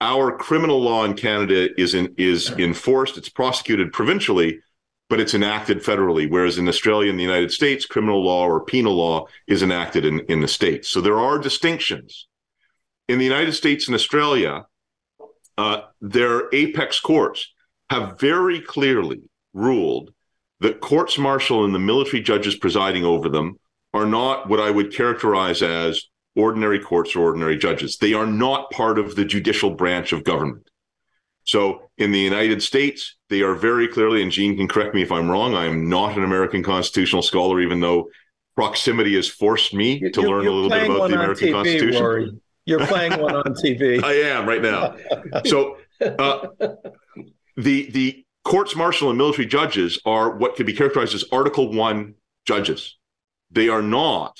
Our 0.00 0.36
criminal 0.36 0.80
law 0.80 1.04
in 1.04 1.14
Canada 1.14 1.68
is 1.80 1.94
in, 1.94 2.14
is 2.16 2.50
enforced; 2.50 3.18
it's 3.18 3.28
prosecuted 3.28 3.92
provincially, 3.92 4.60
but 5.08 5.20
it's 5.20 5.34
enacted 5.34 5.82
federally. 5.82 6.30
Whereas 6.30 6.56
in 6.56 6.68
Australia 6.68 7.10
and 7.10 7.18
the 7.18 7.24
United 7.24 7.52
States, 7.52 7.84
criminal 7.84 8.24
law 8.24 8.46
or 8.46 8.64
penal 8.64 8.94
law 8.94 9.26
is 9.46 9.62
enacted 9.62 10.04
in, 10.04 10.20
in 10.20 10.40
the 10.40 10.48
states. 10.48 10.88
So 10.88 11.00
there 11.00 11.18
are 11.18 11.38
distinctions. 11.38 12.28
In 13.08 13.18
the 13.18 13.24
United 13.24 13.52
States 13.52 13.88
and 13.88 13.94
Australia, 13.94 14.64
uh, 15.58 15.80
their 16.00 16.48
apex 16.54 17.00
courts 17.00 17.52
have 17.90 18.18
very 18.18 18.60
clearly 18.60 19.20
ruled 19.52 20.14
that 20.60 20.80
courts 20.80 21.18
martial 21.18 21.64
and 21.64 21.74
the 21.74 21.78
military 21.78 22.22
judges 22.22 22.54
presiding 22.54 23.04
over 23.04 23.28
them 23.28 23.58
are 23.92 24.06
not 24.06 24.48
what 24.48 24.60
I 24.60 24.70
would 24.70 24.94
characterize 24.94 25.62
as 25.62 26.06
ordinary 26.40 26.80
courts 26.80 27.14
or 27.14 27.20
ordinary 27.20 27.56
judges. 27.56 27.98
They 27.98 28.14
are 28.14 28.26
not 28.26 28.70
part 28.70 28.98
of 28.98 29.16
the 29.16 29.24
judicial 29.24 29.70
branch 29.70 30.12
of 30.12 30.24
government. 30.24 30.68
So 31.44 31.90
in 31.98 32.12
the 32.12 32.18
United 32.18 32.62
States, 32.62 33.16
they 33.28 33.42
are 33.42 33.54
very 33.54 33.88
clearly, 33.88 34.22
and 34.22 34.30
Gene 34.30 34.56
can 34.56 34.68
correct 34.68 34.94
me 34.94 35.02
if 35.02 35.10
I'm 35.12 35.30
wrong, 35.30 35.54
I 35.54 35.66
am 35.66 35.88
not 35.88 36.16
an 36.16 36.24
American 36.24 36.62
constitutional 36.62 37.22
scholar, 37.22 37.60
even 37.60 37.80
though 37.80 38.08
proximity 38.54 39.14
has 39.14 39.28
forced 39.28 39.74
me 39.74 39.98
You're- 39.98 40.12
to 40.12 40.20
learn 40.22 40.46
a 40.46 40.50
little 40.50 40.70
bit 40.70 40.90
about 40.90 41.08
the 41.08 41.14
American 41.16 41.48
TV, 41.48 41.52
Constitution. 41.52 42.02
Rory. 42.02 42.30
You're 42.66 42.86
playing 42.86 43.20
one 43.20 43.34
on 43.34 43.54
TV. 43.54 44.02
I 44.12 44.12
am 44.12 44.46
right 44.46 44.62
now. 44.62 44.94
So 45.46 45.78
uh, 46.00 46.48
the 47.56 47.90
the 47.90 48.24
courts 48.44 48.76
martial 48.76 49.08
and 49.08 49.18
military 49.18 49.46
judges 49.46 49.98
are 50.04 50.36
what 50.36 50.56
could 50.56 50.66
be 50.66 50.72
characterized 50.72 51.14
as 51.14 51.24
Article 51.32 51.72
One 51.72 52.14
judges. 52.46 52.96
They 53.50 53.68
are 53.68 53.82
not 53.82 54.38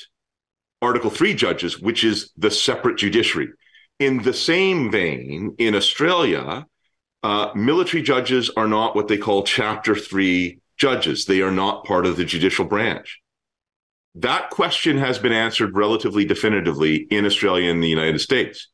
Article 0.83 1.11
Three 1.11 1.35
judges, 1.35 1.81
which 1.81 2.05
is 2.05 2.33
the 2.37 2.51
separate 2.51 2.97
judiciary. 2.97 3.49
In 3.99 4.23
the 4.23 4.33
same 4.33 4.91
vein, 4.91 5.55
in 5.59 5.75
Australia, 5.75 6.67
uh, 7.23 7.51
military 7.55 8.03
judges 8.03 8.51
are 8.57 8.69
not 8.69 8.97
what 8.97 9.09
they 9.09 9.19
call 9.19 9.43
Chapter 9.43 9.95
Three 9.95 10.61
judges. 10.77 11.27
They 11.27 11.43
are 11.43 11.51
not 11.51 11.85
part 11.85 12.07
of 12.07 12.17
the 12.17 12.25
judicial 12.25 12.65
branch. 12.65 13.21
That 14.17 14.51
question 14.51 14.99
has 14.99 15.19
been 15.19 15.33
answered 15.33 15.77
relatively 15.77 16.25
definitively 16.25 16.97
in 16.97 17.27
Australia 17.27 17.71
and 17.71 17.83
the 17.83 17.89
United 17.89 18.21
States. 18.21 18.69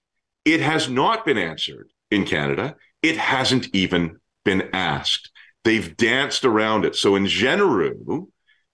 It 0.45 0.61
has 0.61 0.89
not 0.89 1.25
been 1.27 1.37
answered 1.37 1.91
in 2.11 2.25
Canada. 2.25 2.77
It 3.03 3.17
hasn't 3.17 3.75
even 3.75 4.19
been 4.45 4.71
asked. 4.73 5.31
They've 5.65 5.97
danced 5.97 6.45
around 6.45 6.85
it. 6.85 6.95
So 6.95 7.17
in 7.17 7.27
Genereux, 7.27 8.29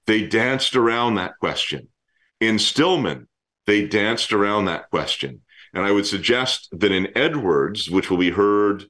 they 0.06 0.26
danced 0.26 0.76
around 0.76 1.14
that 1.14 1.38
question. 1.40 1.88
In 2.42 2.58
Stillman, 2.58 3.28
they 3.66 3.86
danced 3.86 4.32
around 4.32 4.64
that 4.64 4.90
question. 4.90 5.42
And 5.72 5.84
I 5.84 5.92
would 5.92 6.06
suggest 6.06 6.68
that 6.72 6.90
in 6.90 7.16
Edwards, 7.16 7.88
which 7.88 8.10
will 8.10 8.18
be 8.18 8.32
heard 8.32 8.84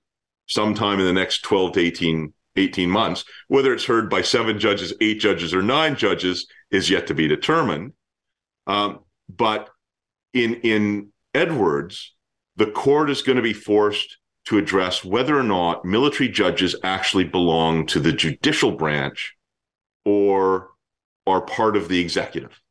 sometime 0.47 0.99
in 0.99 1.05
the 1.05 1.13
next 1.13 1.43
12 1.43 1.73
to 1.73 1.81
18, 1.81 2.33
18 2.57 2.89
months, 2.89 3.27
whether 3.49 3.75
it's 3.75 3.85
heard 3.85 4.09
by 4.09 4.23
seven 4.23 4.59
judges, 4.59 4.95
eight 5.03 5.21
judges, 5.21 5.53
or 5.53 5.61
nine 5.61 5.97
judges 5.97 6.47
is 6.71 6.89
yet 6.89 7.07
to 7.09 7.15
be 7.15 7.29
determined. 7.29 7.93
Um, 8.67 9.01
but 9.29 9.69
in, 10.33 10.55
in 10.63 11.13
Edwards, 11.35 12.15
the 12.57 12.71
court 12.71 13.11
is 13.11 13.21
going 13.21 13.37
to 13.37 13.43
be 13.43 13.53
forced 13.53 14.17
to 14.47 14.57
address 14.57 15.05
whether 15.05 15.39
or 15.39 15.43
not 15.43 15.85
military 15.85 16.31
judges 16.31 16.75
actually 16.83 17.25
belong 17.25 17.85
to 17.89 18.01
the 18.01 18.15
judicial 18.15 18.73
branch 18.73 19.35
or 20.07 20.71
are 21.27 21.43
part 21.43 21.77
of 21.77 21.89
the 21.89 22.01
executive. 22.01 22.62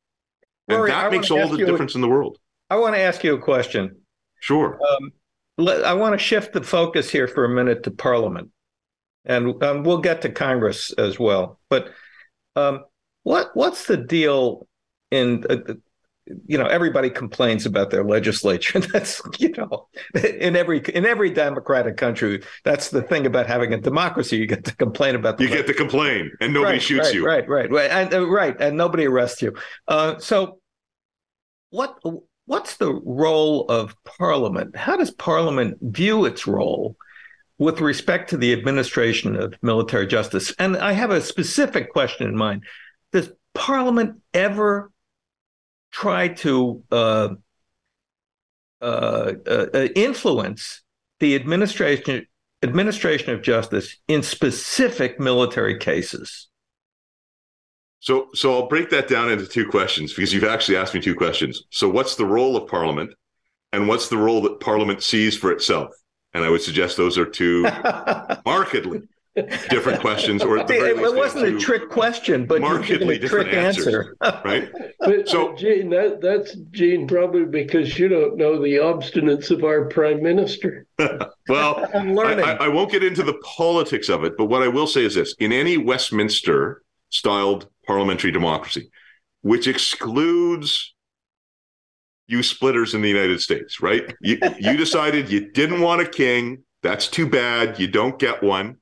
And 0.71 0.79
Rory, 0.79 0.91
that 0.91 1.03
wanna 1.03 1.17
makes 1.17 1.31
all 1.31 1.47
the 1.47 1.63
a- 1.63 1.65
difference 1.65 1.95
in 1.95 2.01
the 2.01 2.07
world. 2.07 2.37
I 2.69 2.77
want 2.77 2.95
to 2.95 3.01
ask 3.01 3.23
you 3.23 3.33
a 3.33 3.39
question. 3.39 3.97
Sure. 4.39 4.79
Um, 4.81 5.11
let, 5.57 5.83
I 5.83 5.93
want 5.93 6.13
to 6.13 6.17
shift 6.17 6.53
the 6.53 6.63
focus 6.63 7.09
here 7.09 7.27
for 7.27 7.45
a 7.45 7.49
minute 7.49 7.83
to 7.83 7.91
Parliament, 7.91 8.49
and 9.25 9.61
um, 9.63 9.83
we'll 9.83 9.99
get 9.99 10.21
to 10.21 10.29
Congress 10.29 10.91
as 10.93 11.19
well. 11.19 11.59
But 11.69 11.89
um, 12.55 12.85
what 13.23 13.51
what's 13.53 13.85
the 13.85 13.97
deal 13.97 14.67
in? 15.11 15.45
Uh, 15.49 15.73
you 16.45 16.57
know, 16.57 16.65
everybody 16.65 17.09
complains 17.09 17.65
about 17.65 17.89
their 17.89 18.03
legislature. 18.03 18.79
That's 18.93 19.21
you 19.39 19.49
know, 19.49 19.87
in 20.13 20.55
every 20.55 20.79
in 20.93 21.05
every 21.05 21.31
democratic 21.31 21.97
country, 21.97 22.43
that's 22.63 22.89
the 22.89 23.01
thing 23.01 23.25
about 23.25 23.47
having 23.47 23.73
a 23.73 23.77
democracy. 23.77 24.37
You 24.37 24.47
get 24.47 24.63
to 24.65 24.75
complain 24.75 25.15
about 25.15 25.37
the 25.37 25.45
You 25.45 25.49
get 25.49 25.67
to 25.67 25.73
complain 25.73 26.31
and 26.39 26.53
nobody 26.53 26.73
right, 26.73 26.81
shoots 26.81 27.07
right, 27.07 27.15
you. 27.15 27.25
Right, 27.25 27.49
right, 27.49 27.71
right, 27.71 27.91
and 27.91 28.13
uh, 28.13 28.27
right, 28.29 28.55
and 28.59 28.77
nobody 28.77 29.07
arrests 29.07 29.41
you. 29.41 29.55
Uh, 29.87 30.19
so, 30.19 30.59
what 31.71 31.99
what's 32.45 32.77
the 32.77 32.93
role 32.93 33.65
of 33.67 33.95
Parliament? 34.03 34.75
How 34.75 34.97
does 34.97 35.09
Parliament 35.09 35.77
view 35.81 36.25
its 36.25 36.45
role 36.45 36.95
with 37.57 37.81
respect 37.81 38.29
to 38.29 38.37
the 38.37 38.53
administration 38.53 39.35
of 39.35 39.55
military 39.61 40.05
justice? 40.05 40.53
And 40.59 40.77
I 40.77 40.91
have 40.91 41.11
a 41.11 41.21
specific 41.21 41.91
question 41.91 42.27
in 42.27 42.35
mind: 42.35 42.63
Does 43.11 43.31
Parliament 43.55 44.21
ever 44.33 44.91
try 45.91 46.29
to 46.29 46.83
uh, 46.91 47.29
uh, 48.81 49.33
uh, 49.47 49.87
influence 49.95 50.81
the 51.19 51.35
administration 51.35 52.27
administration 52.63 53.33
of 53.33 53.41
justice 53.41 53.97
in 54.07 54.23
specific 54.23 55.19
military 55.19 55.77
cases? 55.77 56.50
So, 58.01 58.29
so 58.33 58.55
I'll 58.55 58.67
break 58.67 58.89
that 58.89 59.07
down 59.07 59.31
into 59.31 59.45
two 59.45 59.67
questions 59.67 60.11
because 60.11 60.33
you've 60.33 60.43
actually 60.43 60.75
asked 60.75 60.95
me 60.95 61.01
two 61.01 61.13
questions. 61.13 61.63
So, 61.69 61.87
what's 61.87 62.15
the 62.15 62.25
role 62.25 62.57
of 62.57 62.67
Parliament, 62.67 63.13
and 63.71 63.87
what's 63.87 64.09
the 64.09 64.17
role 64.17 64.41
that 64.41 64.59
Parliament 64.59 65.03
sees 65.03 65.37
for 65.37 65.51
itself? 65.51 65.91
And 66.33 66.43
I 66.43 66.49
would 66.49 66.63
suggest 66.63 66.97
those 66.97 67.19
are 67.19 67.27
two 67.27 67.61
markedly 68.45 69.03
different 69.69 70.01
questions, 70.01 70.41
or 70.41 70.57
at 70.57 70.67
the 70.67 70.73
it, 70.83 70.97
it 70.97 71.15
wasn't 71.15 71.45
a 71.45 71.59
trick 71.59 71.89
question, 71.89 72.47
but 72.47 72.59
you're 72.59 72.79
markedly 72.79 73.17
a 73.17 73.19
trick 73.19 73.21
different 73.21 73.53
answer. 73.53 74.15
right? 74.43 74.71
But, 74.99 75.29
So- 75.29 75.49
but 75.49 75.59
Gene, 75.59 75.91
that, 75.91 76.21
that's 76.21 76.55
Gene, 76.71 77.05
probably 77.05 77.45
because 77.45 77.99
you 77.99 78.07
don't 78.07 78.35
know 78.35 78.59
the 78.59 78.77
obstinance 78.77 79.51
of 79.51 79.63
our 79.63 79.85
prime 79.85 80.21
minister. 80.23 80.87
Well, 81.49 81.89
I'm 81.93 82.11
I, 82.11 82.13
learning. 82.13 82.45
I, 82.45 82.51
I 82.53 82.67
won't 82.69 82.91
get 82.91 83.03
into 83.03 83.23
the 83.23 83.33
politics 83.43 84.07
of 84.09 84.23
it, 84.23 84.37
but 84.37 84.45
what 84.45 84.61
I 84.61 84.69
will 84.69 84.87
say 84.87 85.03
is 85.03 85.15
this: 85.15 85.35
in 85.39 85.51
any 85.51 85.75
Westminster 85.75 86.83
styled 87.11 87.67
parliamentary 87.85 88.31
democracy, 88.31 88.89
which 89.41 89.67
excludes 89.67 90.95
you 92.27 92.41
splitters 92.41 92.95
in 92.95 93.01
the 93.01 93.09
United 93.09 93.41
States, 93.41 93.81
right? 93.81 94.13
You, 94.21 94.39
you 94.59 94.75
decided 94.75 95.29
you 95.29 95.51
didn't 95.51 95.81
want 95.81 96.01
a 96.01 96.07
king. 96.07 96.63
That's 96.81 97.07
too 97.07 97.29
bad. 97.29 97.79
You 97.79 97.87
don't 97.87 98.17
get 98.17 98.41
one. 98.41 98.77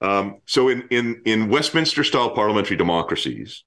Um, 0.00 0.40
so 0.46 0.68
in 0.68 0.86
in 0.90 1.22
in 1.26 1.48
Westminster 1.48 2.04
style 2.04 2.30
parliamentary 2.30 2.76
democracies, 2.76 3.64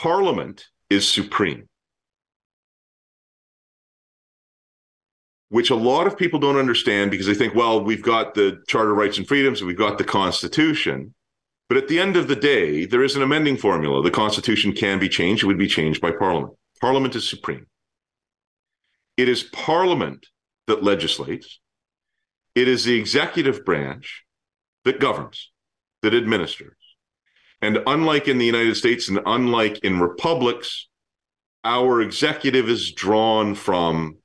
Parliament 0.00 0.66
is 0.88 1.06
supreme. 1.06 1.66
Which 5.50 5.68
a 5.68 5.74
lot 5.74 6.06
of 6.06 6.16
people 6.16 6.40
don't 6.40 6.56
understand 6.56 7.10
because 7.10 7.26
they 7.26 7.34
think, 7.34 7.54
well, 7.54 7.84
we've 7.84 8.02
got 8.02 8.34
the 8.34 8.62
Charter 8.66 8.92
of 8.92 8.96
Rights 8.96 9.18
and 9.18 9.28
Freedoms, 9.28 9.62
we've 9.62 9.76
got 9.76 9.98
the 9.98 10.04
Constitution. 10.04 11.14
But 11.70 11.76
at 11.76 11.86
the 11.86 12.00
end 12.00 12.16
of 12.16 12.26
the 12.26 12.34
day, 12.34 12.84
there 12.84 13.04
is 13.04 13.14
an 13.14 13.22
amending 13.22 13.56
formula. 13.56 14.02
The 14.02 14.10
Constitution 14.10 14.72
can 14.72 14.98
be 14.98 15.08
changed. 15.08 15.44
It 15.44 15.46
would 15.46 15.56
be 15.56 15.68
changed 15.68 16.00
by 16.00 16.10
Parliament. 16.10 16.54
Parliament 16.80 17.14
is 17.14 17.30
supreme. 17.30 17.66
It 19.16 19.28
is 19.28 19.44
Parliament 19.44 20.26
that 20.66 20.82
legislates. 20.82 21.60
It 22.56 22.66
is 22.66 22.82
the 22.82 22.98
executive 22.98 23.64
branch 23.64 24.24
that 24.84 24.98
governs, 24.98 25.52
that 26.02 26.12
administers. 26.12 26.74
And 27.62 27.78
unlike 27.86 28.26
in 28.26 28.38
the 28.38 28.46
United 28.46 28.74
States 28.74 29.08
and 29.08 29.20
unlike 29.24 29.78
in 29.84 30.00
republics, 30.00 30.88
our 31.62 32.00
executive 32.00 32.68
is 32.68 32.90
drawn 32.90 33.54
from 33.54 34.16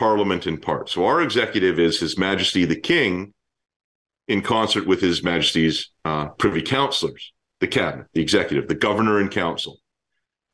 parliament 0.00 0.48
in 0.48 0.58
part. 0.58 0.88
So 0.88 1.04
our 1.04 1.22
executive 1.22 1.78
is 1.78 2.00
His 2.00 2.18
Majesty 2.18 2.64
the 2.64 2.80
King 2.80 3.34
in 4.28 4.42
concert 4.42 4.86
with 4.86 5.00
His 5.00 5.22
Majesty's 5.22 5.90
uh, 6.04 6.28
privy 6.28 6.62
councillors, 6.62 7.32
the 7.60 7.66
cabinet, 7.66 8.06
the 8.12 8.22
executive, 8.22 8.68
the 8.68 8.74
governor 8.74 9.18
and 9.18 9.30
council. 9.30 9.78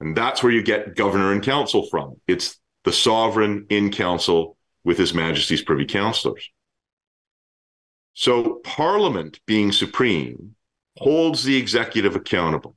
And 0.01 0.17
that's 0.17 0.43
where 0.43 0.53
you 0.53 0.63
get 0.63 0.97
governor 0.97 1.33
and 1.33 1.43
council 1.43 1.87
from. 1.91 2.21
It's 2.27 2.59
the 2.85 2.93
sovereign 2.93 3.67
in 3.71 3.91
council 3.91 4.57
with 4.85 4.99
His 4.99 5.13
Majesty's 5.13 5.63
privy 5.63 5.85
councillors. 5.85 6.49
So 8.15 8.61
Parliament 8.65 9.41
being 9.47 9.73
supreme 9.73 10.55
holds 10.99 11.43
the 11.43 11.57
executive 11.57 12.15
accountable. 12.15 12.77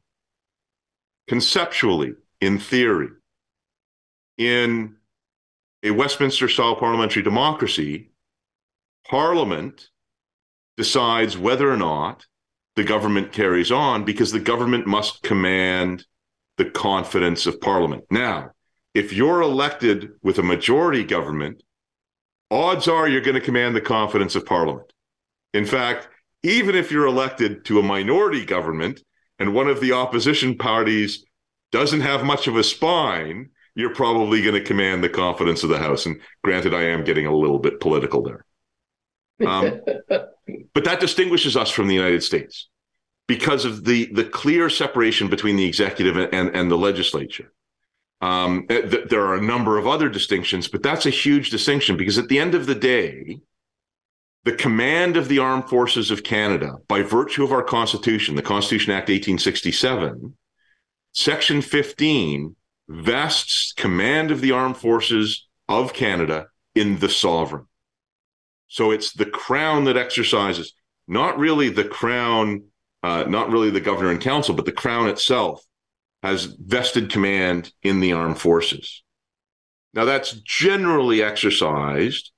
Conceptually, 1.27 2.13
in 2.41 2.57
theory, 2.57 3.09
in 4.37 4.95
a 5.83 5.91
Westminster 5.91 6.47
style 6.47 6.75
parliamentary 6.75 7.21
democracy, 7.21 8.09
Parliament 9.07 9.89
decides 10.77 11.37
whether 11.37 11.69
or 11.69 11.77
not 11.77 12.25
the 12.75 12.83
government 12.83 13.33
carries 13.33 13.71
on 13.71 14.05
because 14.05 14.31
the 14.31 14.39
government 14.39 14.85
must 14.87 15.23
command 15.23 16.05
the 16.57 16.65
confidence 16.65 17.45
of 17.47 17.59
Parliament. 17.59 18.03
Now, 18.11 18.51
if 18.93 19.11
you're 19.11 19.41
elected 19.41 20.09
with 20.21 20.39
a 20.39 20.43
majority 20.43 21.03
government, 21.03 21.61
odds 22.49 22.87
are 22.87 23.07
you're 23.07 23.21
going 23.21 23.35
to 23.35 23.41
command 23.41 23.75
the 23.75 23.81
confidence 23.81 24.35
of 24.35 24.45
Parliament. 24.45 24.91
In 25.53 25.65
fact, 25.65 26.07
even 26.43 26.75
if 26.75 26.91
you're 26.91 27.05
elected 27.05 27.65
to 27.65 27.79
a 27.79 27.83
minority 27.83 28.45
government 28.45 29.01
and 29.39 29.53
one 29.53 29.67
of 29.67 29.81
the 29.81 29.91
opposition 29.91 30.57
parties 30.57 31.25
doesn't 31.71 32.01
have 32.01 32.23
much 32.23 32.47
of 32.47 32.55
a 32.55 32.63
spine, 32.63 33.49
you're 33.75 33.93
probably 33.93 34.41
going 34.41 34.55
to 34.55 34.63
command 34.63 35.03
the 35.03 35.09
confidence 35.09 35.63
of 35.63 35.69
the 35.69 35.77
House. 35.77 36.05
And 36.05 36.19
granted, 36.43 36.73
I 36.73 36.83
am 36.83 37.03
getting 37.03 37.27
a 37.27 37.35
little 37.35 37.59
bit 37.59 37.79
political 37.79 38.23
there. 38.23 38.45
Um, 39.45 39.81
but 40.73 40.83
that 40.85 40.99
distinguishes 40.99 41.55
us 41.55 41.69
from 41.69 41.87
the 41.87 41.95
United 41.95 42.23
States 42.23 42.69
because 43.27 43.65
of 43.65 43.83
the, 43.83 44.05
the 44.13 44.23
clear 44.23 44.69
separation 44.69 45.29
between 45.29 45.55
the 45.57 45.65
executive 45.65 46.17
and, 46.17 46.55
and 46.55 46.71
the 46.71 46.77
legislature. 46.77 47.51
Um, 48.21 48.65
th- 48.67 49.09
there 49.09 49.25
are 49.25 49.35
a 49.35 49.41
number 49.41 49.77
of 49.77 49.85
other 49.85 50.09
distinctions, 50.09 50.67
but 50.67 50.81
that's 50.81 51.05
a 51.05 51.11
huge 51.11 51.49
distinction 51.49 51.97
because 51.97 52.17
at 52.17 52.29
the 52.29 52.39
end 52.39 52.55
of 52.55 52.65
the 52.65 52.75
day, 52.75 53.39
the 54.43 54.53
command 54.53 55.17
of 55.17 55.27
the 55.27 55.39
armed 55.39 55.69
forces 55.69 56.09
of 56.09 56.23
Canada, 56.23 56.77
by 56.87 57.01
virtue 57.01 57.43
of 57.43 57.51
our 57.51 57.61
Constitution, 57.61 58.35
the 58.35 58.41
Constitution 58.41 58.91
Act 58.91 59.09
1867, 59.09 60.35
Section 61.13 61.61
15 61.61 62.55
vests 62.87 63.73
command 63.73 64.31
of 64.31 64.41
the 64.41 64.51
armed 64.51 64.77
forces 64.77 65.47
of 65.67 65.93
Canada 65.93 66.47
in 66.75 66.99
the 66.99 67.09
sovereign. 67.09 67.66
So 68.67 68.91
it's 68.91 69.13
the 69.13 69.25
crown 69.25 69.85
that 69.85 69.97
exercises, 69.97 70.73
not 71.07 71.37
really 71.37 71.69
the 71.69 71.83
crown, 71.83 72.63
uh, 73.03 73.25
not 73.27 73.49
really 73.49 73.69
the 73.69 73.79
governor 73.81 74.11
and 74.11 74.21
council, 74.21 74.55
but 74.55 74.65
the 74.65 74.71
crown 74.71 75.07
itself 75.07 75.63
has 76.23 76.45
vested 76.45 77.11
command 77.11 77.71
in 77.83 77.99
the 77.99 78.13
armed 78.13 78.39
forces. 78.39 79.03
Now 79.93 80.05
that's 80.05 80.33
generally 80.33 81.23
exercised 81.23 82.31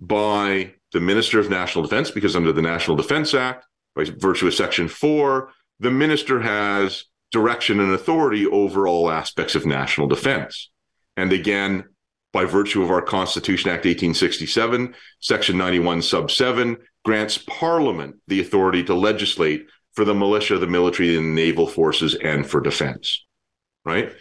by 0.00 0.74
the 0.92 1.00
Minister 1.00 1.38
of 1.38 1.50
National 1.50 1.84
Defense, 1.84 2.10
because 2.10 2.36
under 2.36 2.52
the 2.52 2.62
National 2.62 2.96
Defense 2.96 3.34
Act, 3.34 3.66
by 3.94 4.04
virtue 4.04 4.46
of 4.46 4.54
Section 4.54 4.88
4, 4.88 5.50
the 5.78 5.90
minister 5.90 6.40
has 6.40 7.04
direction 7.30 7.80
and 7.80 7.92
authority 7.92 8.46
over 8.46 8.86
all 8.86 9.10
aspects 9.10 9.54
of 9.54 9.66
national 9.66 10.08
defense. 10.08 10.70
And 11.16 11.32
again, 11.32 11.84
by 12.32 12.44
virtue 12.44 12.82
of 12.82 12.90
our 12.90 13.02
Constitution 13.02 13.70
Act 13.70 13.84
1867, 13.84 14.94
Section 15.20 15.58
91, 15.58 16.02
Sub 16.02 16.30
7, 16.30 16.76
grants 17.04 17.38
Parliament 17.38 18.16
the 18.28 18.40
authority 18.40 18.84
to 18.84 18.94
legislate 18.94 19.66
for 19.92 20.04
the 20.04 20.14
militia, 20.14 20.58
the 20.58 20.66
military, 20.66 21.16
and 21.16 21.26
the 21.26 21.42
naval 21.42 21.66
forces, 21.66 22.14
and 22.14 22.48
for 22.48 22.60
defense. 22.60 23.24
Right? 23.84 24.12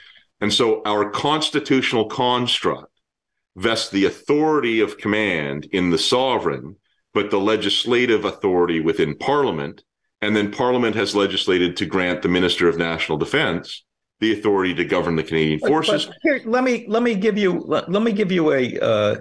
And 0.41 0.51
so 0.51 0.81
our 0.85 1.09
constitutional 1.09 2.05
construct 2.05 2.91
vests 3.55 3.89
the 3.89 4.05
authority 4.05 4.79
of 4.79 4.97
command 4.97 5.67
in 5.71 5.89
the 5.89 5.97
sovereign, 5.97 6.77
but 7.13 7.29
the 7.29 7.39
legislative 7.39 8.25
authority 8.25 8.79
within 8.79 9.17
Parliament. 9.17 9.83
And 10.21 10.35
then 10.35 10.51
Parliament 10.51 10.95
has 10.95 11.15
legislated 11.15 11.77
to 11.77 11.85
grant 11.85 12.21
the 12.21 12.29
Minister 12.29 12.67
of 12.67 12.77
National 12.77 13.17
Defense 13.17 13.83
the 14.19 14.33
authority 14.33 14.73
to 14.75 14.85
govern 14.85 15.15
the 15.15 15.23
Canadian 15.23 15.59
forces. 15.59 16.05
But, 16.05 16.15
but 16.15 16.21
here, 16.23 16.41
let 16.45 16.63
me 16.63 16.85
let 16.87 17.03
me 17.03 17.15
give 17.15 17.37
you 17.37 17.59
let, 17.59 17.89
let 17.91 18.03
me 18.03 18.11
give 18.11 18.31
you 18.31 18.51
a 18.51 18.79
uh, 18.79 19.15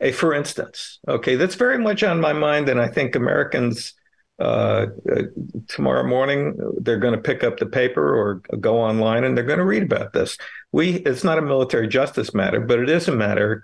a 0.00 0.12
for 0.12 0.34
instance. 0.34 0.98
Okay, 1.06 1.36
that's 1.36 1.54
very 1.54 1.78
much 1.78 2.02
on 2.02 2.20
my 2.20 2.32
mind, 2.32 2.68
and 2.68 2.80
I 2.80 2.88
think 2.88 3.14
Americans 3.14 3.94
uh, 4.40 4.86
uh, 5.14 5.22
tomorrow 5.68 6.02
morning 6.02 6.56
they're 6.80 6.98
going 6.98 7.14
to 7.14 7.20
pick 7.20 7.44
up 7.44 7.58
the 7.58 7.66
paper 7.66 8.16
or 8.16 8.36
go 8.58 8.80
online 8.80 9.24
and 9.24 9.36
they're 9.36 9.44
going 9.44 9.58
to 9.58 9.66
read 9.66 9.82
about 9.82 10.14
this. 10.14 10.38
We 10.72 10.94
it's 10.94 11.22
not 11.22 11.38
a 11.38 11.42
military 11.42 11.88
justice 11.88 12.32
matter, 12.32 12.60
but 12.60 12.78
it 12.78 12.88
is 12.88 13.06
a 13.06 13.12
matter 13.14 13.62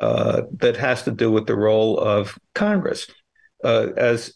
uh, 0.00 0.42
that 0.58 0.76
has 0.76 1.04
to 1.04 1.12
do 1.12 1.30
with 1.30 1.46
the 1.46 1.54
role 1.54 1.98
of 1.98 2.36
Congress. 2.54 3.06
Uh, 3.62 3.88
as 3.96 4.34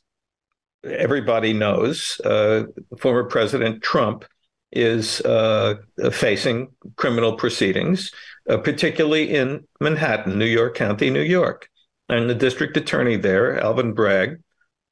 everybody 0.85 1.53
knows, 1.53 2.21
uh, 2.25 2.65
former 2.99 3.25
President 3.25 3.83
Trump 3.83 4.25
is 4.73 5.21
uh, 5.23 5.75
facing 6.13 6.69
criminal 6.97 7.35
proceedings, 7.35 8.13
uh, 8.49 8.59
particularly 8.59 9.35
in 9.35 9.67
Manhattan, 9.81 10.39
New 10.39 10.47
York 10.47 10.75
County, 10.75 11.11
New 11.11 11.23
York. 11.23 11.69
And 12.09 12.29
the 12.29 12.35
district 12.35 12.77
attorney 12.77 13.17
there, 13.17 13.61
Alvin 13.61 13.93
Bragg, 13.93 14.41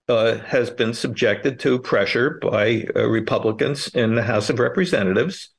uh, 0.09 0.39
has 0.39 0.71
been 0.71 0.95
subjected 0.95 1.61
to 1.61 1.79
pressure 1.79 2.39
by 2.41 2.87
Republicans 2.95 3.89
in 3.89 4.15
the 4.15 4.23
House 4.23 4.49
of 4.49 4.59
Representatives 4.59 5.51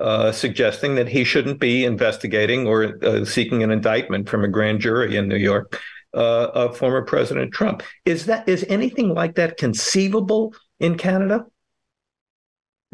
uh, 0.00 0.32
suggesting 0.32 0.96
that 0.96 1.08
he 1.08 1.24
shouldn't 1.24 1.60
be 1.60 1.84
investigating 1.84 2.66
or 2.66 2.98
uh, 3.04 3.24
seeking 3.24 3.62
an 3.62 3.70
indictment 3.70 4.28
from 4.28 4.44
a 4.44 4.48
grand 4.48 4.80
jury 4.80 5.16
in 5.16 5.28
New 5.28 5.36
York 5.36 5.80
uh, 6.14 6.48
of 6.54 6.76
former 6.76 7.02
President 7.02 7.52
Trump. 7.52 7.82
Is 8.04 8.26
that 8.26 8.48
is 8.48 8.64
anything 8.68 9.14
like 9.14 9.36
that 9.36 9.56
conceivable 9.56 10.54
in 10.80 10.96
Canada? 10.96 11.46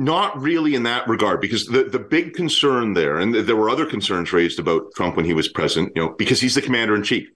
Not 0.01 0.41
really 0.41 0.75
in 0.75 0.85
that 0.85 1.07
regard, 1.09 1.43
because 1.43 1.67
the, 1.67 1.85
the 1.85 1.99
big 1.99 2.33
concern 2.33 2.95
there, 2.95 3.19
and 3.19 3.35
there 3.35 3.55
were 3.55 3.69
other 3.69 3.85
concerns 3.85 4.33
raised 4.33 4.59
about 4.59 4.95
Trump 4.97 5.15
when 5.15 5.27
he 5.27 5.35
was 5.35 5.49
president, 5.49 5.93
you 5.95 6.03
know, 6.03 6.15
because 6.17 6.41
he's 6.41 6.55
the 6.55 6.63
commander 6.63 6.95
in 6.95 7.03
chief, 7.03 7.29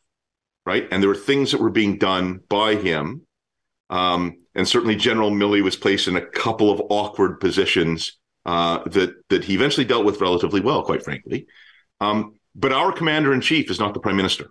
right? 0.65 0.89
And 0.91 1.03
there 1.03 1.11
were 1.11 1.15
things 1.15 1.51
that 1.51 1.61
were 1.61 1.69
being 1.71 1.99
done 1.99 2.41
by 2.49 2.77
him. 2.77 3.27
Um, 3.91 4.39
and 4.55 4.67
certainly 4.67 4.97
General 4.97 5.31
Milley 5.31 5.63
was 5.63 5.77
placed 5.77 6.09
in 6.09 6.17
a 6.17 6.25
couple 6.25 6.71
of 6.71 6.81
awkward 6.89 7.39
positions 7.39 8.19
uh, 8.47 8.79
that 8.89 9.11
that 9.29 9.45
he 9.45 9.55
eventually 9.55 9.85
dealt 9.85 10.07
with 10.07 10.23
relatively 10.23 10.63
well, 10.63 10.83
quite 10.85 11.05
frankly. 11.05 11.47
Um, 12.01 12.37
but 12.55 12.73
our 12.73 12.93
commander 12.93 13.35
in 13.35 13.43
chief 13.43 13.71
is 13.71 13.79
not 13.79 13.93
the 13.93 14.01
prime 14.01 14.17
minister, 14.17 14.49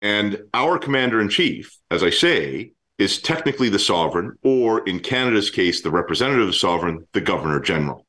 and 0.00 0.44
our 0.54 0.78
commander 0.78 1.20
in 1.20 1.28
chief, 1.28 1.76
as 1.90 2.02
I 2.02 2.10
say, 2.10 2.72
is 3.00 3.18
technically 3.18 3.70
the 3.70 3.78
sovereign, 3.78 4.36
or 4.42 4.86
in 4.86 5.00
Canada's 5.00 5.48
case, 5.50 5.80
the 5.80 5.90
representative 5.90 6.48
of 6.48 6.54
sovereign, 6.54 7.06
the 7.12 7.20
governor 7.20 7.58
general. 7.58 8.06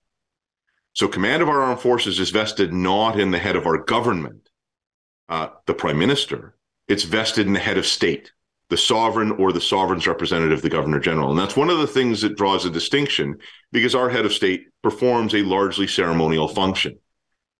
So, 0.94 1.08
command 1.08 1.42
of 1.42 1.48
our 1.48 1.62
armed 1.62 1.80
forces 1.80 2.20
is 2.20 2.30
vested 2.30 2.74
not 2.74 3.18
in 3.18 3.32
the 3.32 3.40
head 3.40 3.56
of 3.56 3.66
our 3.66 3.78
government, 3.78 4.50
uh, 5.30 5.48
the 5.66 5.74
prime 5.74 5.98
minister. 5.98 6.56
It's 6.90 7.04
vested 7.04 7.48
in 7.48 7.54
the 7.54 7.60
head 7.60 7.78
of 7.78 7.86
state, 7.86 8.34
the 8.70 8.76
sovereign 8.76 9.32
or 9.32 9.54
the 9.54 9.62
sovereign's 9.62 10.08
representative, 10.08 10.62
the 10.62 10.70
governor 10.70 11.00
general. 11.00 11.30
And 11.30 11.40
that's 11.40 11.56
one 11.56 11.70
of 11.70 11.78
the 11.78 11.88
things 11.88 12.22
that 12.22 12.36
draws 12.36 12.66
a 12.66 12.70
distinction 12.70 13.38
because 13.72 13.96
our 13.96 14.10
head 14.10 14.26
of 14.26 14.34
state 14.34 14.66
performs 14.84 15.34
a 15.34 15.44
largely 15.44 15.88
ceremonial 15.88 16.50
function. 16.50 17.00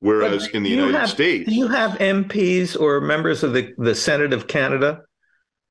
Whereas 0.02 0.48
in 0.48 0.64
the 0.64 0.70
United 0.70 0.96
have, 0.96 1.10
States. 1.10 1.48
Do 1.48 1.56
you 1.56 1.68
have 1.68 1.92
MPs 1.92 2.78
or 2.78 3.00
members 3.00 3.42
of 3.44 3.54
the, 3.54 3.74
the 3.78 3.96
Senate 3.96 4.34
of 4.34 4.48
Canada 4.48 5.04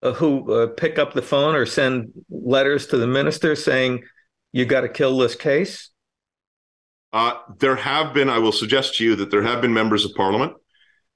who 0.02 0.52
uh, 0.52 0.66
pick 0.68 0.98
up 0.98 1.12
the 1.12 1.22
phone 1.22 1.54
or 1.54 1.66
send 1.66 2.12
letters 2.30 2.86
to 2.88 2.96
the 2.96 3.06
minister 3.06 3.54
saying, 3.54 4.02
you 4.52 4.64
got 4.64 4.80
to 4.80 4.88
kill 4.88 5.18
this 5.18 5.34
case? 5.34 5.90
Uh, 7.12 7.34
there 7.58 7.76
have 7.76 8.14
been, 8.14 8.28
I 8.28 8.38
will 8.38 8.52
suggest 8.52 8.96
to 8.96 9.04
you 9.04 9.16
that 9.16 9.30
there 9.30 9.42
have 9.42 9.60
been 9.60 9.74
members 9.74 10.04
of 10.04 10.14
parliament 10.14 10.54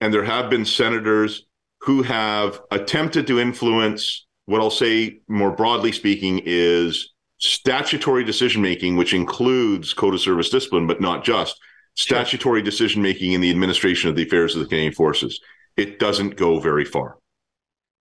and 0.01 0.12
there 0.12 0.24
have 0.24 0.51
been 0.51 0.64
senators 0.64 1.47
who 1.80 2.03
have 2.03 2.61
attempted 2.70 3.26
to 3.28 3.41
influence 3.41 4.26
what 4.47 4.61
I'll 4.61 4.70
say 4.70 5.20
more 5.28 5.53
broadly 5.53 5.93
speaking 5.93 6.43
is 6.45 7.12
statutory 7.39 8.24
decision 8.24 8.62
making, 8.62 8.97
which 8.97 9.14
includes 9.14 9.95
code 9.95 10.14
of 10.14 10.20
service 10.20 10.51
discipline, 10.51 10.87
but 10.87 11.01
not 11.01 11.24
just 11.24 11.59
statutory 11.95 12.61
sure. 12.61 12.64
decision 12.64 13.03
making 13.03 13.32
in 13.32 13.41
the 13.41 13.51
administration 13.51 14.11
of 14.11 14.16
the 14.16 14.24
affairs 14.24 14.55
of 14.55 14.62
the 14.62 14.68
Canadian 14.68 14.93
Forces. 14.93 15.41
It 15.76 15.99
doesn't 15.99 16.37
go 16.37 16.59
very 16.61 16.85
far. 16.85 17.18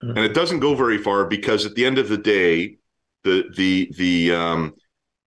Mm-hmm. 0.04 0.18
And 0.18 0.26
it 0.26 0.34
doesn't 0.34 0.60
go 0.60 0.76
very 0.76 0.98
far 0.98 1.26
because 1.26 1.66
at 1.66 1.76
the 1.76 1.86
end 1.86 1.98
of 1.98 2.10
the 2.10 2.18
day, 2.18 2.78
the 3.24 3.46
the 3.56 3.92
the 3.98 4.34
um, 4.34 4.74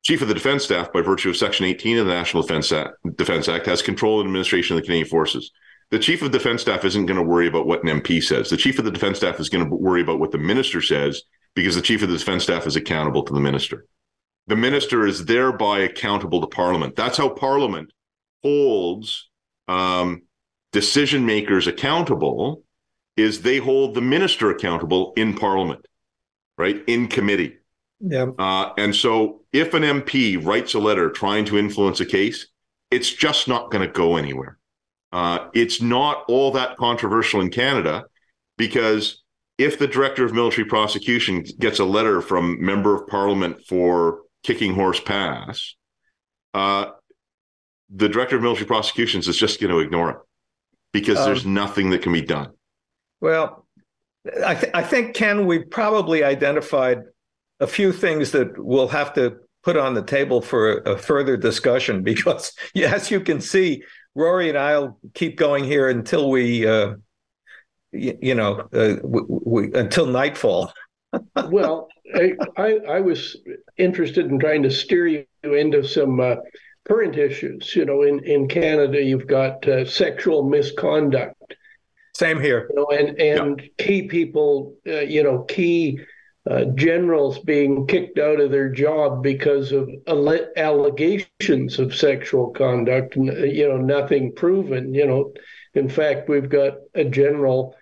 chief 0.03 0.21
of 0.21 0.29
the 0.29 0.35
defense 0.35 0.65
staff, 0.65 0.93
by 0.93 1.01
virtue 1.01 1.31
of 1.31 1.37
Section 1.37 1.65
18 1.65 1.99
of 1.99 2.07
the 2.07 2.13
National 2.13 2.43
Defense 2.43 2.71
Act, 2.73 2.91
Defense 3.17 3.49
Act, 3.49 3.67
has 3.67 3.81
control 3.81 4.21
and 4.21 4.27
administration 4.27 4.77
of 4.77 4.83
the 4.83 4.87
Canadian 4.87 5.09
Forces. 5.09 5.51
The 5.91 5.99
chief 5.99 6.21
of 6.23 6.33
defense 6.33 6.63
staff 6.63 6.85
isn't 6.85 7.07
going 7.07 7.17
to 7.17 7.23
worry 7.23 7.47
about 7.47 7.67
what 7.67 7.85
an 7.85 8.01
MP 8.01 8.23
says. 8.23 8.51
The 8.51 8.57
chief 8.57 8.79
of 8.79 8.85
the 8.85 8.91
defense 8.91 9.19
staff 9.19 9.39
is 9.39 9.49
going 9.49 9.69
to 9.69 9.75
worry 9.75 10.03
about 10.03 10.19
what 10.19 10.33
the 10.33 10.39
minister 10.39 10.83
says 10.83 11.23
because 11.55 11.77
the 11.77 11.83
chief 11.83 12.03
of 12.03 12.09
the 12.09 12.19
defense 12.19 12.43
staff 12.43 12.67
is 12.67 12.75
accountable 12.75 13.23
to 13.23 13.33
the 13.33 13.41
minister. 13.41 13.87
The 14.49 14.57
minister 14.57 15.07
is 15.07 15.25
thereby 15.25 15.81
accountable 15.81 16.41
to 16.41 16.49
Parliament. 16.49 16.97
That's 16.97 17.19
how 17.19 17.29
Parliament 17.29 17.93
holds 18.43 19.29
um, 19.69 20.23
decision 20.73 21.25
makers 21.25 21.67
accountable 21.67 22.63
is 23.17 23.43
they 23.43 23.59
hold 23.59 23.95
the 23.95 24.01
minister 24.01 24.51
accountable 24.51 25.13
in 25.17 25.35
parliament, 25.35 25.87
right? 26.59 26.83
In 26.87 27.09
committee. 27.09 27.59
Yeah. 28.01 28.31
Uh, 28.39 28.73
and 28.77 28.95
so 28.95 29.43
if 29.53 29.73
an 29.75 29.83
MP 29.83 30.45
writes 30.45 30.75
a 30.75 30.79
letter 30.79 31.11
trying 31.11 31.47
to 31.47 31.59
influence 31.59 32.01
a 32.01 32.07
case, 32.07 32.49
it's 32.91 33.13
just 33.13 33.49
not 33.49 33.71
going 33.71 33.87
to 33.87 33.93
go 33.93 34.17
anywhere. 34.17 34.59
Uh, 35.13 35.49
it's 35.55 35.81
not 35.81 36.25
all 36.29 36.51
that 36.53 36.77
controversial 36.77 37.41
in 37.41 37.51
Canada 37.51 38.05
because 38.59 39.23
if 39.59 39.79
the 39.79 39.87
director 39.87 40.25
of 40.25 40.35
military 40.35 40.67
prosecution 40.67 41.45
gets 41.59 41.79
a 41.79 41.85
letter 41.85 42.21
from 42.21 42.63
member 42.63 42.95
of 42.95 43.07
parliament 43.09 43.65
for 43.67 44.21
kicking 44.43 44.75
horse 44.75 45.01
pass, 45.01 45.75
uh, 46.53 46.91
the 47.89 48.09
director 48.09 48.37
of 48.37 48.43
military 48.43 48.67
prosecutions 48.67 49.29
is 49.29 49.37
just 49.37 49.61
going 49.61 49.73
to 49.73 49.79
ignore 49.79 50.11
it 50.11 50.17
because 50.93 51.19
um, 51.19 51.25
there's 51.25 51.47
nothing 51.47 51.91
that 51.91 52.03
can 52.03 52.13
be 52.13 52.21
done. 52.21 52.51
Well, 53.27 53.67
I, 54.47 54.55
th- 54.55 54.71
I 54.73 54.85
think, 54.85 55.17
Ken, 55.17 55.47
we 55.47 55.59
probably 55.59 56.23
identified 56.23 57.03
a 57.59 57.67
few 57.67 57.93
things 57.93 58.31
that 58.31 58.57
we'll 58.57 58.87
have 58.87 59.13
to 59.15 59.39
put 59.65 59.77
on 59.77 59.95
the 59.95 60.05
table 60.05 60.41
for 60.41 60.79
a, 60.79 60.93
a 60.93 60.97
further 60.97 61.37
discussion 61.37 62.03
because, 62.05 62.53
as 62.77 63.11
you 63.11 63.21
can 63.21 63.41
see, 63.41 63.83
Rory 64.15 64.49
and 64.49 64.57
I'll 64.57 65.01
keep 65.15 65.37
going 65.37 65.65
here 65.65 65.89
until 65.89 66.31
we, 66.31 66.69
uh, 66.69 66.95
you, 67.91 68.37
know, 68.37 68.69
uh, 68.73 68.95
we, 69.03 69.23
we, 69.27 69.73
until 69.75 70.07
nightfall. 70.07 70.73
well, 71.49 71.89
I, 72.15 72.35
I, 72.57 72.79
I, 72.89 73.01
was 73.01 73.37
interested 73.77 74.27
in 74.27 74.39
trying 74.39 74.63
to 74.63 74.71
steer 74.71 75.09
you 75.09 75.25
into 75.43 75.83
some 75.83 76.21
uh, 76.21 76.37
current 76.87 77.17
issues. 77.17 77.75
You 77.75 77.87
know, 77.87 78.03
in, 78.03 78.23
in 78.23 78.47
Canada, 78.47 79.03
you've 79.03 79.27
got 79.27 79.67
uh, 79.67 79.85
sexual 79.85 80.49
misconduct 80.49 81.36
same 82.17 82.41
here. 82.41 82.67
You 82.71 82.77
know, 82.77 82.87
and 82.87 83.21
and 83.21 83.61
yeah. 83.61 83.85
key 83.85 84.03
people, 84.09 84.77
uh, 84.87 85.01
you 85.01 85.23
know, 85.23 85.43
key 85.43 86.01
uh, 86.49 86.65
generals 86.75 87.39
being 87.41 87.87
kicked 87.87 88.19
out 88.19 88.41
of 88.41 88.51
their 88.51 88.69
job 88.69 89.23
because 89.23 89.73
of 89.73 89.91
allegations 90.57 91.79
of 91.79 91.95
sexual 91.95 92.51
conduct. 92.51 93.17
You 93.17 93.69
know, 93.69 93.79
nothing 93.79 94.33
proven. 94.35 94.95
You 94.95 95.07
know, 95.07 95.33
in 95.75 95.89
fact, 95.89 96.29
we've 96.29 96.49
got 96.49 96.75
a 96.95 97.05
general, 97.05 97.77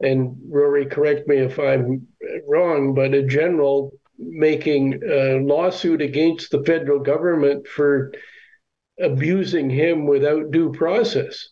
and 0.00 0.36
Rory, 0.48 0.86
correct 0.86 1.26
me 1.26 1.38
if 1.38 1.58
I'm 1.58 2.06
wrong, 2.46 2.94
but 2.94 3.14
a 3.14 3.22
general 3.22 3.92
making 4.18 5.00
a 5.02 5.40
lawsuit 5.40 6.00
against 6.00 6.50
the 6.50 6.62
federal 6.64 7.00
government 7.00 7.66
for 7.66 8.12
abusing 9.00 9.68
him 9.70 10.06
without 10.06 10.50
due 10.50 10.72
process. 10.72 11.48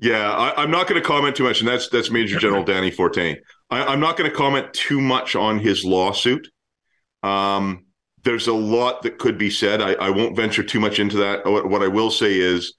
Yeah, 0.00 0.30
I, 0.30 0.62
am 0.62 0.70
not 0.70 0.88
going 0.88 1.00
to 1.00 1.06
comment 1.06 1.36
too 1.36 1.44
much, 1.44 1.60
and 1.60 1.68
that's 1.68 1.90
that's 1.90 2.10
Major 2.10 2.38
General 2.38 2.64
Danny 2.64 2.90
Fortin. 2.90 3.36
I, 3.68 3.92
am 3.92 4.00
not 4.00 4.16
going 4.16 4.30
to 4.30 4.36
comment 4.36 4.72
too 4.72 4.98
much 4.98 5.36
on 5.36 5.58
his 5.58 5.84
lawsuit. 5.84 6.48
Um, 7.22 7.84
there's 8.24 8.48
a 8.48 8.54
lot 8.54 9.02
that 9.02 9.18
could 9.18 9.36
be 9.36 9.50
said. 9.50 9.82
I, 9.82 9.92
I, 9.92 10.08
won't 10.08 10.36
venture 10.36 10.62
too 10.62 10.80
much 10.80 10.98
into 10.98 11.18
that. 11.18 11.44
What, 11.44 11.68
what 11.68 11.82
I 11.82 11.88
will 11.88 12.10
say 12.10 12.38
is, 12.38 12.72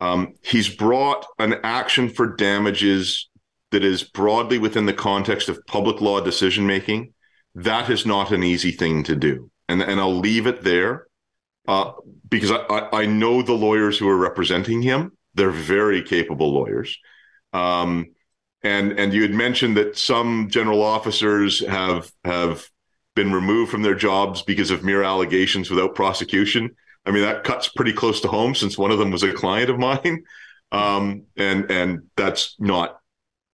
um, 0.00 0.34
he's 0.42 0.68
brought 0.68 1.24
an 1.38 1.54
action 1.62 2.08
for 2.08 2.34
damages 2.34 3.28
that 3.70 3.84
is 3.84 4.02
broadly 4.02 4.58
within 4.58 4.86
the 4.86 4.92
context 4.92 5.48
of 5.48 5.64
public 5.68 6.00
law 6.00 6.20
decision 6.20 6.66
making. 6.66 7.14
That 7.54 7.90
is 7.90 8.04
not 8.04 8.32
an 8.32 8.42
easy 8.42 8.72
thing 8.72 9.04
to 9.04 9.14
do, 9.14 9.52
and 9.68 9.80
and 9.82 10.00
I'll 10.00 10.18
leave 10.18 10.48
it 10.48 10.64
there 10.64 11.06
uh, 11.68 11.92
because 12.28 12.50
I, 12.50 12.56
I, 12.56 13.02
I 13.02 13.06
know 13.06 13.40
the 13.40 13.52
lawyers 13.52 13.96
who 13.98 14.08
are 14.08 14.16
representing 14.16 14.82
him 14.82 15.15
they're 15.36 15.50
very 15.50 16.02
capable 16.02 16.52
lawyers. 16.52 16.98
Um, 17.52 18.06
and 18.62 18.98
and 18.98 19.12
you 19.12 19.22
had 19.22 19.32
mentioned 19.32 19.76
that 19.76 19.96
some 19.96 20.48
general 20.50 20.82
officers 20.82 21.64
have 21.66 22.10
have 22.24 22.68
been 23.14 23.32
removed 23.32 23.70
from 23.70 23.82
their 23.82 23.94
jobs 23.94 24.42
because 24.42 24.70
of 24.70 24.82
mere 24.82 25.02
allegations 25.02 25.70
without 25.70 25.94
prosecution. 25.94 26.74
I 27.04 27.12
mean 27.12 27.22
that 27.22 27.44
cuts 27.44 27.68
pretty 27.68 27.92
close 27.92 28.20
to 28.22 28.28
home 28.28 28.54
since 28.54 28.76
one 28.76 28.90
of 28.90 28.98
them 28.98 29.10
was 29.10 29.22
a 29.22 29.32
client 29.32 29.70
of 29.70 29.78
mine, 29.78 30.24
um, 30.72 31.24
and 31.36 31.70
and 31.70 32.02
that's 32.16 32.56
not 32.58 32.98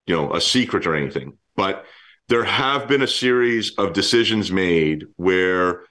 you 0.07 0.17
know 0.17 0.33
a 0.33 0.41
secret 0.41 0.87
or 0.87 0.95
anything. 0.95 1.37
But 1.57 1.85
there 2.29 2.45
have 2.45 2.89
been 2.89 3.03
a 3.03 3.09
series 3.09 3.75
of 3.77 3.93
decisions 3.93 4.51
made 4.51 5.05
where 5.17 5.83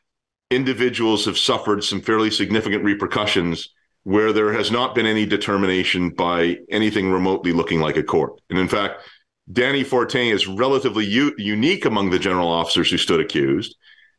individuals 0.50 1.26
have 1.26 1.38
suffered 1.38 1.84
some 1.84 2.02
fairly 2.02 2.32
significant 2.32 2.84
repercussions 2.84 3.70
where 4.04 4.34
there 4.34 4.54
has 4.54 4.72
not 4.72 4.96
been 4.96 5.06
any 5.06 5.26
determination 5.26 6.10
by 6.10 6.58
anything 6.70 7.12
remotely 7.12 7.54
looking 7.54 7.80
like 7.80 7.98
a 7.98 8.04
court. 8.04 8.42
And 8.50 8.58
in 8.58 8.68
fact, 8.68 9.04
Danny 9.52 9.84
Fortin 9.84 10.28
is 10.34 10.48
relatively 10.48 11.06
u- 11.06 11.36
unique 11.38 11.86
among 11.86 12.10
the 12.10 12.20
general 12.20 12.48
officers 12.48 12.90
who 12.90 12.98
stood 12.98 13.20
accused 13.20 13.76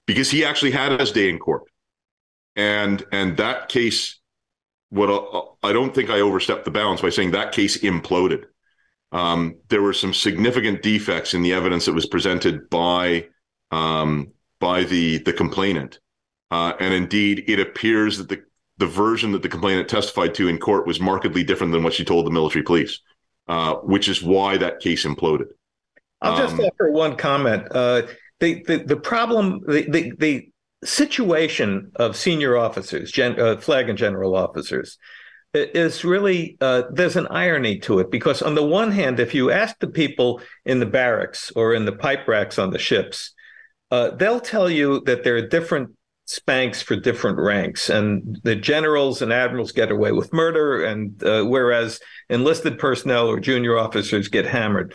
because 0.06 0.30
he 0.30 0.44
actually 0.44 0.72
had 0.72 0.98
his 0.98 1.12
day 1.12 1.28
in 1.28 1.38
court. 1.38 1.62
And 2.54 3.02
and 3.12 3.36
that 3.38 3.68
case, 3.68 4.20
what 4.90 5.08
I 5.62 5.72
don't 5.72 5.94
think 5.94 6.10
I 6.10 6.20
overstepped 6.20 6.64
the 6.64 6.70
bounds 6.70 7.00
by 7.00 7.10
saying 7.10 7.30
that 7.30 7.52
case 7.52 7.78
imploded. 7.78 8.44
Um, 9.10 9.56
there 9.68 9.82
were 9.82 9.92
some 9.92 10.14
significant 10.14 10.82
defects 10.82 11.34
in 11.34 11.42
the 11.42 11.52
evidence 11.52 11.86
that 11.86 11.94
was 11.94 12.06
presented 12.06 12.68
by 12.70 13.28
um, 13.70 14.32
by 14.60 14.84
the 14.84 15.18
the 15.18 15.32
complainant, 15.32 15.98
uh, 16.50 16.74
and 16.78 16.92
indeed, 16.92 17.44
it 17.48 17.58
appears 17.58 18.18
that 18.18 18.28
the 18.28 18.42
the 18.82 18.88
version 18.88 19.30
that 19.30 19.42
the 19.42 19.48
complainant 19.48 19.88
testified 19.88 20.34
to 20.34 20.48
in 20.48 20.58
court 20.58 20.88
was 20.88 20.98
markedly 20.98 21.44
different 21.44 21.72
than 21.72 21.84
what 21.84 21.92
she 21.92 22.04
told 22.04 22.26
the 22.26 22.32
military 22.32 22.64
police, 22.64 22.98
uh, 23.46 23.74
which 23.74 24.08
is 24.08 24.24
why 24.24 24.56
that 24.56 24.80
case 24.80 25.04
imploded. 25.04 25.46
I'll 26.20 26.36
just 26.36 26.54
um, 26.54 26.62
offer 26.62 26.90
one 26.90 27.14
comment. 27.14 27.68
Uh, 27.70 28.02
the, 28.40 28.64
the 28.66 28.78
the 28.78 28.96
problem 28.96 29.60
the, 29.68 29.88
the, 29.88 30.12
the 30.18 30.50
situation 30.82 31.92
of 31.94 32.16
senior 32.16 32.56
officers, 32.56 33.12
gen, 33.12 33.38
uh, 33.38 33.56
flag 33.58 33.88
and 33.88 33.96
general 33.96 34.34
officers, 34.34 34.98
is 35.54 36.04
really 36.04 36.56
uh, 36.60 36.82
there's 36.90 37.14
an 37.14 37.28
irony 37.28 37.78
to 37.78 38.00
it 38.00 38.10
because 38.10 38.42
on 38.42 38.56
the 38.56 38.66
one 38.66 38.90
hand, 38.90 39.20
if 39.20 39.32
you 39.32 39.52
ask 39.52 39.78
the 39.78 39.86
people 39.86 40.40
in 40.64 40.80
the 40.80 40.86
barracks 40.86 41.52
or 41.54 41.72
in 41.72 41.84
the 41.84 41.92
pipe 41.92 42.26
racks 42.26 42.58
on 42.58 42.70
the 42.70 42.80
ships, 42.80 43.32
uh, 43.92 44.10
they'll 44.10 44.40
tell 44.40 44.68
you 44.68 45.02
that 45.06 45.22
there 45.22 45.36
are 45.36 45.46
different 45.46 45.90
spanks 46.32 46.80
for 46.80 46.96
different 46.96 47.38
ranks, 47.38 47.90
and 47.90 48.40
the 48.42 48.56
generals 48.56 49.20
and 49.20 49.32
admirals 49.32 49.72
get 49.72 49.90
away 49.90 50.12
with 50.12 50.32
murder, 50.32 50.84
and 50.84 51.22
uh, 51.22 51.44
whereas 51.44 52.00
enlisted 52.30 52.78
personnel 52.78 53.28
or 53.28 53.38
junior 53.38 53.78
officers 53.78 54.28
get 54.28 54.46
hammered. 54.46 54.94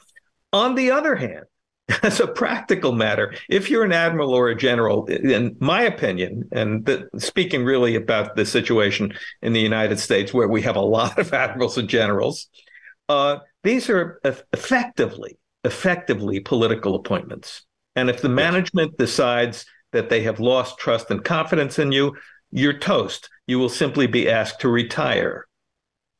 On 0.51 0.73
the 0.73 0.91
other 0.91 1.15
hand, 1.15 1.45
as 2.03 2.19
a 2.19 2.27
practical 2.27 2.91
matter, 2.91 3.35
if 3.49 3.69
you're 3.69 3.85
an 3.85 3.93
admiral 3.93 4.33
or 4.33 4.49
a 4.49 4.55
general, 4.55 5.05
in 5.05 5.55
my 5.59 5.83
opinion, 5.83 6.49
and 6.51 6.85
the, 6.85 7.07
speaking 7.17 7.63
really 7.63 7.95
about 7.95 8.35
the 8.35 8.45
situation 8.45 9.13
in 9.41 9.53
the 9.53 9.61
United 9.61 9.99
States 9.99 10.33
where 10.33 10.47
we 10.47 10.63
have 10.63 10.75
a 10.75 10.81
lot 10.81 11.17
of 11.19 11.33
admirals 11.45 11.77
and 11.77 11.87
generals, 11.87 12.47
uh, 13.09 13.37
these 13.63 13.89
are 13.89 14.19
effectively, 14.23 15.37
effectively 15.63 16.39
political 16.39 16.95
appointments. 16.95 17.63
And 17.95 18.09
if 18.09 18.21
the 18.21 18.29
management 18.29 18.97
decides 18.97 19.65
that 19.91 20.09
they 20.09 20.21
have 20.21 20.39
lost 20.39 20.77
trust 20.77 21.09
and 21.11 21.23
confidence 21.23 21.79
in 21.79 21.91
you, 21.91 22.15
you're 22.51 22.77
toast. 22.77 23.29
You 23.45 23.59
will 23.59 23.69
simply 23.69 24.07
be 24.07 24.29
asked 24.29 24.61
to 24.61 24.69
retire. 24.69 25.47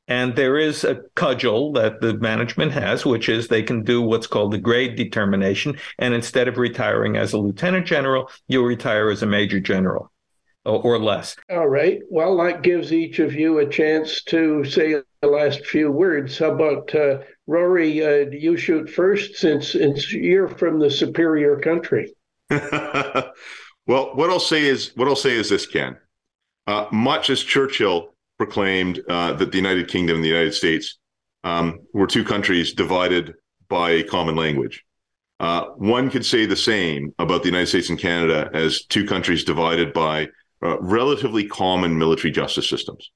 And 0.08 0.36
there 0.36 0.58
is 0.58 0.86
a 0.86 1.02
cudgel 1.16 1.74
that 1.74 2.00
the 2.00 2.14
management 2.14 2.72
has, 2.72 3.06
which 3.06 3.28
is 3.28 3.48
they 3.48 3.64
can 3.64 3.84
do 3.84 4.02
what's 4.02 4.28
called 4.28 4.54
the 4.54 4.58
grade 4.58 4.96
determination. 4.96 5.78
And 6.00 6.14
instead 6.14 6.48
of 6.48 6.58
retiring 6.58 7.18
as 7.18 7.34
a 7.34 7.38
lieutenant 7.38 7.86
general, 7.86 8.32
you'll 8.48 8.64
retire 8.64 9.10
as 9.10 9.22
a 9.22 9.28
major 9.28 9.60
general 9.60 10.12
or 10.64 11.00
less. 11.00 11.36
All 11.50 11.68
right. 11.68 12.00
Well, 12.10 12.38
that 12.44 12.62
gives 12.62 12.92
each 12.92 13.20
of 13.20 13.34
you 13.34 13.60
a 13.60 13.70
chance 13.70 14.24
to 14.24 14.64
say 14.66 15.02
the 15.22 15.28
last 15.28 15.66
few 15.66 15.92
words. 15.92 16.38
How 16.38 16.52
about 16.52 16.94
uh, 16.94 17.20
Rory? 17.46 18.04
Uh, 18.06 18.30
you 18.32 18.58
shoot 18.58 18.90
first, 18.90 19.36
since, 19.36 19.72
since 19.72 20.12
you're 20.14 20.50
from 20.50 20.80
the 20.80 20.92
superior 20.92 21.60
country. 21.60 22.14
well, 23.88 24.16
what 24.16 24.30
I'll 24.30 24.40
say 24.40 24.64
is 24.64 24.92
what 24.96 25.08
I'll 25.08 25.16
say 25.16 25.36
is 25.36 25.50
this, 25.50 25.66
Ken. 25.66 25.98
Uh, 26.66 26.86
much 26.92 27.30
as 27.30 27.44
Churchill 27.44 28.14
proclaimed 28.38 29.02
uh, 29.10 29.34
that 29.34 29.52
the 29.52 29.58
United 29.58 29.88
Kingdom 29.88 30.18
and 30.18 30.24
the 30.24 30.30
United 30.30 30.54
States 30.54 31.00
um, 31.44 31.80
were 31.94 32.08
two 32.08 32.24
countries 32.24 32.74
divided 32.74 33.34
by 33.70 33.92
a 33.92 34.04
common 34.04 34.36
language. 34.36 34.84
Uh, 35.40 35.66
one 35.78 36.10
could 36.10 36.26
say 36.26 36.46
the 36.46 36.56
same 36.56 37.14
about 37.20 37.44
the 37.44 37.50
United 37.50 37.68
States 37.68 37.90
and 37.90 38.00
Canada 38.00 38.50
as 38.54 38.86
two 38.86 39.06
countries 39.06 39.44
divided 39.44 39.94
by 39.94 40.28
uh, 40.64 40.80
relatively 40.80 41.46
common 41.46 41.98
military 41.98 42.32
justice 42.32 42.70
systems. 42.70 43.12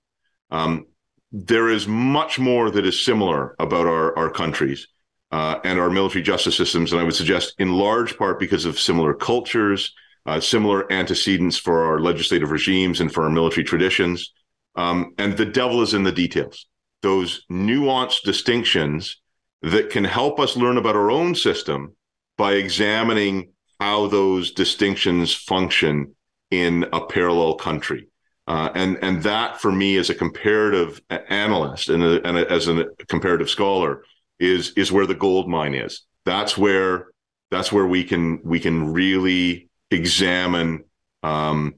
Um, 0.52 0.86
there 1.32 1.70
is 1.70 1.88
much 1.88 2.38
more 2.38 2.70
that 2.70 2.86
is 2.86 3.04
similar 3.04 3.56
about 3.60 3.88
our, 3.88 4.18
our 4.18 4.30
countries 4.30 4.88
uh, 5.32 5.60
and 5.64 5.80
our 5.80 5.90
military 5.90 6.24
justice 6.24 6.56
systems. 6.56 6.92
And 6.92 7.02
I 7.02 7.04
would 7.04 7.16
suggest, 7.16 7.56
in 7.58 7.74
large 7.74 8.18
part, 8.18 8.40
because 8.40 8.66
of 8.66 8.80
similar 8.80 9.14
cultures, 9.14 9.94
uh, 10.26 10.40
similar 10.40 10.92
antecedents 10.92 11.58
for 11.58 11.86
our 11.86 12.00
legislative 12.00 12.52
regimes 12.52 13.02
and 13.02 13.12
for 13.12 13.24
our 13.24 13.30
military 13.30 13.64
traditions. 13.64 14.34
Um, 14.76 15.14
and 15.18 15.36
the 15.36 15.46
devil 15.46 15.82
is 15.82 15.94
in 15.94 16.04
the 16.04 16.12
details. 16.12 16.68
Those 17.02 17.46
nuanced 17.52 18.22
distinctions 18.24 19.18
that 19.62 19.90
can 19.90 20.04
help 20.04 20.40
us 20.40 20.58
learn 20.58 20.78
about 20.78 20.96
our 20.96 21.12
own 21.12 21.36
system 21.36 21.96
by 22.38 22.54
examining 22.54 23.52
how 23.80 24.08
those 24.08 24.52
distinctions 24.52 25.34
function 25.34 26.16
in 26.52 26.86
a 26.94 27.06
parallel 27.06 27.56
country. 27.56 28.08
Uh, 28.48 28.70
and 28.76 28.98
and 29.02 29.24
that 29.24 29.62
for 29.62 29.72
me 29.72 29.98
as 29.98 30.10
a 30.10 30.16
comparative 30.16 31.02
analyst 31.30 31.90
and, 31.90 32.04
a, 32.04 32.28
and 32.28 32.38
a, 32.38 32.52
as 32.52 32.68
a 32.68 32.86
comparative 33.08 33.50
scholar 33.50 34.04
is 34.42 34.72
is 34.76 34.92
where 34.92 35.06
the 35.06 35.16
gold 35.16 35.48
mine 35.48 35.74
is. 35.74 36.02
That's 36.26 36.58
where 36.58 37.08
that's 37.52 37.72
where 37.72 37.86
we 37.86 38.04
can 38.04 38.42
we 38.44 38.60
can 38.60 38.92
really 38.92 39.70
examine 39.92 40.84
um, 41.24 41.76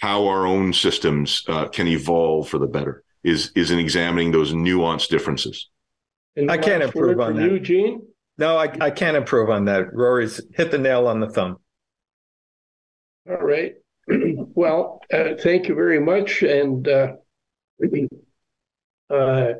how 0.00 0.26
our 0.26 0.46
own 0.46 0.72
systems 0.72 1.44
uh, 1.48 1.68
can 1.68 1.88
evolve 1.88 2.48
for 2.48 2.58
the 2.58 2.66
better. 2.66 3.02
Is 3.24 3.50
is 3.54 3.70
in 3.70 3.78
examining 3.78 4.30
those 4.30 4.52
nuanced 4.52 5.08
differences. 5.08 5.70
I 6.48 6.58
can't 6.58 6.82
improve 6.82 7.20
on 7.20 7.36
that. 7.36 7.50
Eugene? 7.50 8.02
No, 8.38 8.56
I, 8.56 8.72
I 8.80 8.90
can't 8.90 9.16
improve 9.16 9.50
on 9.50 9.66
that. 9.66 9.92
Rory's 9.92 10.40
hit 10.54 10.70
the 10.70 10.78
nail 10.78 11.06
on 11.06 11.20
the 11.20 11.28
thumb. 11.28 11.58
All 13.28 13.36
right. 13.36 13.74
well, 14.08 15.00
uh, 15.12 15.34
thank 15.38 15.68
you 15.68 15.74
very 15.74 16.00
much. 16.00 16.42
And 16.42 16.88
uh, 16.88 17.12
uh, 19.10 19.52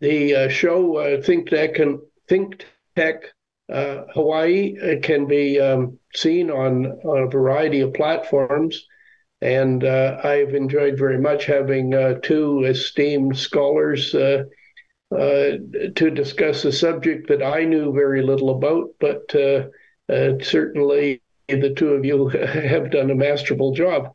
the 0.00 0.34
uh, 0.34 0.48
show 0.48 0.96
uh, 0.96 1.22
Think 1.22 1.50
Tech 1.50 1.78
and 1.78 2.00
Think 2.28 2.64
Tech 2.96 3.24
uh, 3.72 4.04
Hawaii 4.14 4.76
uh, 4.80 5.00
can 5.00 5.26
be 5.26 5.60
um, 5.60 5.98
seen 6.14 6.50
on, 6.50 6.86
on, 6.86 7.22
a 7.22 7.30
variety 7.30 7.80
of 7.80 7.94
platforms. 7.94 8.86
And 9.42 9.84
I've 9.84 10.54
enjoyed 10.54 10.98
very 10.98 11.18
much 11.18 11.46
having 11.46 11.92
two 12.22 12.64
esteemed 12.64 13.38
scholars 13.38 14.10
to 14.12 14.50
discuss 15.96 16.64
a 16.66 16.72
subject 16.72 17.28
that 17.28 17.42
I 17.42 17.64
knew 17.64 17.90
very 17.90 18.20
little 18.20 18.50
about, 18.50 18.90
but 19.00 19.30
certainly 20.44 21.22
the 21.48 21.72
two 21.74 21.94
of 21.94 22.04
you 22.04 22.28
have 22.28 22.90
done 22.90 23.10
a 23.10 23.14
masterful 23.14 23.72
job. 23.72 24.14